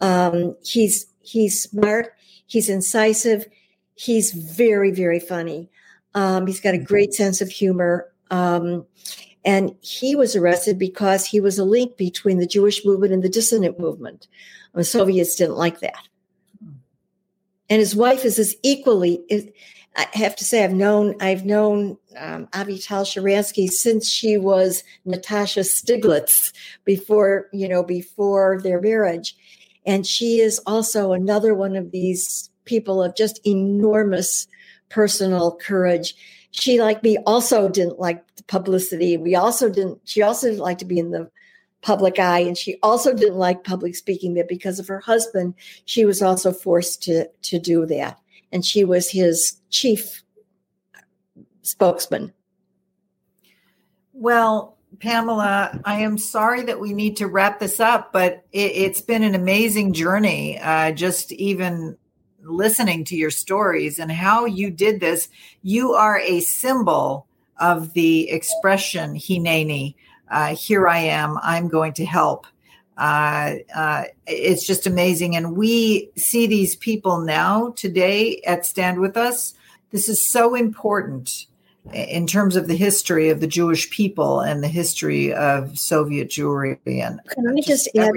Um, 0.00 0.56
he's 0.64 1.04
he's 1.20 1.64
smart. 1.64 2.14
He's 2.46 2.70
incisive. 2.70 3.46
He's 3.94 4.32
very, 4.32 4.90
very 4.90 5.20
funny. 5.20 5.68
Um, 6.14 6.46
he's 6.46 6.60
got 6.60 6.72
a 6.72 6.78
great 6.78 7.12
sense 7.12 7.42
of 7.42 7.50
humor. 7.50 8.10
Um, 8.30 8.86
and 9.44 9.76
he 9.82 10.16
was 10.16 10.34
arrested 10.34 10.78
because 10.78 11.26
he 11.26 11.40
was 11.40 11.58
a 11.58 11.64
link 11.64 11.98
between 11.98 12.38
the 12.38 12.46
Jewish 12.46 12.86
movement 12.86 13.12
and 13.12 13.22
the 13.22 13.28
dissident 13.28 13.78
movement. 13.78 14.28
The 14.72 14.82
Soviets 14.82 15.34
didn't 15.34 15.56
like 15.56 15.80
that. 15.80 16.08
And 17.68 17.80
his 17.80 17.96
wife 17.96 18.24
is 18.24 18.38
as 18.38 18.54
equally, 18.62 19.20
I 19.96 20.06
have 20.12 20.36
to 20.36 20.44
say, 20.44 20.62
I've 20.62 20.74
known, 20.74 21.14
I've 21.20 21.44
known 21.44 21.96
um, 22.16 22.46
Avital 22.48 23.02
Sharansky 23.04 23.68
since 23.68 24.08
she 24.10 24.36
was 24.36 24.84
Natasha 25.04 25.60
Stieglitz 25.60 26.52
before, 26.84 27.48
you 27.52 27.68
know, 27.68 27.82
before 27.82 28.60
their 28.62 28.80
marriage. 28.80 29.34
And 29.84 30.06
she 30.06 30.40
is 30.40 30.60
also 30.66 31.12
another 31.12 31.54
one 31.54 31.76
of 31.76 31.92
these 31.92 32.50
people 32.64 33.02
of 33.02 33.16
just 33.16 33.40
enormous 33.46 34.46
personal 34.88 35.56
courage. 35.56 36.14
She, 36.50 36.80
like 36.80 37.02
me, 37.02 37.18
also 37.26 37.68
didn't 37.68 37.98
like 37.98 38.22
the 38.36 38.44
publicity. 38.44 39.16
We 39.16 39.34
also 39.34 39.68
didn't, 39.68 40.00
she 40.04 40.22
also 40.22 40.48
didn't 40.48 40.62
like 40.62 40.78
to 40.78 40.84
be 40.84 40.98
in 40.98 41.10
the 41.10 41.30
public 41.86 42.18
eye. 42.18 42.40
And 42.40 42.58
she 42.58 42.78
also 42.82 43.14
didn't 43.14 43.38
like 43.38 43.62
public 43.62 43.94
speaking, 43.94 44.34
but 44.34 44.48
because 44.48 44.80
of 44.80 44.88
her 44.88 44.98
husband, 44.98 45.54
she 45.84 46.04
was 46.04 46.20
also 46.20 46.52
forced 46.52 47.00
to, 47.04 47.28
to 47.42 47.60
do 47.60 47.86
that. 47.86 48.18
And 48.50 48.64
she 48.64 48.84
was 48.84 49.08
his 49.08 49.60
chief 49.70 50.24
spokesman. 51.62 52.32
Well, 54.12 54.76
Pamela, 54.98 55.80
I 55.84 56.00
am 56.00 56.18
sorry 56.18 56.62
that 56.62 56.80
we 56.80 56.92
need 56.92 57.18
to 57.18 57.28
wrap 57.28 57.60
this 57.60 57.78
up, 57.78 58.12
but 58.12 58.44
it, 58.50 58.88
has 58.88 59.00
been 59.00 59.22
an 59.22 59.36
amazing 59.36 59.92
journey. 59.92 60.58
Uh, 60.58 60.90
just 60.90 61.30
even 61.32 61.96
listening 62.42 63.04
to 63.04 63.16
your 63.16 63.30
stories 63.30 64.00
and 64.00 64.10
how 64.10 64.44
you 64.44 64.72
did 64.72 64.98
this, 64.98 65.28
you 65.62 65.92
are 65.92 66.18
a 66.18 66.40
symbol 66.40 67.28
of 67.58 67.92
the 67.92 68.28
expression 68.30 69.14
Hineni. 69.14 69.94
Uh, 70.30 70.54
here 70.54 70.88
I 70.88 70.98
am. 70.98 71.38
I'm 71.42 71.68
going 71.68 71.92
to 71.94 72.04
help. 72.04 72.46
Uh, 72.96 73.56
uh, 73.74 74.04
it's 74.26 74.66
just 74.66 74.86
amazing, 74.86 75.36
and 75.36 75.56
we 75.56 76.10
see 76.16 76.46
these 76.46 76.74
people 76.76 77.20
now 77.20 77.72
today 77.76 78.40
at 78.46 78.64
Stand 78.64 79.00
with 79.00 79.16
Us. 79.16 79.52
This 79.90 80.08
is 80.08 80.30
so 80.30 80.54
important 80.54 81.46
in 81.92 82.26
terms 82.26 82.56
of 82.56 82.66
the 82.68 82.74
history 82.74 83.28
of 83.28 83.40
the 83.40 83.46
Jewish 83.46 83.90
people 83.90 84.40
and 84.40 84.62
the 84.62 84.68
history 84.68 85.32
of 85.32 85.78
Soviet 85.78 86.28
Jewry. 86.28 86.78
And 86.86 87.20
can 87.28 87.48
I 87.48 87.60
just, 87.60 87.88
add? 87.96 88.12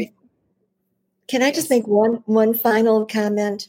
Can 1.27 1.43
I 1.43 1.51
just 1.51 1.69
make 1.69 1.87
one 1.87 2.23
one 2.25 2.53
final 2.53 3.05
comment, 3.05 3.67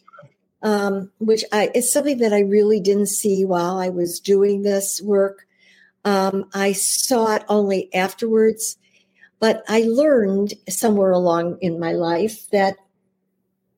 um, 0.63 1.11
which 1.19 1.45
I 1.53 1.71
it's 1.75 1.93
something 1.93 2.19
that 2.19 2.33
I 2.33 2.41
really 2.41 2.81
didn't 2.81 3.09
see 3.09 3.45
while 3.45 3.79
I 3.79 3.89
was 3.89 4.21
doing 4.21 4.63
this 4.63 5.03
work. 5.03 5.47
Um, 6.05 6.47
I 6.55 6.73
saw 6.73 7.35
it 7.37 7.45
only 7.49 7.93
afterwards, 7.95 8.77
but 9.39 9.63
I 9.69 9.83
learned 9.83 10.55
somewhere 10.69 11.11
along 11.11 11.59
in 11.61 11.79
my 11.79 11.93
life 11.93 12.49
that 12.51 12.77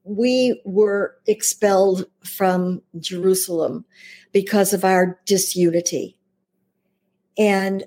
we 0.04 0.60
were 0.64 1.16
expelled 1.26 2.06
from 2.24 2.82
Jerusalem 2.98 3.84
because 4.32 4.72
of 4.72 4.84
our 4.84 5.20
disunity. 5.26 6.16
And 7.38 7.84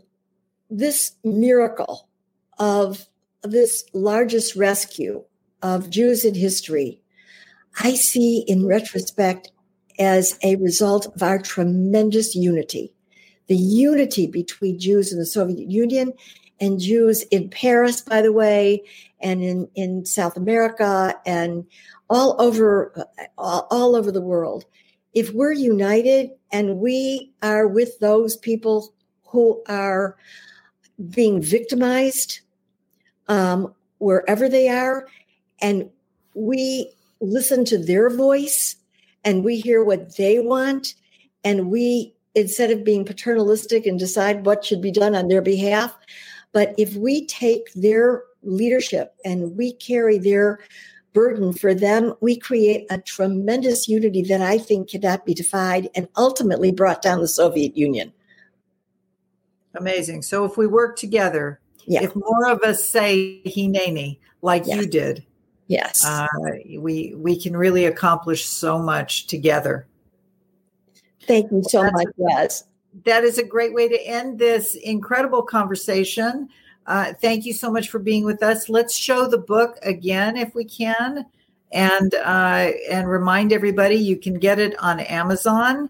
this 0.69 1.13
miracle 1.23 2.07
of 2.57 3.05
this 3.43 3.83
largest 3.93 4.55
rescue 4.55 5.23
of 5.61 5.89
Jews 5.89 6.25
in 6.25 6.35
history, 6.35 7.01
I 7.79 7.95
see 7.95 8.43
in 8.47 8.65
retrospect 8.65 9.51
as 9.99 10.37
a 10.43 10.55
result 10.55 11.07
of 11.07 11.21
our 11.21 11.39
tremendous 11.39 12.35
unity. 12.35 12.94
The 13.47 13.55
unity 13.55 14.27
between 14.27 14.79
Jews 14.79 15.11
in 15.11 15.19
the 15.19 15.25
Soviet 15.25 15.69
Union 15.69 16.13
and 16.59 16.79
Jews 16.79 17.23
in 17.23 17.49
Paris, 17.49 18.01
by 18.01 18.21
the 18.21 18.31
way, 18.31 18.83
and 19.19 19.43
in, 19.43 19.67
in 19.75 20.05
South 20.05 20.37
America 20.37 21.15
and 21.25 21.65
all 22.09 22.39
over 22.39 23.07
all, 23.37 23.95
over 23.95 24.11
the 24.11 24.21
world. 24.21 24.65
If 25.13 25.31
we're 25.33 25.53
united 25.53 26.31
and 26.51 26.77
we 26.77 27.31
are 27.41 27.67
with 27.67 27.99
those 27.99 28.37
people 28.37 28.93
who 29.27 29.61
are 29.67 30.17
being 31.09 31.41
victimized 31.41 32.41
um, 33.27 33.73
wherever 33.97 34.47
they 34.47 34.69
are, 34.69 35.07
and 35.61 35.89
we 36.33 36.91
listen 37.21 37.65
to 37.65 37.77
their 37.77 38.09
voice 38.09 38.75
and 39.23 39.43
we 39.43 39.59
hear 39.59 39.83
what 39.83 40.15
they 40.17 40.39
want, 40.39 40.93
and 41.43 41.71
we 41.71 42.14
instead 42.35 42.71
of 42.71 42.83
being 42.83 43.05
paternalistic 43.05 43.85
and 43.85 43.97
decide 43.97 44.45
what 44.45 44.63
should 44.63 44.81
be 44.81 44.91
done 44.91 45.15
on 45.15 45.27
their 45.27 45.41
behalf, 45.41 45.95
but 46.51 46.75
if 46.77 46.95
we 46.95 47.25
take 47.25 47.71
their 47.73 48.23
leadership 48.43 49.15
and 49.25 49.57
we 49.57 49.73
carry 49.73 50.17
their 50.17 50.59
burden 51.13 51.53
for 51.53 51.73
them, 51.73 52.13
we 52.21 52.37
create 52.37 52.85
a 52.89 52.99
tremendous 52.99 53.87
unity 53.87 54.21
that 54.23 54.41
I 54.41 54.57
think 54.57 54.89
cannot 54.89 55.25
be 55.25 55.33
defied 55.33 55.89
and 55.95 56.07
ultimately 56.15 56.71
brought 56.71 57.01
down 57.01 57.21
the 57.21 57.27
Soviet 57.27 57.75
Union. 57.75 58.13
Amazing. 59.75 60.21
So 60.21 60.45
if 60.45 60.57
we 60.57 60.67
work 60.67 60.97
together, 60.97 61.59
yeah. 61.85 62.03
if 62.03 62.15
more 62.15 62.49
of 62.49 62.61
us 62.61 62.87
say 62.87 63.41
Hineni 63.45 64.19
like 64.41 64.67
you 64.67 64.85
did, 64.85 65.25
yes, 65.67 66.05
uh, 66.05 66.27
we 66.77 67.13
we 67.15 67.39
can 67.39 67.57
really 67.57 67.85
accomplish 67.85 68.45
so 68.45 68.77
much 68.79 69.27
together. 69.27 69.87
Thank 71.27 71.51
you 71.51 71.63
so 71.63 71.81
That's 71.81 71.93
much, 71.93 72.07
Yes. 72.17 72.63
That 73.03 73.23
is 73.25 73.37
a 73.37 73.43
great 73.43 73.73
way 73.73 73.89
to 73.89 74.07
end 74.07 74.39
this 74.39 74.75
incredible 74.75 75.43
conversation. 75.43 76.47
Uh, 76.87 77.13
thank 77.13 77.45
you 77.45 77.53
so 77.53 77.69
much 77.69 77.89
for 77.89 77.99
being 77.99 78.23
with 78.23 78.41
us. 78.41 78.69
Let's 78.69 78.95
show 78.95 79.27
the 79.27 79.37
book 79.37 79.77
again 79.81 80.37
if 80.37 80.55
we 80.55 80.63
can, 80.63 81.25
and 81.73 82.13
uh, 82.13 82.71
and 82.89 83.09
remind 83.09 83.51
everybody 83.51 83.95
you 83.95 84.17
can 84.17 84.35
get 84.35 84.59
it 84.59 84.77
on 84.79 85.01
Amazon, 85.01 85.89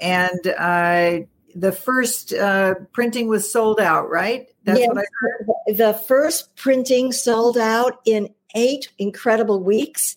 and 0.00 0.46
uh, 0.58 1.18
the 1.54 1.72
first 1.72 2.32
uh, 2.32 2.74
printing 2.92 3.28
was 3.28 3.50
sold 3.50 3.80
out, 3.80 4.08
right? 4.08 4.48
That's 4.64 4.80
yes, 4.80 4.88
what 4.88 4.98
I 4.98 5.04
heard. 5.20 5.76
The 5.76 5.94
first 6.06 6.54
printing 6.56 7.12
sold 7.12 7.58
out 7.58 8.00
in 8.04 8.28
eight 8.54 8.90
incredible 8.98 9.62
weeks. 9.62 10.16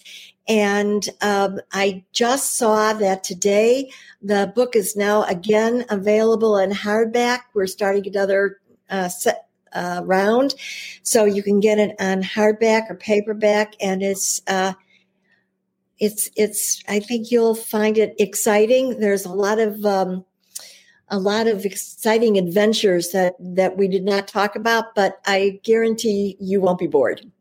And 0.50 1.08
um, 1.22 1.62
I 1.72 2.04
just 2.12 2.58
saw 2.58 2.94
that 2.94 3.24
today 3.24 3.92
the 4.22 4.52
book 4.56 4.76
is 4.76 4.96
now 4.96 5.24
again 5.24 5.86
available 5.90 6.58
in 6.58 6.72
hardback. 6.72 7.42
We're 7.54 7.68
starting 7.68 8.08
another 8.08 8.60
uh, 8.90 9.10
set, 9.10 9.48
uh, 9.74 10.02
round, 10.04 10.56
so 11.04 11.26
you 11.26 11.44
can 11.44 11.60
get 11.60 11.78
it 11.78 11.96
on 12.00 12.24
hardback 12.24 12.90
or 12.90 12.96
paperback, 12.96 13.76
and 13.80 14.02
it's 14.02 14.42
uh, 14.48 14.74
it's 16.00 16.32
it's. 16.36 16.82
I 16.88 17.00
think 17.00 17.30
you'll 17.30 17.54
find 17.54 18.00
it 18.00 18.16
exciting. 18.18 19.00
There's 19.00 19.26
a 19.26 19.32
lot 19.32 19.60
of 19.60 19.86
um, 19.86 20.26
a 21.10 21.20
lot 21.20 21.46
of 21.46 21.64
exciting 21.64 22.40
adventures 22.40 23.12
that 23.12 23.36
that 23.40 23.78
we 23.78 23.88
did 23.88 24.04
not 24.04 24.28
talk 24.28 24.56
about, 24.56 24.96
but 24.96 25.20
I 25.28 25.60
guarantee 25.64 26.38
you 26.40 26.60
won't 26.60 26.80
be 26.80 26.88
bored. 26.88 27.32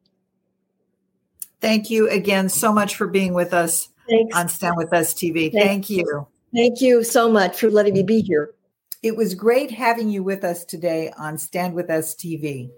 Thank 1.60 1.90
you 1.90 2.08
again 2.08 2.48
so 2.48 2.72
much 2.72 2.96
for 2.96 3.06
being 3.06 3.34
with 3.34 3.52
us 3.52 3.88
Thanks. 4.08 4.36
on 4.36 4.48
Stand 4.48 4.76
With 4.76 4.92
Us 4.92 5.12
TV. 5.12 5.52
Thank, 5.52 5.64
Thank 5.64 5.90
you. 5.90 6.26
Thank 6.54 6.80
you 6.80 7.04
so 7.04 7.30
much 7.30 7.58
for 7.58 7.70
letting 7.70 7.94
me 7.94 8.02
be 8.02 8.20
here. 8.20 8.54
It 9.02 9.16
was 9.16 9.34
great 9.34 9.70
having 9.70 10.08
you 10.08 10.22
with 10.22 10.44
us 10.44 10.64
today 10.64 11.12
on 11.18 11.38
Stand 11.38 11.74
With 11.74 11.90
Us 11.90 12.14
TV. 12.14 12.70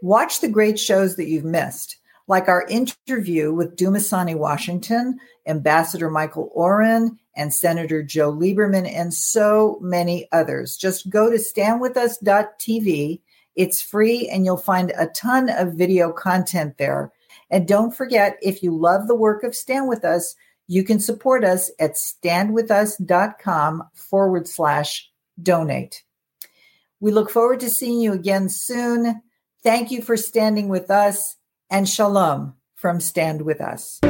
Watch 0.00 0.40
the 0.40 0.48
great 0.48 0.78
shows 0.78 1.16
that 1.16 1.26
you've 1.26 1.44
missed, 1.44 1.98
like 2.28 2.48
our 2.48 2.66
interview 2.68 3.52
with 3.52 3.76
Dumisani 3.76 4.36
Washington, 4.36 5.18
Ambassador 5.46 6.10
Michael 6.10 6.50
Oren, 6.54 7.18
and 7.34 7.52
Senator 7.52 8.02
Joe 8.02 8.32
Lieberman, 8.32 8.90
and 8.90 9.12
so 9.12 9.78
many 9.82 10.28
others. 10.32 10.76
Just 10.76 11.10
go 11.10 11.30
to 11.30 11.36
standwithus.tv. 11.36 13.20
It's 13.54 13.82
free, 13.82 14.28
and 14.28 14.44
you'll 14.44 14.56
find 14.56 14.92
a 14.96 15.06
ton 15.08 15.50
of 15.50 15.74
video 15.74 16.12
content 16.12 16.78
there. 16.78 17.12
And 17.50 17.68
don't 17.68 17.94
forget, 17.94 18.38
if 18.42 18.62
you 18.62 18.76
love 18.76 19.06
the 19.06 19.14
work 19.14 19.42
of 19.42 19.54
Stand 19.54 19.88
With 19.88 20.04
Us, 20.04 20.34
you 20.66 20.82
can 20.82 20.98
support 20.98 21.44
us 21.44 21.70
at 21.78 21.92
standwithus.com 21.92 23.84
forward 23.94 24.48
slash 24.48 25.10
donate. 25.40 26.02
We 26.98 27.12
look 27.12 27.30
forward 27.30 27.60
to 27.60 27.70
seeing 27.70 28.00
you 28.00 28.12
again 28.12 28.48
soon. 28.48 29.22
Thank 29.62 29.90
you 29.90 30.02
for 30.02 30.16
standing 30.16 30.68
with 30.68 30.90
us 30.90 31.36
and 31.70 31.88
shalom 31.88 32.54
from 32.74 33.00
Stand 33.00 33.42
With 33.42 33.60
Us. 33.60 34.00